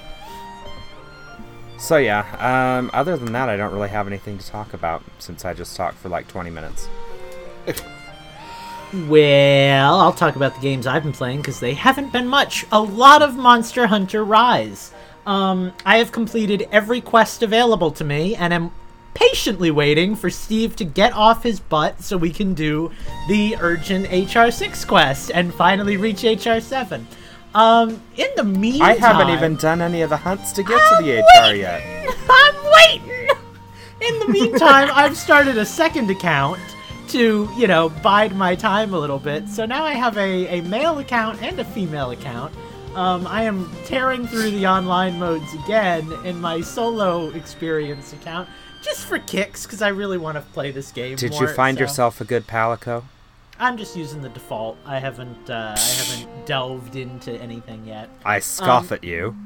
So 1.78 1.96
yeah, 1.96 2.78
um, 2.78 2.90
other 2.92 3.16
than 3.16 3.32
that, 3.32 3.48
I 3.48 3.56
don't 3.56 3.72
really 3.72 3.88
have 3.88 4.06
anything 4.06 4.36
to 4.38 4.46
talk 4.46 4.74
about 4.74 5.02
since 5.18 5.44
I 5.44 5.54
just 5.54 5.76
talked 5.76 5.96
for 5.96 6.08
like 6.08 6.28
20 6.28 6.50
minutes. 6.50 6.88
Well, 9.06 10.00
I'll 10.00 10.14
talk 10.14 10.36
about 10.36 10.54
the 10.54 10.62
games 10.62 10.86
I've 10.86 11.02
been 11.02 11.12
playing 11.12 11.38
because 11.38 11.60
they 11.60 11.74
haven't 11.74 12.10
been 12.10 12.26
much. 12.26 12.64
A 12.72 12.80
lot 12.80 13.20
of 13.20 13.36
Monster 13.36 13.86
Hunter 13.86 14.24
Rise. 14.24 14.92
Um, 15.26 15.74
I 15.84 15.98
have 15.98 16.10
completed 16.10 16.66
every 16.72 17.02
quest 17.02 17.42
available 17.42 17.90
to 17.92 18.04
me 18.04 18.34
and 18.34 18.54
am 18.54 18.70
patiently 19.12 19.70
waiting 19.70 20.16
for 20.16 20.30
Steve 20.30 20.74
to 20.76 20.84
get 20.84 21.12
off 21.12 21.42
his 21.42 21.60
butt 21.60 22.02
so 22.02 22.16
we 22.16 22.30
can 22.30 22.54
do 22.54 22.90
the 23.28 23.56
urgent 23.60 24.06
HR6 24.06 24.86
quest 24.86 25.32
and 25.34 25.52
finally 25.52 25.98
reach 25.98 26.22
HR7. 26.22 27.04
Um, 27.54 28.00
in 28.16 28.28
the 28.37 28.44
meantime, 28.44 28.82
I 28.82 28.94
haven't 28.94 29.30
even 29.30 29.56
done 29.56 29.80
any 29.80 30.02
of 30.02 30.11
the 30.11 30.16
hunts 30.16 30.52
to 30.52 30.62
get 30.62 30.78
to 30.78 31.04
the 31.04 31.18
I'm 31.18 31.52
HR 31.52 31.56
yet. 31.56 31.82
I'm 32.30 32.54
waiting. 32.72 33.28
In 34.00 34.18
the 34.20 34.28
meantime, 34.28 34.90
I've 34.92 35.16
started 35.16 35.58
a 35.58 35.64
second 35.64 36.11
account 36.11 36.61
to, 37.08 37.48
you 37.56 37.66
know, 37.66 37.88
bide 37.88 38.37
my 38.37 38.54
time 38.54 38.94
a 38.94 38.98
little 38.98 39.18
bit. 39.18 39.48
So 39.48 39.66
now 39.66 39.84
I 39.84 39.94
have 39.94 40.16
a, 40.16 40.58
a 40.58 40.61
male 40.62 40.98
account 40.98 41.42
and 41.42 41.58
a 41.58 41.64
female 41.64 42.11
account. 42.11 42.54
Um, 42.94 43.26
I 43.26 43.42
am 43.42 43.70
tearing 43.84 44.26
through 44.26 44.50
the 44.50 44.66
online 44.66 45.18
modes 45.18 45.52
again 45.64 46.12
in 46.24 46.40
my 46.40 46.61
solo 46.61 47.30
experience 47.30 48.12
account 48.12 48.48
just 48.82 49.06
for 49.06 49.18
kicks, 49.18 49.66
because 49.66 49.82
I 49.82 49.88
really 49.88 50.18
want 50.18 50.37
to 50.37 50.42
play 50.52 50.70
this 50.70 50.92
game. 50.92 51.16
Did 51.16 51.32
more, 51.32 51.42
you 51.42 51.48
find 51.48 51.76
so- 51.76 51.82
yourself 51.82 52.20
a 52.20 52.24
good 52.24 52.46
palico? 52.46 53.04
I'm 53.58 53.76
just 53.76 53.96
using 53.96 54.22
the 54.22 54.28
default. 54.28 54.76
I 54.86 54.98
haven't 54.98 55.50
uh, 55.50 55.74
I 55.76 55.80
haven't 55.80 56.46
delved 56.46 56.96
into 56.96 57.32
anything 57.32 57.84
yet. 57.86 58.08
I 58.24 58.38
scoff 58.38 58.90
Um, 58.92 58.94
at 58.96 59.04
you. 59.04 59.36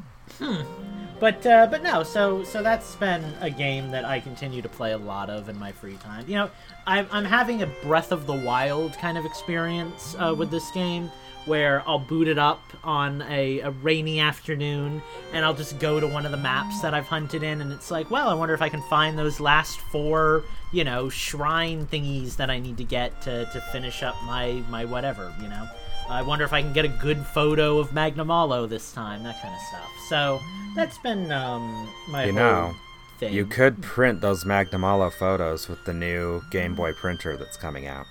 But 1.20 1.46
uh, 1.46 1.68
but 1.70 1.85
no, 1.85 2.03
so 2.03 2.42
so 2.42 2.64
that's 2.64 2.96
been 2.96 3.22
a 3.40 3.48
game 3.48 3.92
that 3.92 4.04
I 4.04 4.19
continue 4.19 4.60
to 4.60 4.69
play 4.69 4.90
a 4.90 4.98
lot 4.98 5.31
of 5.31 5.48
in 5.48 5.56
my 5.56 5.71
free 5.71 5.96
time. 5.98 6.25
You 6.27 6.35
know, 6.35 6.50
I'm 6.85 7.06
I'm 7.13 7.25
having 7.25 7.63
a 7.63 7.67
Breath 7.85 8.10
of 8.10 8.27
the 8.27 8.33
Wild 8.33 8.94
kind 8.94 9.17
of 9.17 9.25
experience 9.25 10.17
uh, 10.19 10.35
with 10.37 10.50
this 10.50 10.69
game, 10.73 11.13
where 11.45 11.83
I'll 11.88 11.99
boot 11.99 12.29
it 12.29 12.38
up 12.38 12.63
on 12.85 13.23
a, 13.23 13.61
a 13.61 13.71
rainy 13.71 14.21
afternoon, 14.21 15.03
and 15.33 15.45
I'll 15.45 15.55
just 15.55 15.79
go 15.79 15.99
to 16.01 16.07
one 16.07 16.25
of 16.25 16.31
the 16.33 16.38
maps 16.38 16.81
that 16.83 16.95
I've 16.95 17.07
hunted 17.07 17.43
in, 17.43 17.61
and 17.61 17.73
it's 17.73 17.90
like, 17.90 18.11
well, 18.11 18.29
I 18.29 18.35
wonder 18.35 18.55
if 18.55 18.63
I 18.63 18.69
can 18.69 18.83
find 18.83 19.19
those 19.19 19.40
last 19.40 19.81
four, 19.81 20.45
you 20.73 20.85
know, 20.85 21.09
shrine 21.09 21.87
thingies 21.87 22.37
that 22.37 22.51
I 22.51 22.59
need 22.59 22.77
to 22.79 22.85
get 22.85 23.23
to, 23.23 23.45
to 23.47 23.61
finish 23.73 24.03
up 24.03 24.17
my 24.25 24.63
my 24.71 24.85
whatever, 24.85 25.35
you 25.40 25.49
know. 25.49 25.69
I 26.09 26.23
wonder 26.23 26.45
if 26.45 26.53
I 26.53 26.63
can 26.63 26.73
get 26.73 26.85
a 26.85 26.88
good 26.88 27.19
photo 27.19 27.79
of 27.79 27.90
Magnamalo 27.90 28.69
this 28.69 28.93
time, 28.93 29.23
that 29.23 29.40
kind 29.40 29.55
of 29.55 29.61
stuff. 29.63 29.90
So 30.09 30.40
that's 30.75 30.99
been 30.99 31.31
um, 31.33 31.88
my 32.09 32.27
You 32.27 32.33
know, 32.33 32.75
thing. 33.19 33.33
You 33.33 33.47
could 33.47 33.83
print 33.83 34.21
those 34.21 34.45
Magnamalo 34.45 35.13
photos 35.13 35.69
with 35.69 35.85
the 35.85 35.95
new 35.95 36.43
Game 36.51 36.75
Boy 36.75 36.93
printer 36.93 37.37
that's 37.37 37.57
coming 37.57 37.87
out. 37.87 38.07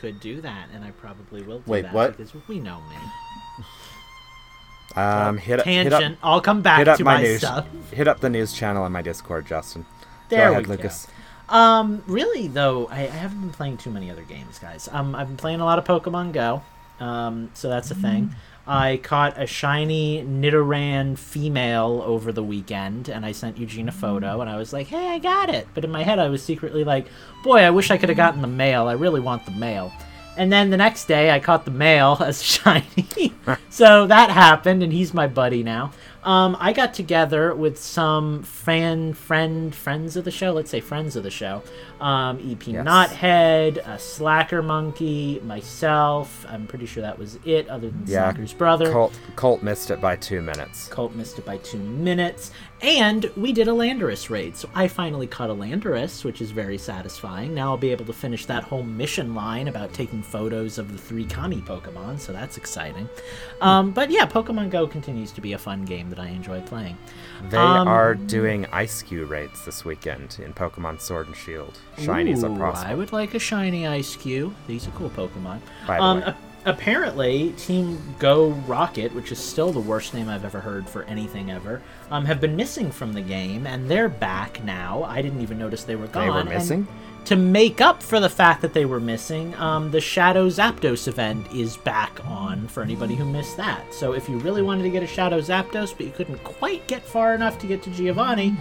Could 0.00 0.18
do 0.20 0.40
that, 0.40 0.68
and 0.74 0.82
I 0.82 0.92
probably 0.92 1.42
will 1.42 1.58
do 1.58 1.70
Wait, 1.70 1.82
that 1.82 1.92
what? 1.92 2.16
because 2.16 2.32
we 2.48 2.58
know 2.58 2.80
me. 2.88 2.96
Um, 4.96 5.38
hit, 5.38 5.62
hit 5.62 5.90
Tangent. 5.90 6.14
up, 6.14 6.18
I'll 6.22 6.40
come 6.40 6.62
back 6.62 6.78
hit 6.78 6.88
up 6.88 6.96
to 6.98 7.04
my, 7.04 7.16
my, 7.18 7.22
news. 7.22 7.38
stuff. 7.38 7.66
Hit 7.92 8.08
up 8.08 8.20
the 8.20 8.30
news 8.30 8.52
channel 8.52 8.82
on 8.82 8.92
my 8.92 9.02
Discord, 9.02 9.46
Justin. 9.46 9.86
There 10.28 10.46
go 10.46 10.52
ahead, 10.52 10.66
we 10.66 10.76
Lucas. 10.76 11.06
go. 11.48 11.54
Um, 11.54 12.02
really 12.06 12.48
though, 12.48 12.86
I, 12.88 13.02
I 13.02 13.06
haven't 13.06 13.40
been 13.40 13.50
playing 13.50 13.76
too 13.76 13.90
many 13.90 14.10
other 14.10 14.22
games, 14.22 14.58
guys. 14.58 14.88
Um, 14.90 15.14
I've 15.14 15.28
been 15.28 15.36
playing 15.36 15.60
a 15.60 15.64
lot 15.64 15.78
of 15.78 15.84
Pokemon 15.84 16.32
Go. 16.32 16.62
Um, 16.98 17.50
so 17.54 17.68
that's 17.68 17.90
a 17.90 17.94
thing. 17.94 18.34
I 18.66 18.98
caught 19.02 19.40
a 19.40 19.46
shiny 19.46 20.22
Nidoran 20.22 21.18
female 21.18 22.02
over 22.04 22.30
the 22.30 22.42
weekend, 22.42 23.08
and 23.08 23.24
I 23.24 23.32
sent 23.32 23.58
Eugene 23.58 23.88
a 23.88 23.92
photo, 23.92 24.38
mm. 24.38 24.40
and 24.42 24.50
I 24.50 24.56
was 24.56 24.72
like, 24.72 24.86
"Hey, 24.86 25.08
I 25.08 25.18
got 25.18 25.48
it!" 25.48 25.66
But 25.74 25.84
in 25.84 25.90
my 25.90 26.02
head, 26.02 26.18
I 26.18 26.28
was 26.28 26.42
secretly 26.42 26.84
like, 26.84 27.06
"Boy, 27.42 27.60
I 27.60 27.70
wish 27.70 27.90
I 27.90 27.96
could 27.96 28.08
have 28.08 28.16
gotten 28.16 28.42
the 28.42 28.48
male. 28.48 28.86
I 28.86 28.92
really 28.92 29.20
want 29.20 29.44
the 29.44 29.52
male." 29.52 29.92
And 30.36 30.52
then 30.52 30.70
the 30.70 30.76
next 30.76 31.06
day, 31.06 31.30
I 31.30 31.40
caught 31.40 31.64
the 31.64 31.70
male 31.70 32.16
as 32.24 32.42
shiny. 32.42 33.34
so 33.70 34.06
that 34.06 34.30
happened, 34.30 34.82
and 34.82 34.92
he's 34.92 35.12
my 35.12 35.26
buddy 35.26 35.62
now. 35.62 35.92
Um, 36.22 36.56
I 36.60 36.72
got 36.74 36.92
together 36.92 37.54
with 37.54 37.78
some 37.78 38.42
fan, 38.42 39.14
friend, 39.14 39.74
friends 39.74 40.16
of 40.16 40.24
the 40.24 40.30
show. 40.30 40.52
Let's 40.52 40.70
say 40.70 40.80
friends 40.80 41.16
of 41.16 41.22
the 41.22 41.30
show. 41.30 41.62
Um, 42.00 42.38
EP 42.38 42.66
Yes. 42.66 42.84
Knothead, 42.86 43.78
a 43.86 43.98
Slacker 43.98 44.62
Monkey, 44.62 45.40
myself. 45.40 46.44
I'm 46.48 46.66
pretty 46.66 46.84
sure 46.86 47.02
that 47.02 47.18
was 47.18 47.38
it, 47.44 47.68
other 47.68 47.88
than 47.88 48.02
Yeah, 48.06 48.24
Slacker's 48.30 48.52
brother. 48.52 48.92
Colt, 48.92 49.18
Colt 49.36 49.62
missed 49.62 49.90
it 49.90 50.00
by 50.00 50.16
two 50.16 50.42
minutes. 50.42 50.88
Colt 50.88 51.14
missed 51.14 51.38
it 51.38 51.46
by 51.46 51.56
two 51.58 51.78
minutes. 51.78 52.50
And 52.82 53.30
we 53.36 53.52
did 53.52 53.68
a 53.68 53.72
Landorus 53.72 54.30
raid. 54.30 54.56
So 54.56 54.68
I 54.74 54.88
finally 54.88 55.26
caught 55.26 55.50
a 55.50 55.54
Landorus, 55.54 56.24
which 56.24 56.40
is 56.40 56.50
very 56.50 56.78
satisfying. 56.78 57.54
Now 57.54 57.70
I'll 57.70 57.76
be 57.76 57.90
able 57.92 58.06
to 58.06 58.12
finish 58.12 58.46
that 58.46 58.64
whole 58.64 58.82
mission 58.82 59.34
line 59.34 59.68
about 59.68 59.92
taking 59.92 60.22
photos 60.22 60.78
of 60.78 60.90
the 60.90 60.98
three 60.98 61.26
Kami 61.26 61.58
Pokemon, 61.58 62.18
so 62.18 62.32
that's 62.32 62.56
exciting. 62.56 63.08
Um, 63.60 63.90
but 63.90 64.10
yeah, 64.10 64.24
Pokemon 64.24 64.70
Go 64.70 64.86
continues 64.86 65.30
to 65.32 65.40
be 65.40 65.52
a 65.52 65.58
fun 65.58 65.84
game 65.84 66.08
that 66.10 66.18
I 66.18 66.28
enjoy 66.28 66.60
playing. 66.62 66.96
They 67.50 67.58
Um, 67.58 67.86
are 67.86 68.14
doing 68.14 68.64
Eiscue 68.72 69.26
raids 69.28 69.64
this 69.64 69.84
weekend 69.84 70.38
in 70.42 70.54
Pokemon 70.54 71.00
Sword 71.00 71.26
and 71.26 71.36
Shield. 71.36 71.78
Shinies 71.98 72.42
Ooh, 72.42 72.54
are 72.54 72.58
possible. 72.58 72.90
I 72.90 72.94
would 72.94 73.12
like 73.12 73.34
a 73.34 73.38
shiny 73.38 73.82
Eiscue. 73.86 74.54
These 74.66 74.88
are 74.88 74.92
cool 74.92 75.10
Pokemon. 75.10 75.60
By 75.86 75.96
the 75.98 76.02
um, 76.02 76.20
way. 76.20 76.34
Apparently, 76.64 77.52
Team 77.52 77.98
Go 78.18 78.50
Rocket, 78.66 79.14
which 79.14 79.32
is 79.32 79.38
still 79.38 79.72
the 79.72 79.80
worst 79.80 80.14
name 80.14 80.28
I've 80.28 80.44
ever 80.44 80.60
heard 80.60 80.88
for 80.88 81.04
anything 81.04 81.50
ever, 81.50 81.82
um, 82.10 82.24
have 82.24 82.40
been 82.40 82.56
missing 82.56 82.90
from 82.90 83.12
the 83.12 83.22
game, 83.22 83.66
and 83.66 83.90
they're 83.90 84.08
back 84.08 84.62
now. 84.64 85.02
I 85.04 85.22
didn't 85.22 85.42
even 85.42 85.58
notice 85.58 85.84
they 85.84 85.96
were 85.96 86.06
gone. 86.06 86.26
They 86.26 86.30
were 86.30 86.40
and 86.40 86.48
missing? 86.48 86.88
to 87.26 87.36
make 87.36 87.80
up 87.80 88.02
for 88.02 88.18
the 88.18 88.28
fact 88.28 88.62
that 88.62 88.72
they 88.72 88.84
were 88.84 89.00
missing, 89.00 89.54
um, 89.56 89.90
the 89.90 90.00
Shadow 90.00 90.48
Zapdos 90.48 91.06
event 91.06 91.46
is 91.52 91.76
back 91.76 92.24
on 92.26 92.66
for 92.68 92.82
anybody 92.82 93.14
who 93.14 93.24
missed 93.24 93.56
that. 93.56 93.92
So 93.92 94.12
if 94.12 94.28
you 94.28 94.38
really 94.38 94.62
wanted 94.62 94.84
to 94.84 94.90
get 94.90 95.02
a 95.02 95.06
Shadow 95.06 95.40
Zapdos, 95.40 95.96
but 95.96 96.06
you 96.06 96.12
couldn't 96.12 96.42
quite 96.42 96.86
get 96.86 97.04
far 97.04 97.34
enough 97.34 97.58
to 97.60 97.66
get 97.66 97.82
to 97.84 97.90
Giovanni, 97.90 98.56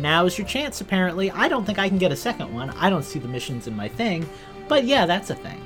now's 0.00 0.36
your 0.36 0.46
chance, 0.46 0.80
apparently. 0.80 1.30
I 1.30 1.48
don't 1.48 1.64
think 1.64 1.78
I 1.78 1.88
can 1.88 1.98
get 1.98 2.12
a 2.12 2.16
second 2.16 2.52
one. 2.52 2.70
I 2.70 2.90
don't 2.90 3.04
see 3.04 3.18
the 3.18 3.28
missions 3.28 3.66
in 3.66 3.76
my 3.76 3.88
thing. 3.88 4.28
But 4.68 4.84
yeah, 4.84 5.06
that's 5.06 5.30
a 5.30 5.34
thing. 5.34 5.60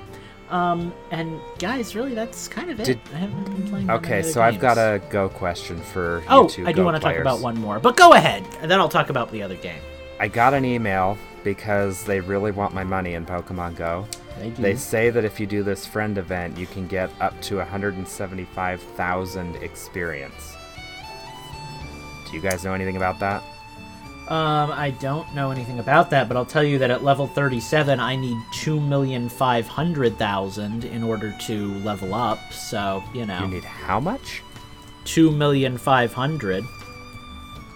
Um, 0.50 0.92
and 1.10 1.40
guys, 1.58 1.96
really, 1.96 2.14
that's 2.14 2.46
kind 2.48 2.70
of 2.70 2.78
it. 2.80 2.84
Did- 2.84 3.00
I 3.12 3.16
haven't 3.18 3.44
been 3.44 3.68
playing. 3.68 3.90
Okay, 3.90 4.22
so 4.22 4.40
I've 4.42 4.60
got 4.60 4.78
a 4.78 5.00
Go 5.10 5.28
question 5.28 5.80
for 5.80 6.20
you 6.20 6.26
Oh, 6.28 6.48
two 6.48 6.66
I 6.66 6.72
do 6.72 6.84
want 6.84 6.96
to 6.96 7.00
talk 7.00 7.16
about 7.16 7.40
one 7.40 7.58
more, 7.58 7.80
but 7.80 7.96
go 7.96 8.12
ahead, 8.12 8.44
and 8.60 8.70
then 8.70 8.78
I'll 8.78 8.88
talk 8.88 9.10
about 9.10 9.32
the 9.32 9.42
other 9.42 9.56
game. 9.56 9.80
I 10.20 10.28
got 10.28 10.54
an 10.54 10.64
email 10.64 11.18
because 11.44 12.04
they 12.04 12.20
really 12.20 12.50
want 12.52 12.74
my 12.74 12.84
money 12.84 13.14
in 13.14 13.26
Pokemon 13.26 13.76
Go. 13.76 14.06
They 14.38 14.50
do. 14.50 14.62
They 14.62 14.76
say 14.76 15.10
that 15.10 15.24
if 15.24 15.40
you 15.40 15.46
do 15.46 15.62
this 15.62 15.86
friend 15.86 16.18
event, 16.18 16.58
you 16.58 16.66
can 16.66 16.86
get 16.86 17.10
up 17.20 17.40
to 17.42 17.56
175,000 17.56 19.56
experience. 19.56 20.54
Do 22.28 22.36
you 22.36 22.42
guys 22.42 22.64
know 22.64 22.74
anything 22.74 22.96
about 22.96 23.18
that? 23.20 23.42
Um, 24.28 24.72
I 24.72 24.90
don't 24.90 25.32
know 25.36 25.52
anything 25.52 25.78
about 25.78 26.10
that, 26.10 26.26
but 26.26 26.36
I'll 26.36 26.44
tell 26.44 26.64
you 26.64 26.78
that 26.78 26.90
at 26.90 27.04
level 27.04 27.28
37, 27.28 28.00
I 28.00 28.16
need 28.16 28.36
2,500,000 28.54 30.84
in 30.84 31.04
order 31.04 31.32
to 31.42 31.74
level 31.78 32.12
up. 32.12 32.52
So, 32.52 33.04
you 33.14 33.24
know, 33.24 33.40
You 33.42 33.46
need 33.48 33.62
how 33.64 34.00
much? 34.00 34.42
2,500,000. 35.04 36.66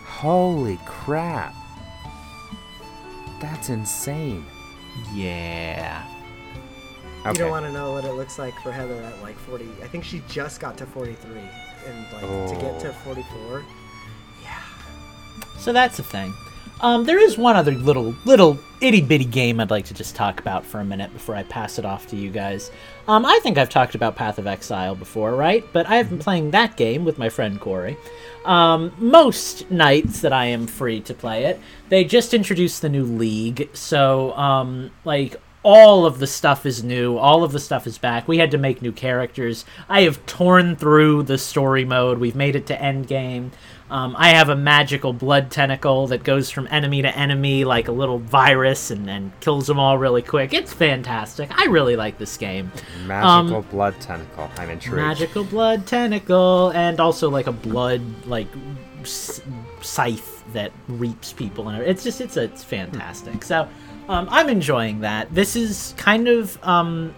Holy 0.06 0.78
crap. 0.86 1.54
That's 3.40 3.68
insane. 3.70 4.44
Yeah. 5.14 6.04
Okay. 7.20 7.30
You 7.30 7.34
don't 7.38 7.50
want 7.50 7.64
to 7.66 7.72
know 7.72 7.92
what 7.92 8.04
it 8.04 8.12
looks 8.14 8.38
like 8.38 8.54
for 8.62 8.72
Heather 8.72 9.00
at 9.02 9.22
like 9.22 9.38
40. 9.38 9.66
I 9.82 9.86
think 9.86 10.04
she 10.04 10.22
just 10.28 10.58
got 10.60 10.76
to 10.78 10.86
43, 10.86 11.30
and 11.86 12.06
like 12.12 12.22
to 12.22 12.56
get 12.60 12.80
to 12.80 12.88
Oh. 12.88 12.92
44. 13.04 13.62
So 15.60 15.72
that's 15.72 15.98
a 15.98 16.02
thing. 16.02 16.34
Um, 16.80 17.04
there 17.04 17.18
is 17.18 17.36
one 17.36 17.56
other 17.56 17.72
little, 17.72 18.14
little 18.24 18.58
itty 18.80 19.02
bitty 19.02 19.26
game 19.26 19.60
I'd 19.60 19.70
like 19.70 19.84
to 19.86 19.94
just 19.94 20.16
talk 20.16 20.40
about 20.40 20.64
for 20.64 20.80
a 20.80 20.84
minute 20.84 21.12
before 21.12 21.36
I 21.36 21.42
pass 21.42 21.78
it 21.78 21.84
off 21.84 22.06
to 22.08 22.16
you 22.16 22.30
guys. 22.30 22.70
Um, 23.06 23.26
I 23.26 23.38
think 23.42 23.58
I've 23.58 23.68
talked 23.68 23.94
about 23.94 24.16
Path 24.16 24.38
of 24.38 24.46
Exile 24.46 24.94
before, 24.94 25.34
right? 25.34 25.62
But 25.74 25.86
I've 25.86 26.08
been 26.08 26.18
playing 26.18 26.52
that 26.52 26.78
game 26.78 27.04
with 27.04 27.18
my 27.18 27.28
friend 27.28 27.60
Corey. 27.60 27.98
Um, 28.46 28.92
most 28.96 29.70
nights 29.70 30.20
that 30.22 30.32
I 30.32 30.46
am 30.46 30.66
free 30.66 31.00
to 31.02 31.12
play 31.12 31.44
it, 31.44 31.60
they 31.90 32.04
just 32.04 32.32
introduced 32.32 32.80
the 32.80 32.88
new 32.88 33.04
league, 33.04 33.68
so 33.74 34.32
um, 34.32 34.90
like 35.04 35.36
all 35.62 36.06
of 36.06 36.18
the 36.18 36.26
stuff 36.26 36.64
is 36.64 36.82
new, 36.82 37.18
all 37.18 37.44
of 37.44 37.52
the 37.52 37.60
stuff 37.60 37.86
is 37.86 37.98
back. 37.98 38.26
We 38.26 38.38
had 38.38 38.50
to 38.52 38.58
make 38.58 38.80
new 38.80 38.92
characters. 38.92 39.66
I 39.90 40.02
have 40.02 40.24
torn 40.24 40.76
through 40.76 41.24
the 41.24 41.36
story 41.36 41.84
mode. 41.84 42.18
We've 42.18 42.34
made 42.34 42.56
it 42.56 42.66
to 42.68 42.76
endgame. 42.76 43.50
Um, 43.90 44.14
I 44.16 44.28
have 44.28 44.48
a 44.50 44.54
magical 44.56 45.12
blood 45.12 45.50
tentacle 45.50 46.06
that 46.08 46.22
goes 46.22 46.48
from 46.48 46.68
enemy 46.70 47.02
to 47.02 47.16
enemy 47.16 47.64
like 47.64 47.88
a 47.88 47.92
little 47.92 48.18
virus 48.18 48.90
and, 48.92 49.10
and 49.10 49.32
kills 49.40 49.66
them 49.66 49.80
all 49.80 49.98
really 49.98 50.22
quick. 50.22 50.54
It's 50.54 50.72
fantastic. 50.72 51.50
I 51.58 51.64
really 51.66 51.96
like 51.96 52.16
this 52.16 52.36
game. 52.36 52.70
Magical 53.04 53.62
blood 53.62 54.00
tentacle. 54.00 54.48
I'm 54.56 54.70
intrigued. 54.70 54.96
Magical 54.96 55.42
blood 55.44 55.86
tentacle, 55.88 56.70
and 56.70 57.00
also 57.00 57.28
like 57.30 57.48
a 57.48 57.52
blood 57.52 58.00
like 58.26 58.46
s- 59.02 59.40
scythe 59.80 60.44
that 60.52 60.70
reaps 60.88 61.32
people, 61.32 61.68
and 61.68 61.82
it's 61.82 62.04
just 62.04 62.20
it's 62.20 62.36
it's 62.36 62.62
fantastic. 62.62 63.42
So 63.42 63.68
um, 64.08 64.28
I'm 64.30 64.48
enjoying 64.48 65.00
that. 65.00 65.34
This 65.34 65.56
is 65.56 65.94
kind 65.96 66.28
of 66.28 66.62
um, 66.64 67.14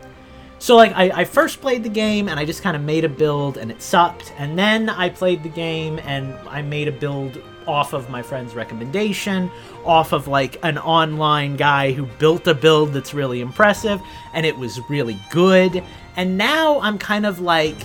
so 0.62 0.76
like 0.76 0.92
I, 0.94 1.22
I 1.22 1.24
first 1.24 1.60
played 1.60 1.82
the 1.82 1.88
game 1.88 2.28
and 2.28 2.38
I 2.38 2.44
just 2.44 2.62
kind 2.62 2.76
of 2.76 2.82
made 2.82 3.04
a 3.04 3.08
build 3.08 3.56
and 3.56 3.68
it 3.68 3.82
sucked, 3.82 4.32
and 4.38 4.56
then 4.56 4.88
I 4.88 5.08
played 5.08 5.42
the 5.42 5.48
game 5.48 5.98
and 6.04 6.34
I 6.48 6.62
made 6.62 6.86
a 6.86 6.92
build 6.92 7.42
off 7.66 7.92
of 7.92 8.08
my 8.08 8.22
friend's 8.22 8.54
recommendation, 8.54 9.50
off 9.84 10.12
of 10.12 10.28
like 10.28 10.64
an 10.64 10.78
online 10.78 11.56
guy 11.56 11.90
who 11.90 12.06
built 12.06 12.46
a 12.46 12.54
build 12.54 12.92
that's 12.92 13.12
really 13.12 13.40
impressive, 13.40 14.00
and 14.34 14.46
it 14.46 14.56
was 14.56 14.78
really 14.88 15.18
good. 15.32 15.82
And 16.14 16.38
now 16.38 16.78
I'm 16.78 16.96
kind 16.96 17.26
of 17.26 17.40
like 17.40 17.76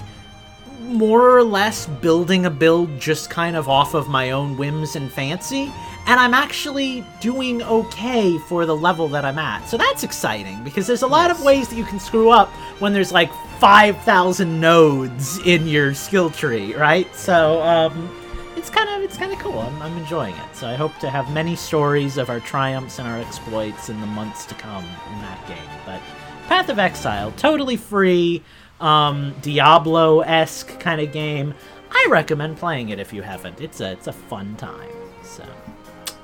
more 0.81 1.35
or 1.35 1.43
less 1.43 1.87
building 1.87 2.45
a 2.45 2.51
build 2.51 2.99
just 2.99 3.31
kind 3.31 3.55
of 3.55 3.67
off 3.67 3.95
of 3.95 4.07
my 4.07 4.29
own 4.29 4.55
whims 4.55 4.95
and 4.95 5.11
fancy. 5.11 5.73
And 6.07 6.19
I'm 6.19 6.33
actually 6.33 7.03
doing 7.19 7.61
okay 7.61 8.37
for 8.37 8.65
the 8.65 8.75
level 8.75 9.09
that 9.09 9.25
I'm 9.25 9.37
at. 9.37 9.67
So 9.67 9.77
that's 9.77 10.03
exciting 10.03 10.63
because 10.63 10.87
there's 10.87 11.01
a 11.01 11.07
lot 11.07 11.29
of 11.31 11.43
ways 11.43 11.67
that 11.67 11.75
you 11.75 11.83
can 11.83 11.99
screw 11.99 12.29
up 12.29 12.49
when 12.79 12.93
there's 12.93 13.11
like 13.11 13.31
5,000 13.59 14.59
nodes 14.59 15.39
in 15.39 15.67
your 15.67 15.93
skill 15.93 16.29
tree, 16.29 16.73
right? 16.75 17.13
So, 17.13 17.61
um, 17.61 18.09
it's 18.57 18.75
kind 18.75 18.89
of 18.89 19.01
it's 19.01 19.17
kind 19.17 19.31
of 19.31 19.39
cool. 19.39 19.59
I'm, 19.59 19.81
I'm 19.81 19.97
enjoying 19.97 20.35
it. 20.35 20.55
So 20.55 20.67
I 20.67 20.75
hope 20.75 20.97
to 20.99 21.09
have 21.09 21.31
many 21.31 21.55
stories 21.55 22.17
of 22.17 22.29
our 22.29 22.39
triumphs 22.39 22.99
and 22.99 23.07
our 23.07 23.19
exploits 23.19 23.89
in 23.89 24.01
the 24.01 24.07
months 24.07 24.45
to 24.47 24.55
come 24.55 24.83
in 24.83 25.21
that 25.21 25.47
game. 25.47 25.69
But 25.85 26.01
Path 26.47 26.69
of 26.69 26.79
Exile, 26.79 27.31
totally 27.33 27.77
free, 27.77 28.43
um, 28.79 29.35
Diablo 29.41 30.21
esque 30.21 30.79
kind 30.79 30.99
of 30.99 31.11
game. 31.11 31.53
I 31.91 32.07
recommend 32.09 32.57
playing 32.57 32.89
it 32.89 32.99
if 32.99 33.13
you 33.13 33.21
haven't. 33.21 33.61
It's 33.61 33.79
a 33.79 33.91
it's 33.91 34.07
a 34.07 34.13
fun 34.13 34.55
time. 34.55 34.96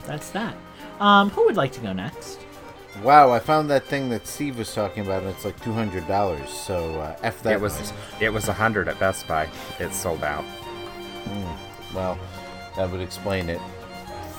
So 0.04 0.12
that's 0.12 0.30
that. 0.32 0.56
Um, 1.00 1.30
who 1.30 1.46
would 1.46 1.56
like 1.58 1.72
to 1.74 1.80
go 1.80 1.94
next? 1.94 2.40
Wow, 3.02 3.32
I 3.32 3.40
found 3.40 3.70
that 3.72 3.86
thing 3.86 4.10
that 4.10 4.28
Steve 4.28 4.58
was 4.58 4.74
talking 4.74 5.04
about, 5.04 5.24
and 5.24 5.32
it's 5.32 5.46
like 5.46 5.62
two 5.64 5.74
hundred 5.74 6.08
dollars. 6.08 6.50
So 6.50 7.00
uh, 7.02 7.18
f 7.24 7.42
that. 7.44 7.54
It 7.54 7.62
was 7.62 7.78
noise. 7.80 7.94
it 8.20 8.30
was 8.30 8.48
a 8.48 8.54
hundred 8.54 8.88
at 8.88 9.00
Best 9.00 9.28
Buy. 9.28 9.50
It 9.80 9.94
sold 9.94 10.24
out. 10.24 10.46
Well, 11.94 12.20
that 12.76 12.92
would 12.92 13.02
explain 13.02 13.50
it. 13.50 13.60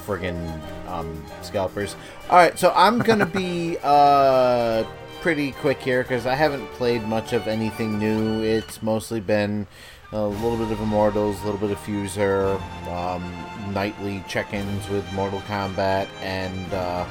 Friggin' 0.07 0.61
um, 0.89 1.25
scalpers. 1.43 1.97
All 2.29 2.37
right, 2.37 2.57
so 2.59 2.73
I'm 2.77 2.99
gonna 2.99 3.27
be 3.27 3.79
uh 3.83 4.85
pretty 5.21 5.53
quick 5.53 5.81
here 5.81 6.03
because 6.03 6.27
I 6.27 6.35
haven't 6.35 6.67
played 6.73 7.03
much 7.05 7.33
of 7.33 7.49
anything 7.49 7.99
new. 7.99 8.43
It's 8.43 8.83
mostly 8.83 9.21
been 9.21 9.67
a 10.15 10.27
little 10.27 10.57
bit 10.57 10.71
of 10.71 10.81
Immortals, 10.81 11.41
a 11.43 11.45
little 11.45 11.61
bit 11.61 11.71
of 11.73 11.79
Fuser, 11.79 12.61
um, 12.89 13.75
nightly 13.75 14.23
check-ins 14.29 14.89
with 14.89 15.05
Mortal 15.13 15.41
Kombat, 15.41 16.07
and 16.23 16.73
uh, 16.73 17.05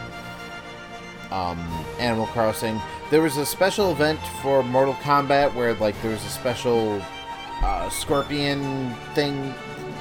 um, 1.32 1.60
Animal 2.00 2.28
Crossing. 2.28 2.80
There 3.12 3.22
was 3.22 3.38
a 3.38 3.46
special 3.46 3.92
event 3.92 4.20
for 4.42 4.64
Mortal 4.64 4.94
Kombat 4.96 5.54
where 5.54 5.74
like 5.76 6.02
there 6.02 6.12
was 6.12 6.24
a 6.26 6.30
special 6.30 7.02
uh, 7.62 7.90
scorpion 7.90 8.94
thing 9.14 9.54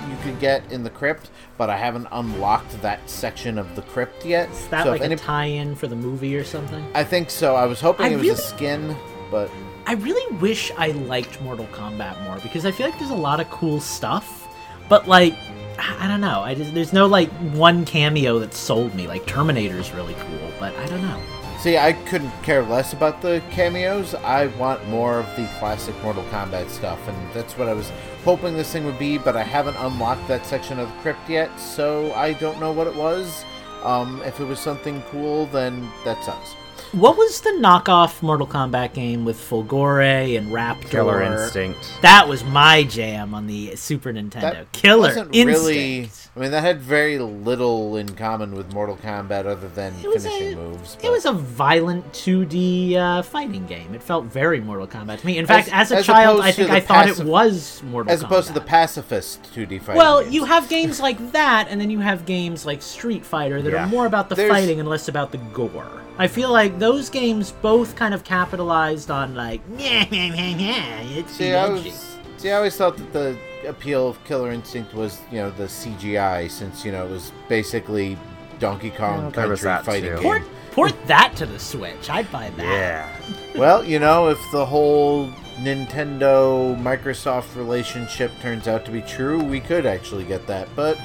you 0.09 0.17
could 0.23 0.39
get 0.39 0.71
in 0.71 0.85
the 0.85 0.91
crypt, 0.91 1.31
but 1.59 1.71
I 1.71 1.77
haven't 1.77 2.07
unlocked 2.13 2.81
that 2.83 3.09
section 3.11 3.59
of 3.59 3.75
the 3.77 3.83
crypt 3.83 4.25
yet. 4.25 4.49
Is 4.51 4.69
that 4.69 4.85
so 4.85 4.91
like 4.91 5.01
any- 5.03 5.15
a 5.15 5.19
tie-in 5.19 5.75
for 5.75 5.89
the 5.89 5.97
movie 5.97 6.37
or 6.37 6.45
something? 6.45 6.85
I 6.95 7.03
think 7.05 7.31
so. 7.31 7.57
I 7.57 7.67
was 7.67 7.81
hoping 7.81 8.07
I 8.07 8.09
it 8.11 8.15
was 8.15 8.23
really- 8.23 8.35
a 8.35 8.37
skin, 8.37 8.97
but 9.31 9.51
I 9.87 9.95
really 9.95 10.37
wish 10.37 10.71
I 10.79 10.93
liked 10.93 11.41
Mortal 11.43 11.67
Kombat 11.67 12.23
more 12.25 12.39
because 12.41 12.65
I 12.65 12.71
feel 12.71 12.89
like 12.89 12.99
there's 12.99 13.11
a 13.11 13.15
lot 13.15 13.41
of 13.41 13.51
cool 13.51 13.81
stuff, 13.81 14.49
but 14.89 15.09
like 15.09 15.35
I 15.79 16.07
don't 16.07 16.21
know. 16.21 16.41
I 16.41 16.55
just 16.55 16.75
there's 16.75 16.93
no 16.93 17.07
like 17.07 17.31
one 17.53 17.85
cameo 17.85 18.39
that 18.39 18.55
sold 18.55 18.95
me. 18.95 19.07
Like 19.07 19.27
Terminator's 19.27 19.91
really 19.93 20.15
cool, 20.15 20.51
but 20.61 20.75
I 20.77 20.87
don't 20.87 21.03
know. 21.03 21.21
see, 21.59 21.79
I 21.79 21.93
couldn't 21.93 22.31
care 22.43 22.63
less 22.63 22.93
about 22.93 23.23
the 23.23 23.43
cameos. 23.51 24.15
I 24.15 24.47
want 24.59 24.87
more 24.89 25.19
of 25.19 25.27
the 25.37 25.49
classic 25.59 26.01
Mortal 26.03 26.25
Kombat 26.25 26.69
stuff, 26.69 27.01
and 27.09 27.33
that's 27.33 27.57
what 27.59 27.69
I 27.69 27.73
was 27.73 27.91
hoping 28.25 28.55
this 28.55 28.73
thing 28.73 28.85
would 28.85 28.99
be. 28.99 29.19
But 29.19 29.37
I 29.37 29.43
haven't 29.43 29.77
unlocked 29.77 30.29
that 30.29 30.47
section 30.47 30.79
of 30.79 30.89
the 30.89 31.01
crypt 31.01 31.29
yet, 31.29 31.59
so 31.59 32.13
I 32.15 32.35
don't 32.35 32.61
know 32.61 32.73
what 32.73 32.87
it 32.87 32.95
was. 32.95 33.45
Um, 33.83 34.23
if 34.25 34.39
it 34.39 34.45
was 34.45 34.61
something 34.61 35.03
cool, 35.11 35.47
then 35.47 35.91
that 36.05 36.23
sucks. 36.23 36.55
What 36.93 37.17
was 37.17 37.41
the 37.41 37.51
knockoff 37.53 38.21
Mortal 38.21 38.47
Kombat 38.47 38.93
game 38.93 39.25
with 39.25 39.39
Fulgore 39.39 40.37
and 40.37 40.49
Raptor? 40.53 40.91
Killer 40.91 41.23
Instinct. 41.23 41.79
That 42.03 42.29
was 42.29 42.45
my 42.45 42.83
jam 42.85 43.33
on 43.33 43.47
the 43.47 43.77
Super 43.77 44.13
Nintendo. 44.13 44.41
That 44.53 44.73
Killer 44.73 45.09
wasn't 45.09 45.35
Instinct. 45.35 45.59
really. 45.67 46.11
I 46.35 46.41
mean, 46.41 46.51
that 46.53 46.63
had 46.63 46.81
very 46.81 47.19
little 47.19 47.97
in 47.99 48.15
common 48.15 48.55
with 48.55 48.73
Mortal 48.73 48.97
Kombat 48.97 49.45
other 49.45 49.69
than 49.69 49.93
finishing 49.93 50.55
a, 50.55 50.57
moves. 50.57 50.97
It 51.03 51.11
was 51.11 51.27
a 51.27 51.33
violent 51.33 52.11
2D 52.15 52.97
uh, 52.97 53.21
fighting 53.21 53.67
game. 53.67 53.95
It 53.95 54.03
felt 54.03 54.25
very 54.25 54.59
Mortal 54.59 54.87
Kombat 54.87 55.21
to 55.21 55.27
me. 55.27 55.37
In 55.37 55.45
fact, 55.45 55.69
As- 55.69 55.91
as, 55.91 55.93
a 55.93 55.97
as 55.99 56.07
child, 56.07 56.41
I 56.41 56.51
think 56.51 56.71
I 56.71 56.81
thought 56.81 57.07
it 57.07 57.21
was 57.21 57.83
Mortal 57.83 58.09
Kombat. 58.11 58.15
as 58.15 58.23
opposed 58.23 58.47
to 58.49 58.55
the 58.55 58.63
pacifist 58.63 59.43
2D 59.55 59.81
fighting. 59.83 59.97
Well, 59.99 60.23
games. 60.23 60.35
you 60.35 60.45
have 60.47 60.71
games 60.71 61.01
like 61.01 61.33
that, 61.33 61.67
and 61.69 61.79
then 61.79 61.91
you 61.91 61.99
have 61.99 62.25
games 62.25 62.65
like 62.65 62.81
Street 62.81 63.27
Fighter 63.27 63.61
that 63.61 63.71
Yeah. 63.71 63.85
are 63.85 63.89
more 63.89 64.07
about 64.07 64.31
the 64.31 64.35
There's- 64.35 64.51
fighting 64.51 64.81
and 64.81 64.89
less 64.89 65.09
about 65.09 65.33
the 65.33 65.39
gore. 65.53 65.85
I 66.17 66.29
feel 66.29 66.51
like 66.51 66.79
those 66.79 67.11
games 67.11 67.53
both 67.61 67.95
kind 67.95 68.15
of 68.15 68.25
capitalized 68.25 69.11
on 69.11 69.35
like, 69.35 69.61
yeah, 69.77 70.07
yeah, 70.11 70.35
yeah, 70.35 70.57
yeah, 70.57 71.01
it's 71.03 71.33
See, 71.37 71.53
I 71.53 71.69
was, 71.69 72.17
see, 72.39 72.51
I 72.51 72.55
always 72.57 72.75
thought 72.77 72.97
that 72.97 73.13
the 73.13 73.37
appeal 73.67 74.09
of 74.09 74.23
Killer 74.25 74.51
Instinct 74.51 74.95
was, 74.95 75.21
you 75.31 75.39
know, 75.39 75.51
the 75.51 75.65
CGI, 75.65 76.51
since 76.51 76.85
you 76.85 76.93
know 76.93 77.07
it 77.07 77.11
was 77.11 77.33
basically 77.49 78.17
Donkey 78.59 78.91
Kong 78.91 79.31
there 79.31 79.49
was 79.49 79.63
Country 79.63 79.65
that 79.65 79.85
fighting 79.85 80.11
too. 80.11 80.15
game. 80.17 80.23
Port, 80.23 80.43
port 80.73 81.07
that 81.07 81.35
to 81.37 81.47
the 81.47 81.59
Switch. 81.59 82.09
I'd 82.11 82.31
buy 82.31 82.51
that. 82.51 82.65
Yeah. 82.65 83.59
well, 83.59 83.85
you 83.85 83.99
know, 83.99 84.29
if 84.29 84.39
the 84.53 84.65
whole 84.67 85.29
Nintendo 85.57 86.77
Microsoft 86.81 87.57
relationship 87.57 88.31
turns 88.41 88.69
out 88.69 88.85
to 88.87 88.91
be 88.91 89.03
true, 89.03 89.43
we 89.43 89.61
could 89.61 89.87
actually 89.87 90.25
get 90.25 90.47
that. 90.47 90.69
But 90.77 90.99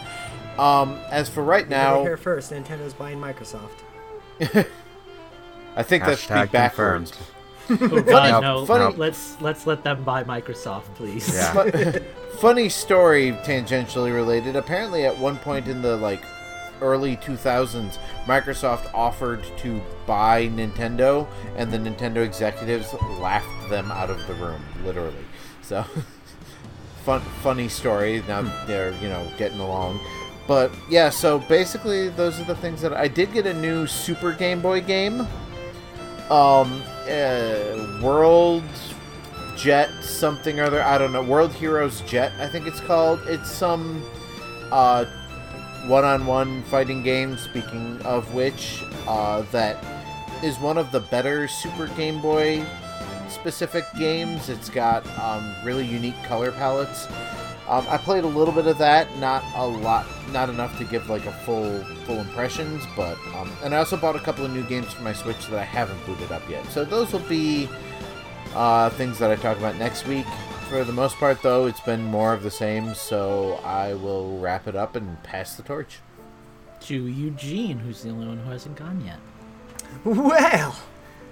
um, 0.58 1.00
as 1.10 1.30
for 1.30 1.44
right 1.44 1.66
You 1.70 1.76
heard 1.76 1.84
now, 1.96 2.02
here 2.04 2.18
first. 2.18 2.52
Nintendo's 2.52 2.94
buying 2.94 3.20
Microsoft. 3.20 3.84
I 5.76 5.84
think 5.84 6.06
that 6.06 6.18
should 6.18 6.30
be 6.30 6.34
Hashtag 6.36 6.52
backwards. 6.52 7.12
confirmed. 7.12 7.34
Oh, 7.70 8.02
God, 8.02 8.42
no. 8.42 8.66
Funny- 8.66 8.96
Let's 8.96 9.40
let's 9.42 9.68
let 9.68 9.84
them 9.84 10.04
buy 10.04 10.24
Microsoft, 10.24 10.94
please. 10.96 11.34
Yeah. 11.34 12.00
Funny 12.40 12.70
story 12.70 13.32
tangentially 13.44 14.14
related 14.14 14.56
apparently 14.56 15.06
at 15.06 15.18
one 15.18 15.38
point 15.38 15.68
in 15.68 15.82
the 15.82 15.98
like 15.98 16.24
early 16.82 17.18
2000s 17.18 17.98
microsoft 18.26 18.94
offered 18.94 19.44
to 19.58 19.82
buy 20.06 20.48
nintendo 20.50 21.28
and 21.56 21.72
the 21.72 21.78
nintendo 21.78 22.18
executives 22.24 22.94
laughed 23.20 23.70
them 23.70 23.92
out 23.92 24.10
of 24.10 24.26
the 24.28 24.34
room 24.36 24.62
literally 24.84 25.26
so 25.62 25.84
fun 27.04 27.22
funny 27.42 27.68
story 27.68 28.24
now 28.28 28.44
hmm. 28.44 28.68
they're 28.68 28.94
you 29.02 29.10
know 29.10 29.28
getting 29.38 29.60
along 29.60 30.00
but 30.48 30.72
yeah 30.90 31.10
so 31.10 31.40
basically 31.40 32.10
those 32.10 32.40
are 32.40 32.46
the 32.46 32.56
things 32.56 32.82
that 32.82 32.94
i 32.94 33.08
did 33.08 33.32
get 33.34 33.46
a 33.46 33.54
new 33.54 33.88
super 33.88 34.32
game 34.32 34.62
boy 34.62 34.80
game 34.80 35.28
um 36.32 36.82
uh, 37.10 38.00
world 38.02 38.64
jet 39.56 39.90
something 40.04 40.60
or 40.60 40.64
other 40.66 40.84
i 40.84 40.98
don't 40.98 41.12
know 41.12 41.24
world 41.24 41.52
heroes 41.54 42.02
jet 42.02 42.32
i 42.40 42.48
think 42.48 42.68
it's 42.68 42.80
called. 42.82 43.20
It's 43.28 43.50
some 43.50 44.04
uh 44.72 45.06
one-on-one 45.88 46.64
fighting 46.64 47.02
game 47.02 47.38
speaking 47.38 48.02
of 48.04 48.34
which 48.34 48.84
uh 49.08 49.42
that 49.52 49.84
is 50.44 50.60
one 50.60 50.78
of 50.78 50.92
the 50.92 51.00
better 51.00 51.48
super 51.48 51.88
game 51.88 52.22
boy 52.22 52.64
specific 53.30 53.86
games. 53.98 54.50
It's 54.50 54.70
got 54.70 55.06
um 55.20 55.54
really 55.64 55.86
unique 55.86 56.22
color 56.24 56.52
palettes 56.52 57.08
um, 57.68 57.86
I 57.90 57.98
played 57.98 58.24
a 58.24 58.28
little 58.28 58.54
bit 58.54 58.66
of 58.68 58.78
that, 58.78 59.16
not 59.18 59.44
a 59.56 59.66
lot, 59.66 60.06
not 60.32 60.50
enough 60.50 60.78
to 60.78 60.86
give 60.86 61.10
like 61.10 61.26
a 61.26 61.32
full 61.32 61.84
full 62.06 62.20
impressions, 62.20 62.84
but 62.96 63.18
um, 63.36 63.52
and 63.64 63.76
I 63.76 63.78
also 63.78 63.98
bought 63.98 64.16
a 64.16 64.20
couple 64.20 64.46
of 64.46 64.52
new 64.52 64.64
games 64.64 64.94
for 64.94 65.02
my 65.02 65.14
Switch 65.14 65.48
that 65.48 65.60
I 65.60 65.64
haven't 65.64 66.04
booted 66.06 66.32
up 66.32 66.48
yet. 66.50 66.66
So 66.68 66.86
those 66.86 67.12
will 67.12 67.20
be 67.22 67.68
uh, 68.56 68.90
things 68.92 69.20
that 69.20 69.32
I 69.32 69.36
talk 69.36 69.58
about 69.58 69.78
next 69.78 70.08
week. 70.08 70.26
For 70.70 70.84
the 70.84 70.94
most 70.94 71.16
part, 71.16 71.42
though, 71.42 71.66
it's 71.66 71.80
been 71.80 72.04
more 72.04 72.34
of 72.34 72.44
the 72.44 72.52
same, 72.52 72.94
so 72.94 73.54
I 73.64 73.94
will 73.94 74.38
wrap 74.40 74.68
it 74.68 74.76
up 74.76 74.96
and 74.96 75.22
pass 75.24 75.56
the 75.56 75.64
torch. 75.64 76.00
To 76.82 77.08
Eugene, 77.08 77.80
who's 77.80 78.04
the 78.04 78.10
only 78.10 78.28
one 78.28 78.38
who 78.40 78.50
hasn't 78.52 78.76
gone 78.76 79.04
yet. 79.06 79.20
Well, 80.04 80.78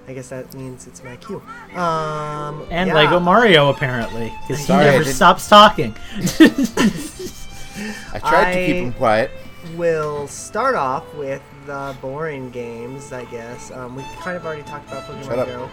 I 0.08 0.14
guess 0.14 0.30
that 0.30 0.53
means 0.53 0.86
it's 0.88 1.03
my 1.03 1.16
cue. 1.18 1.41
Um, 1.76 2.66
And 2.70 2.89
yeah. 2.89 2.93
Lego 2.95 3.20
Mario, 3.20 3.70
apparently, 3.70 4.32
because 4.41 4.60
he 4.62 4.66
Sorry, 4.66 4.86
never 4.86 5.03
stops 5.03 5.47
talking. 5.49 5.95
I 8.14 8.20
tried 8.20 8.53
to 8.53 8.66
keep 8.66 8.76
him 8.76 8.93
quiet. 8.93 9.32
We'll 9.76 10.28
start 10.28 10.76
off 10.76 11.12
with 11.16 11.41
the 11.66 11.95
boring 12.01 12.51
games, 12.51 13.12
I 13.12 13.26
guess. 13.26 13.72
Um, 13.72 13.95
we 13.95 14.03
kind 14.20 14.38
of 14.38 14.45
already 14.45 14.62
talked 14.62 14.88
about 14.89 15.06
Shut 15.26 15.39
Pokemon. 15.39 15.45
Go, 15.47 15.70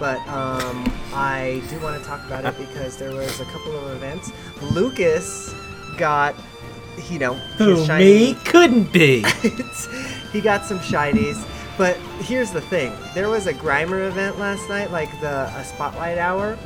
but 0.00 0.18
um, 0.28 0.90
I 1.12 1.62
do 1.68 1.78
want 1.80 2.00
to 2.02 2.08
talk 2.08 2.24
about 2.26 2.46
it 2.46 2.56
because 2.56 2.96
there 2.96 3.12
was 3.12 3.40
a 3.40 3.44
couple 3.44 3.76
of 3.76 3.92
events. 3.96 4.32
Lucas 4.72 5.54
got, 5.98 6.34
you 7.10 7.18
know, 7.18 7.34
his 7.34 7.58
Who, 7.58 7.84
shiny. 7.84 8.04
me? 8.04 8.34
Couldn't 8.46 8.90
be. 8.92 9.22
he 10.32 10.40
got 10.40 10.64
some 10.64 10.78
shinies. 10.78 11.36
But 11.76 11.96
here's 12.20 12.50
the 12.50 12.60
thing: 12.60 12.92
there 13.14 13.28
was 13.28 13.46
a 13.46 13.52
Grimer 13.54 14.06
event 14.06 14.38
last 14.38 14.68
night, 14.68 14.90
like 14.92 15.10
the 15.20 15.46
a 15.56 15.64
spotlight 15.64 16.18
hour, 16.18 16.56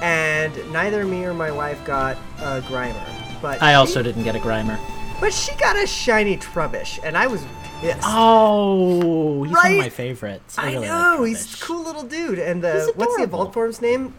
and 0.00 0.52
neither 0.72 1.04
me 1.04 1.24
or 1.24 1.34
my 1.34 1.50
wife 1.50 1.84
got 1.84 2.16
a 2.38 2.60
Grimer. 2.62 3.40
But 3.42 3.62
I 3.62 3.72
she- 3.72 3.74
also 3.74 4.02
didn't 4.02 4.22
get 4.24 4.34
a 4.34 4.38
Grimer. 4.38 4.78
but 5.20 5.32
she 5.32 5.54
got 5.56 5.76
a 5.76 5.86
shiny 5.86 6.36
Trubbish, 6.38 6.98
and 7.04 7.16
I 7.18 7.26
was 7.26 7.44
yes. 7.82 8.00
Oh, 8.04 9.42
he's 9.44 9.52
one 9.54 9.72
of 9.72 9.78
my 9.78 9.88
favorites. 9.90 10.58
I, 10.58 10.68
I 10.68 10.72
really 10.72 10.86
know 10.88 11.16
like 11.20 11.28
he's 11.28 11.54
a 11.60 11.64
cool 11.64 11.84
little 11.84 12.02
dude, 12.04 12.38
and 12.38 12.62
the 12.64 12.92
what's 12.94 13.16
the 13.16 13.24
evolved 13.24 13.52
form's 13.52 13.82
name? 13.82 14.14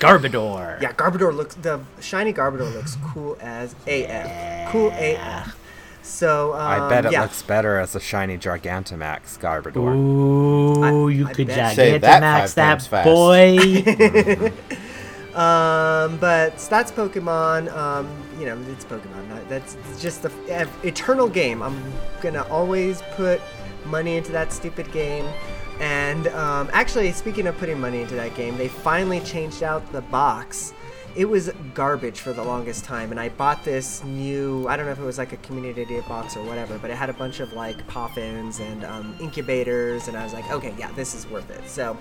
Garbodor. 0.00 0.80
Yeah, 0.80 0.92
Garbodor 0.92 1.34
looks 1.34 1.54
the 1.56 1.80
shiny 2.00 2.32
Garbodor 2.32 2.72
looks 2.72 2.96
cool 3.06 3.36
as 3.40 3.74
AF. 3.86 4.70
Cool 4.70 4.92
AF. 4.94 5.57
So 6.08 6.54
um, 6.54 6.60
I 6.60 6.88
bet 6.88 7.04
it 7.06 7.12
yeah. 7.12 7.22
looks 7.22 7.42
better 7.42 7.78
as 7.78 7.94
a 7.94 8.00
shiny 8.00 8.38
Gigantamax 8.38 9.38
Garbodor. 9.38 9.94
Ooh, 9.94 10.82
I- 10.82 11.12
you 11.12 11.26
I 11.26 11.32
could 11.32 11.46
bet. 11.48 11.76
Say 11.76 11.98
that 11.98 12.22
Gigantamax 12.22 12.54
that 12.54 12.68
times 12.70 12.86
fast. 12.86 13.04
boy. 13.06 14.52
Um, 15.38 16.16
but 16.18 16.58
that's 16.68 16.90
Pokemon. 16.90 17.72
Um, 17.72 18.08
you 18.40 18.46
know, 18.46 18.58
it's 18.72 18.84
Pokemon. 18.84 19.48
That's 19.48 19.76
just 20.00 20.22
the 20.22 20.32
ev- 20.48 20.76
eternal 20.84 21.28
game. 21.28 21.62
I'm 21.62 21.80
gonna 22.20 22.44
always 22.50 23.02
put 23.12 23.40
money 23.84 24.16
into 24.16 24.32
that 24.32 24.52
stupid 24.52 24.90
game. 24.90 25.26
And 25.78 26.26
um, 26.28 26.68
actually, 26.72 27.12
speaking 27.12 27.46
of 27.46 27.56
putting 27.56 27.80
money 27.80 28.00
into 28.02 28.16
that 28.16 28.34
game, 28.34 28.58
they 28.58 28.66
finally 28.66 29.20
changed 29.20 29.62
out 29.62 29.92
the 29.92 30.00
box. 30.00 30.72
It 31.18 31.28
was 31.28 31.50
garbage 31.74 32.20
for 32.20 32.32
the 32.32 32.44
longest 32.44 32.84
time, 32.84 33.10
and 33.10 33.18
I 33.18 33.28
bought 33.28 33.64
this 33.64 34.04
new. 34.04 34.68
I 34.68 34.76
don't 34.76 34.86
know 34.86 34.92
if 34.92 35.00
it 35.00 35.04
was 35.04 35.18
like 35.18 35.32
a 35.32 35.36
community 35.38 36.00
box 36.02 36.36
or 36.36 36.44
whatever, 36.44 36.78
but 36.78 36.92
it 36.92 36.96
had 36.96 37.10
a 37.10 37.12
bunch 37.12 37.40
of 37.40 37.52
like 37.54 37.84
poffins 37.88 38.60
and 38.60 38.84
um, 38.84 39.16
incubators, 39.20 40.06
and 40.06 40.16
I 40.16 40.22
was 40.22 40.32
like, 40.32 40.48
okay, 40.48 40.72
yeah, 40.78 40.92
this 40.92 41.16
is 41.16 41.26
worth 41.26 41.50
it. 41.50 41.68
So 41.68 41.98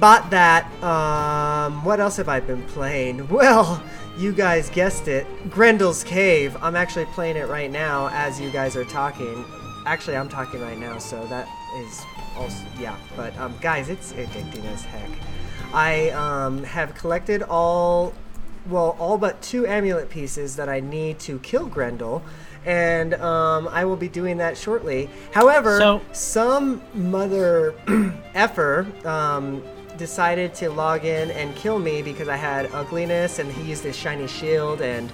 bought 0.00 0.30
that. 0.30 0.64
Um, 0.82 1.84
what 1.84 2.00
else 2.00 2.16
have 2.16 2.30
I 2.30 2.40
been 2.40 2.62
playing? 2.62 3.28
Well, 3.36 3.82
you 4.16 4.32
guys 4.32 4.70
guessed 4.70 5.08
it. 5.08 5.26
Grendel's 5.50 6.02
Cave. 6.02 6.56
I'm 6.62 6.74
actually 6.74 7.04
playing 7.06 7.36
it 7.36 7.48
right 7.48 7.70
now 7.70 8.08
as 8.12 8.40
you 8.40 8.50
guys 8.50 8.76
are 8.76 8.84
talking. 8.86 9.44
Actually, 9.84 10.16
I'm 10.16 10.30
talking 10.30 10.62
right 10.62 10.78
now, 10.78 10.96
so 10.96 11.22
that 11.26 11.46
is 11.76 12.02
also 12.34 12.64
yeah. 12.80 12.96
But 13.14 13.36
um, 13.36 13.54
guys, 13.60 13.90
it's 13.90 14.14
addicting 14.14 14.64
as 14.72 14.86
heck. 14.86 15.10
I 15.72 16.10
um, 16.10 16.64
have 16.64 16.94
collected 16.94 17.42
all, 17.42 18.12
well, 18.68 18.96
all 18.98 19.18
but 19.18 19.40
two 19.42 19.66
amulet 19.66 20.08
pieces 20.10 20.56
that 20.56 20.68
I 20.68 20.80
need 20.80 21.18
to 21.20 21.38
kill 21.40 21.66
Grendel. 21.66 22.22
And 22.64 23.14
um, 23.14 23.68
I 23.68 23.84
will 23.84 23.96
be 23.96 24.08
doing 24.08 24.38
that 24.38 24.56
shortly. 24.56 25.08
However, 25.32 25.78
So- 25.78 26.00
some 26.12 26.82
mother 26.94 27.74
effer 28.34 28.86
um, 29.04 29.62
decided 29.98 30.52
to 30.56 30.70
log 30.70 31.04
in 31.04 31.30
and 31.30 31.54
kill 31.54 31.78
me 31.78 32.02
because 32.02 32.26
I 32.28 32.34
had 32.36 32.66
ugliness, 32.72 33.38
and 33.38 33.50
he 33.52 33.68
used 33.70 33.84
his 33.84 33.96
shiny 33.96 34.26
shield. 34.26 34.80
And 34.82 35.12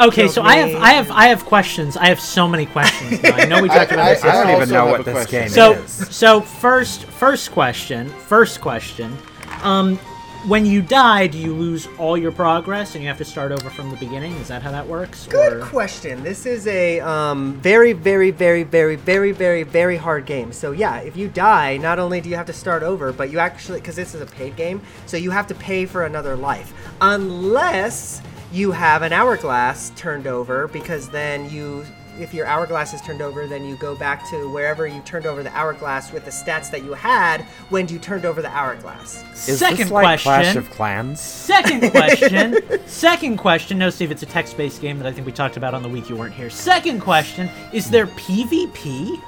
Okay, 0.00 0.22
killed 0.22 0.30
so 0.32 0.42
I 0.42 0.56
have. 0.56 0.80
I 0.82 0.90
have 0.92 1.10
I 1.10 1.24
have 1.26 1.44
questions. 1.44 1.96
I 1.96 2.06
have 2.06 2.20
so 2.20 2.46
many 2.48 2.66
questions. 2.66 3.20
Now. 3.22 3.34
I 3.34 3.44
know 3.46 3.60
we 3.60 3.68
I, 3.70 3.78
talked 3.78 3.92
about 3.92 4.06
I, 4.06 4.14
this. 4.14 4.24
I 4.24 4.28
I 4.40 4.44
don't 4.44 4.56
even 4.62 4.68
know 4.70 4.86
what 4.86 5.04
this 5.04 5.12
question. 5.12 5.40
game 5.40 5.48
So 5.50 5.72
is. 5.72 5.90
so 6.16 6.40
first 6.40 7.04
first 7.04 7.50
question 7.52 8.08
first 8.08 8.60
question, 8.62 9.14
um, 9.62 9.96
when 10.46 10.66
you 10.66 10.82
die, 10.82 11.28
do 11.28 11.38
you 11.38 11.54
lose 11.54 11.86
all 11.98 12.18
your 12.18 12.32
progress 12.32 12.94
and 12.94 13.02
you 13.02 13.08
have 13.08 13.18
to 13.18 13.24
start 13.24 13.52
over 13.52 13.70
from 13.70 13.90
the 13.90 13.96
beginning? 13.96 14.32
Is 14.34 14.48
that 14.48 14.60
how 14.60 14.72
that 14.72 14.86
works? 14.86 15.26
Good 15.28 15.52
Or- 15.52 15.64
question. 15.66 16.22
This 16.24 16.46
is 16.46 16.66
a 16.66 16.98
um, 17.00 17.54
very, 17.60 17.92
very, 17.92 18.32
very, 18.32 18.64
very, 18.64 18.96
very, 18.96 19.30
very, 19.30 19.62
very 19.62 19.96
hard 19.96 20.26
game. 20.26 20.52
So 20.52 20.72
yeah, 20.72 20.98
if 20.98 21.16
you 21.16 21.28
die, 21.28 21.76
not 21.76 22.00
only 22.00 22.20
do 22.20 22.28
you 22.28 22.34
have 22.34 22.46
to 22.46 22.52
start 22.52 22.82
over, 22.82 23.12
but 23.12 23.30
you 23.30 23.38
actually, 23.38 23.78
because 23.78 23.94
this 23.94 24.16
is 24.16 24.20
a 24.20 24.26
paid 24.26 24.56
game, 24.56 24.80
so 25.06 25.16
you 25.16 25.30
have 25.30 25.46
to 25.46 25.54
pay 25.54 25.86
for 25.86 26.04
another 26.06 26.34
life, 26.34 26.72
unless 27.00 28.20
you 28.52 28.72
have 28.72 29.02
an 29.02 29.12
hourglass 29.12 29.90
turned 29.96 30.26
over, 30.26 30.66
because 30.68 31.08
then 31.08 31.48
you. 31.50 31.84
If 32.18 32.34
your 32.34 32.46
hourglass 32.46 32.92
is 32.92 33.00
turned 33.00 33.22
over, 33.22 33.46
then 33.46 33.64
you 33.64 33.74
go 33.76 33.94
back 33.94 34.28
to 34.30 34.48
wherever 34.52 34.86
you 34.86 35.00
turned 35.00 35.24
over 35.26 35.42
the 35.42 35.50
hourglass 35.56 36.12
with 36.12 36.24
the 36.26 36.30
stats 36.30 36.70
that 36.70 36.82
you 36.84 36.92
had 36.92 37.42
when 37.70 37.88
you 37.88 37.98
turned 37.98 38.26
over 38.26 38.42
the 38.42 38.50
hourglass. 38.50 39.24
Is 39.48 39.58
Second 39.58 39.78
this 39.78 39.90
like 39.90 40.04
question. 40.04 40.32
Clash 40.32 40.56
of 40.56 40.70
Clans? 40.70 41.20
Second 41.20 41.90
question. 41.90 42.58
second 42.86 43.36
question. 43.38 43.78
No, 43.78 43.88
Steve, 43.90 44.10
it's 44.10 44.22
a 44.22 44.26
text-based 44.26 44.80
game 44.82 44.98
that 44.98 45.06
I 45.06 45.12
think 45.12 45.26
we 45.26 45.32
talked 45.32 45.56
about 45.56 45.72
on 45.72 45.82
the 45.82 45.88
week 45.88 46.10
you 46.10 46.16
weren't 46.16 46.34
here. 46.34 46.50
Second 46.50 47.00
question: 47.00 47.48
Is 47.72 47.88
there 47.90 48.06
PvP? 48.08 49.18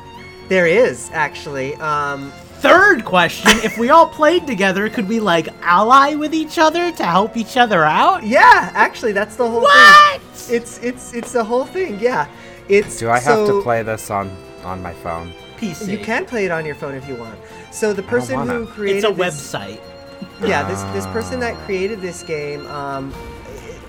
There 0.48 0.66
is 0.66 1.10
actually. 1.12 1.74
Um, 1.76 2.32
Third 2.58 3.04
question: 3.04 3.50
If 3.62 3.76
we 3.76 3.90
all 3.90 4.06
played 4.06 4.46
together, 4.46 4.88
could 4.88 5.06
we 5.08 5.20
like 5.20 5.48
ally 5.62 6.14
with 6.14 6.32
each 6.34 6.58
other 6.58 6.90
to 6.92 7.04
help 7.04 7.36
each 7.36 7.56
other 7.58 7.84
out? 7.84 8.22
Yeah, 8.24 8.70
actually, 8.74 9.12
that's 9.12 9.36
the 9.36 9.48
whole 9.48 9.60
What? 9.62 10.20
thing. 10.22 10.56
It's 10.56 10.78
it's 10.82 11.12
it's 11.12 11.32
the 11.32 11.44
whole 11.44 11.64
thing. 11.66 11.98
Yeah, 12.00 12.26
it's. 12.68 12.98
Do 12.98 13.10
I 13.10 13.18
have 13.18 13.46
so 13.46 13.58
to 13.58 13.62
play 13.62 13.82
this 13.82 14.10
on 14.10 14.30
on 14.64 14.82
my 14.82 14.92
phone? 14.94 15.32
PC. 15.58 15.88
You 15.88 15.98
can 15.98 16.24
play 16.26 16.44
it 16.44 16.50
on 16.50 16.64
your 16.66 16.74
phone 16.74 16.94
if 16.94 17.06
you 17.08 17.14
want. 17.14 17.38
So 17.70 17.92
the 17.92 18.02
person 18.02 18.48
who 18.48 18.66
created 18.66 19.04
It's 19.04 19.06
a 19.08 19.12
this, 19.14 19.52
website. 19.52 19.80
yeah, 20.44 20.66
this 20.68 20.82
this 20.94 21.06
person 21.12 21.40
that 21.40 21.56
created 21.64 22.00
this 22.00 22.22
game, 22.22 22.66
um, 22.66 23.14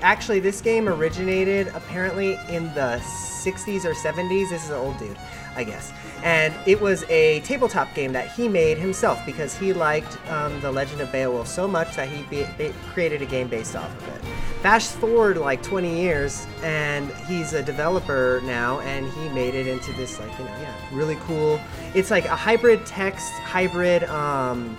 actually, 0.02 0.40
this 0.40 0.60
game 0.60 0.88
originated 0.88 1.68
apparently 1.74 2.38
in 2.48 2.66
the 2.74 3.00
60s 3.44 3.84
or 3.84 3.94
70s. 3.94 4.50
This 4.50 4.64
is 4.64 4.70
an 4.70 4.76
old 4.76 4.98
dude, 4.98 5.16
I 5.56 5.64
guess. 5.64 5.92
And 6.22 6.54
it 6.66 6.80
was 6.80 7.04
a 7.08 7.40
tabletop 7.40 7.92
game 7.94 8.12
that 8.12 8.30
he 8.30 8.46
made 8.46 8.76
himself 8.78 9.24
because 9.24 9.56
he 9.56 9.72
liked 9.72 10.18
um, 10.30 10.60
The 10.60 10.70
Legend 10.70 11.00
of 11.00 11.10
Beowulf 11.10 11.48
so 11.48 11.66
much 11.66 11.96
that 11.96 12.08
he 12.08 12.22
be- 12.24 12.46
ba- 12.58 12.74
created 12.92 13.22
a 13.22 13.26
game 13.26 13.48
based 13.48 13.74
off 13.74 13.90
of 14.02 14.08
it. 14.14 14.22
Fast 14.60 14.96
forward 14.96 15.38
like 15.38 15.62
20 15.62 16.00
years, 16.00 16.46
and 16.62 17.10
he's 17.26 17.54
a 17.54 17.62
developer 17.62 18.42
now, 18.44 18.80
and 18.80 19.10
he 19.12 19.28
made 19.30 19.54
it 19.54 19.66
into 19.66 19.92
this, 19.94 20.18
like, 20.20 20.38
you 20.38 20.44
know, 20.44 20.54
yeah, 20.60 20.74
really 20.92 21.16
cool. 21.26 21.58
It's 21.94 22.10
like 22.10 22.26
a 22.26 22.36
hybrid 22.36 22.84
text, 22.84 23.32
hybrid, 23.32 24.04
um, 24.04 24.76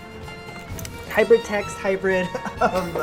hybrid 1.08 1.42
text, 1.44 1.76
hybrid, 1.76 2.28
um, 2.60 2.94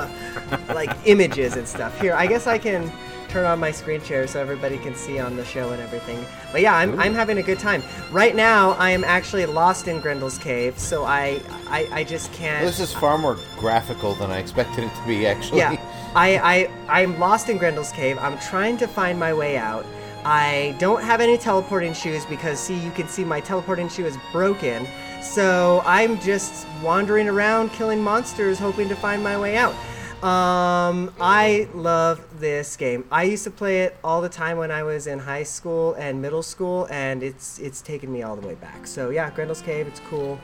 like 0.70 0.96
images 1.06 1.58
and 1.58 1.68
stuff. 1.68 2.00
Here, 2.00 2.14
I 2.14 2.28
guess 2.28 2.48
I 2.48 2.58
can 2.58 2.90
turn 3.36 3.46
on 3.46 3.60
my 3.60 3.70
screen 3.70 4.02
share 4.02 4.26
so 4.28 4.40
everybody 4.40 4.78
can 4.78 4.96
see 4.96 5.20
on 5.20 5.36
the 5.36 5.44
show 5.44 5.72
and 5.72 5.82
everything. 5.82 6.26
But 6.54 6.62
yeah, 6.62 6.74
I'm, 6.74 6.98
I'm 6.98 7.14
having 7.14 7.38
a 7.38 7.44
good 7.44 7.60
time. 7.60 7.84
Right 8.10 8.34
now, 8.34 8.72
I 8.80 8.92
am 8.92 9.04
actually 9.04 9.46
lost 9.46 9.90
in 9.90 10.00
Grendel's 10.00 10.38
cave, 10.38 10.80
so 10.80 11.04
I 11.04 11.42
I, 11.68 11.86
I 11.92 12.04
just 12.06 12.32
can't. 12.32 12.66
This 12.66 12.80
is 12.80 12.94
far 12.94 13.18
more 13.18 13.38
graphical 13.58 14.14
than 14.16 14.32
I 14.32 14.38
expected 14.38 14.86
it 14.86 14.96
to 14.96 15.06
be, 15.06 15.28
actually. 15.28 15.58
Yeah, 15.58 15.76
I, 16.16 16.70
I 16.90 17.02
I'm 17.02 17.20
lost 17.20 17.50
in 17.50 17.60
Grendel's 17.60 17.92
cave. 17.92 18.18
I'm 18.20 18.40
trying 18.40 18.78
to 18.78 18.88
find 18.88 19.20
my 19.20 19.34
way 19.34 19.58
out. 19.58 19.86
I 20.24 20.74
don't 20.80 21.04
have 21.04 21.20
any 21.20 21.38
teleporting 21.38 21.94
shoes 21.94 22.26
because 22.26 22.58
see, 22.58 22.80
you 22.80 22.92
can 22.92 23.10
see 23.10 23.26
my 23.26 23.42
teleporting 23.42 23.90
shoe 23.90 24.06
is 24.06 24.18
broken. 24.32 24.88
So 25.22 25.84
I'm 25.86 26.22
just 26.22 26.66
wandering 26.82 27.28
around 27.28 27.74
killing 27.74 28.02
monsters, 28.02 28.60
hoping 28.60 28.88
to 28.88 28.96
find 28.96 29.22
my 29.22 29.38
way 29.38 29.58
out. 29.58 29.76
Um, 30.24 31.14
I 31.20 31.68
love 31.74 32.26
this 32.40 32.76
game. 32.78 33.06
I 33.12 33.24
used 33.24 33.44
to 33.44 33.52
play 33.52 33.82
it 33.84 33.98
all 34.04 34.22
the 34.22 34.30
time 34.30 34.58
when 34.58 34.72
I 34.72 34.82
was 34.84 35.08
in 35.08 35.20
high 35.20 35.44
school 35.44 35.94
and 35.96 36.22
middle 36.22 36.42
school, 36.44 36.88
and 36.90 37.22
it's 37.22 37.60
it's 37.60 37.82
taken 37.82 38.12
me 38.12 38.24
all 38.24 38.36
the 38.36 38.48
way 38.48 38.56
back. 38.56 38.88
So 38.88 39.10
yeah, 39.10 39.30
Grendel's 39.30 39.62
Cave, 39.62 39.88
it's 39.88 40.00
cool. 40.10 40.40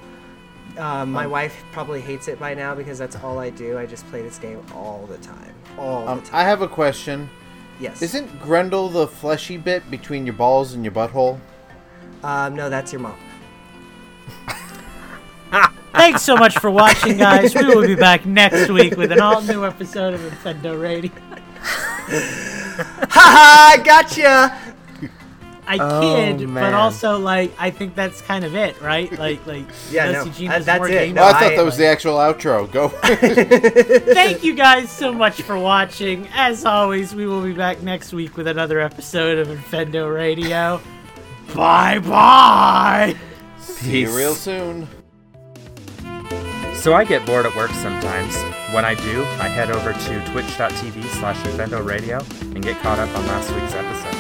Um, 0.78 1.12
my 1.12 1.28
wife 1.28 1.64
probably 1.72 2.00
hates 2.00 2.28
it 2.28 2.40
by 2.40 2.54
now 2.54 2.76
because 2.76 2.98
that's 3.00 3.16
all 3.18 3.40
I 3.40 3.50
do. 3.50 3.78
I 3.78 3.86
just 3.86 4.08
play 4.08 4.22
this 4.22 4.38
game 4.38 4.64
all 4.74 5.06
the 5.08 5.18
time. 5.18 5.54
All 5.78 6.08
Um, 6.08 6.20
the 6.20 6.26
time. 6.28 6.36
I 6.36 6.44
have 6.44 6.62
a 6.62 6.68
question. 6.68 7.30
Yes. 7.80 8.02
Isn't 8.02 8.40
Grendel 8.42 8.88
the 8.90 9.08
fleshy 9.08 9.58
bit 9.58 9.90
between 9.90 10.26
your 10.26 10.36
balls 10.36 10.74
and 10.74 10.84
your 10.86 10.94
butthole? 10.94 11.40
Um, 12.24 12.56
no, 12.56 12.70
that's 12.70 12.94
your 12.94 13.02
mom. 13.02 13.18
Thanks 15.94 16.22
so 16.24 16.36
much 16.38 16.58
for 16.60 16.72
watching, 16.72 17.18
guys. 17.18 17.54
We 17.54 17.66
will 17.66 17.86
be 17.86 17.96
back 18.10 18.26
next 18.26 18.70
week 18.70 18.96
with 18.98 19.12
an 19.12 19.20
all 19.22 19.42
new 19.42 19.66
episode 19.66 20.14
of 20.14 20.22
Nintendo 20.22 20.82
Radio. 20.82 21.12
Haha, 23.10 23.84
gotcha! 23.84 24.58
I 25.68 25.78
Oh, 25.80 26.02
kid, 26.16 26.54
but 26.54 26.74
also 26.74 27.20
like 27.20 27.54
I 27.60 27.70
think 27.70 27.94
that's 27.96 28.22
kind 28.22 28.44
of 28.44 28.56
it, 28.56 28.82
right? 28.82 29.12
Like 29.18 29.46
like 29.46 29.66
Yeah, 29.92 30.12
no, 30.12 30.24
Eugene 30.26 30.50
uh, 30.50 30.54
has 30.54 30.66
that's 30.66 30.80
more 30.80 30.88
it. 30.90 30.92
game 30.92 31.16
No, 31.16 31.22
Oh, 31.22 31.26
I 31.26 31.32
knowledge. 31.32 31.48
thought 31.50 31.56
that 31.58 31.66
was 31.66 31.78
the 31.78 31.86
actual 31.86 32.16
outro. 32.16 32.70
Go. 32.72 32.88
Thank 34.14 34.44
you 34.44 34.56
guys 34.56 34.90
so 34.92 35.14
much 35.14 35.44
for 35.44 35.58
watching. 35.58 36.28
As 36.34 36.66
always, 36.66 37.14
we 37.14 37.26
will 37.28 37.44
be 37.44 37.54
back 37.54 37.82
next 37.84 38.12
week 38.12 38.36
with 38.38 38.48
another 38.48 38.80
episode 38.80 39.38
of 39.38 39.48
Nintendo 39.48 40.14
Radio. 40.14 40.82
Bye 41.54 42.00
bye. 42.00 43.16
See 43.60 44.02
you 44.02 44.16
real 44.18 44.34
soon. 44.36 44.88
So 46.82 46.96
I 46.96 47.04
get 47.04 47.28
bored 47.28 47.46
at 47.46 47.56
work 47.56 47.70
sometimes. 47.74 48.36
When 48.74 48.86
I 48.86 48.96
do, 48.96 49.22
I 49.40 49.48
head 49.48 49.70
over 49.70 49.94
to 49.94 50.32
twitch.tv 50.32 51.04
slash 51.20 51.38
Radio 51.84 52.18
and 52.42 52.64
get 52.64 52.80
caught 52.80 52.98
up 52.98 53.16
on 53.16 53.28
last 53.28 53.54
week's 53.54 53.76
episode. 53.76 54.11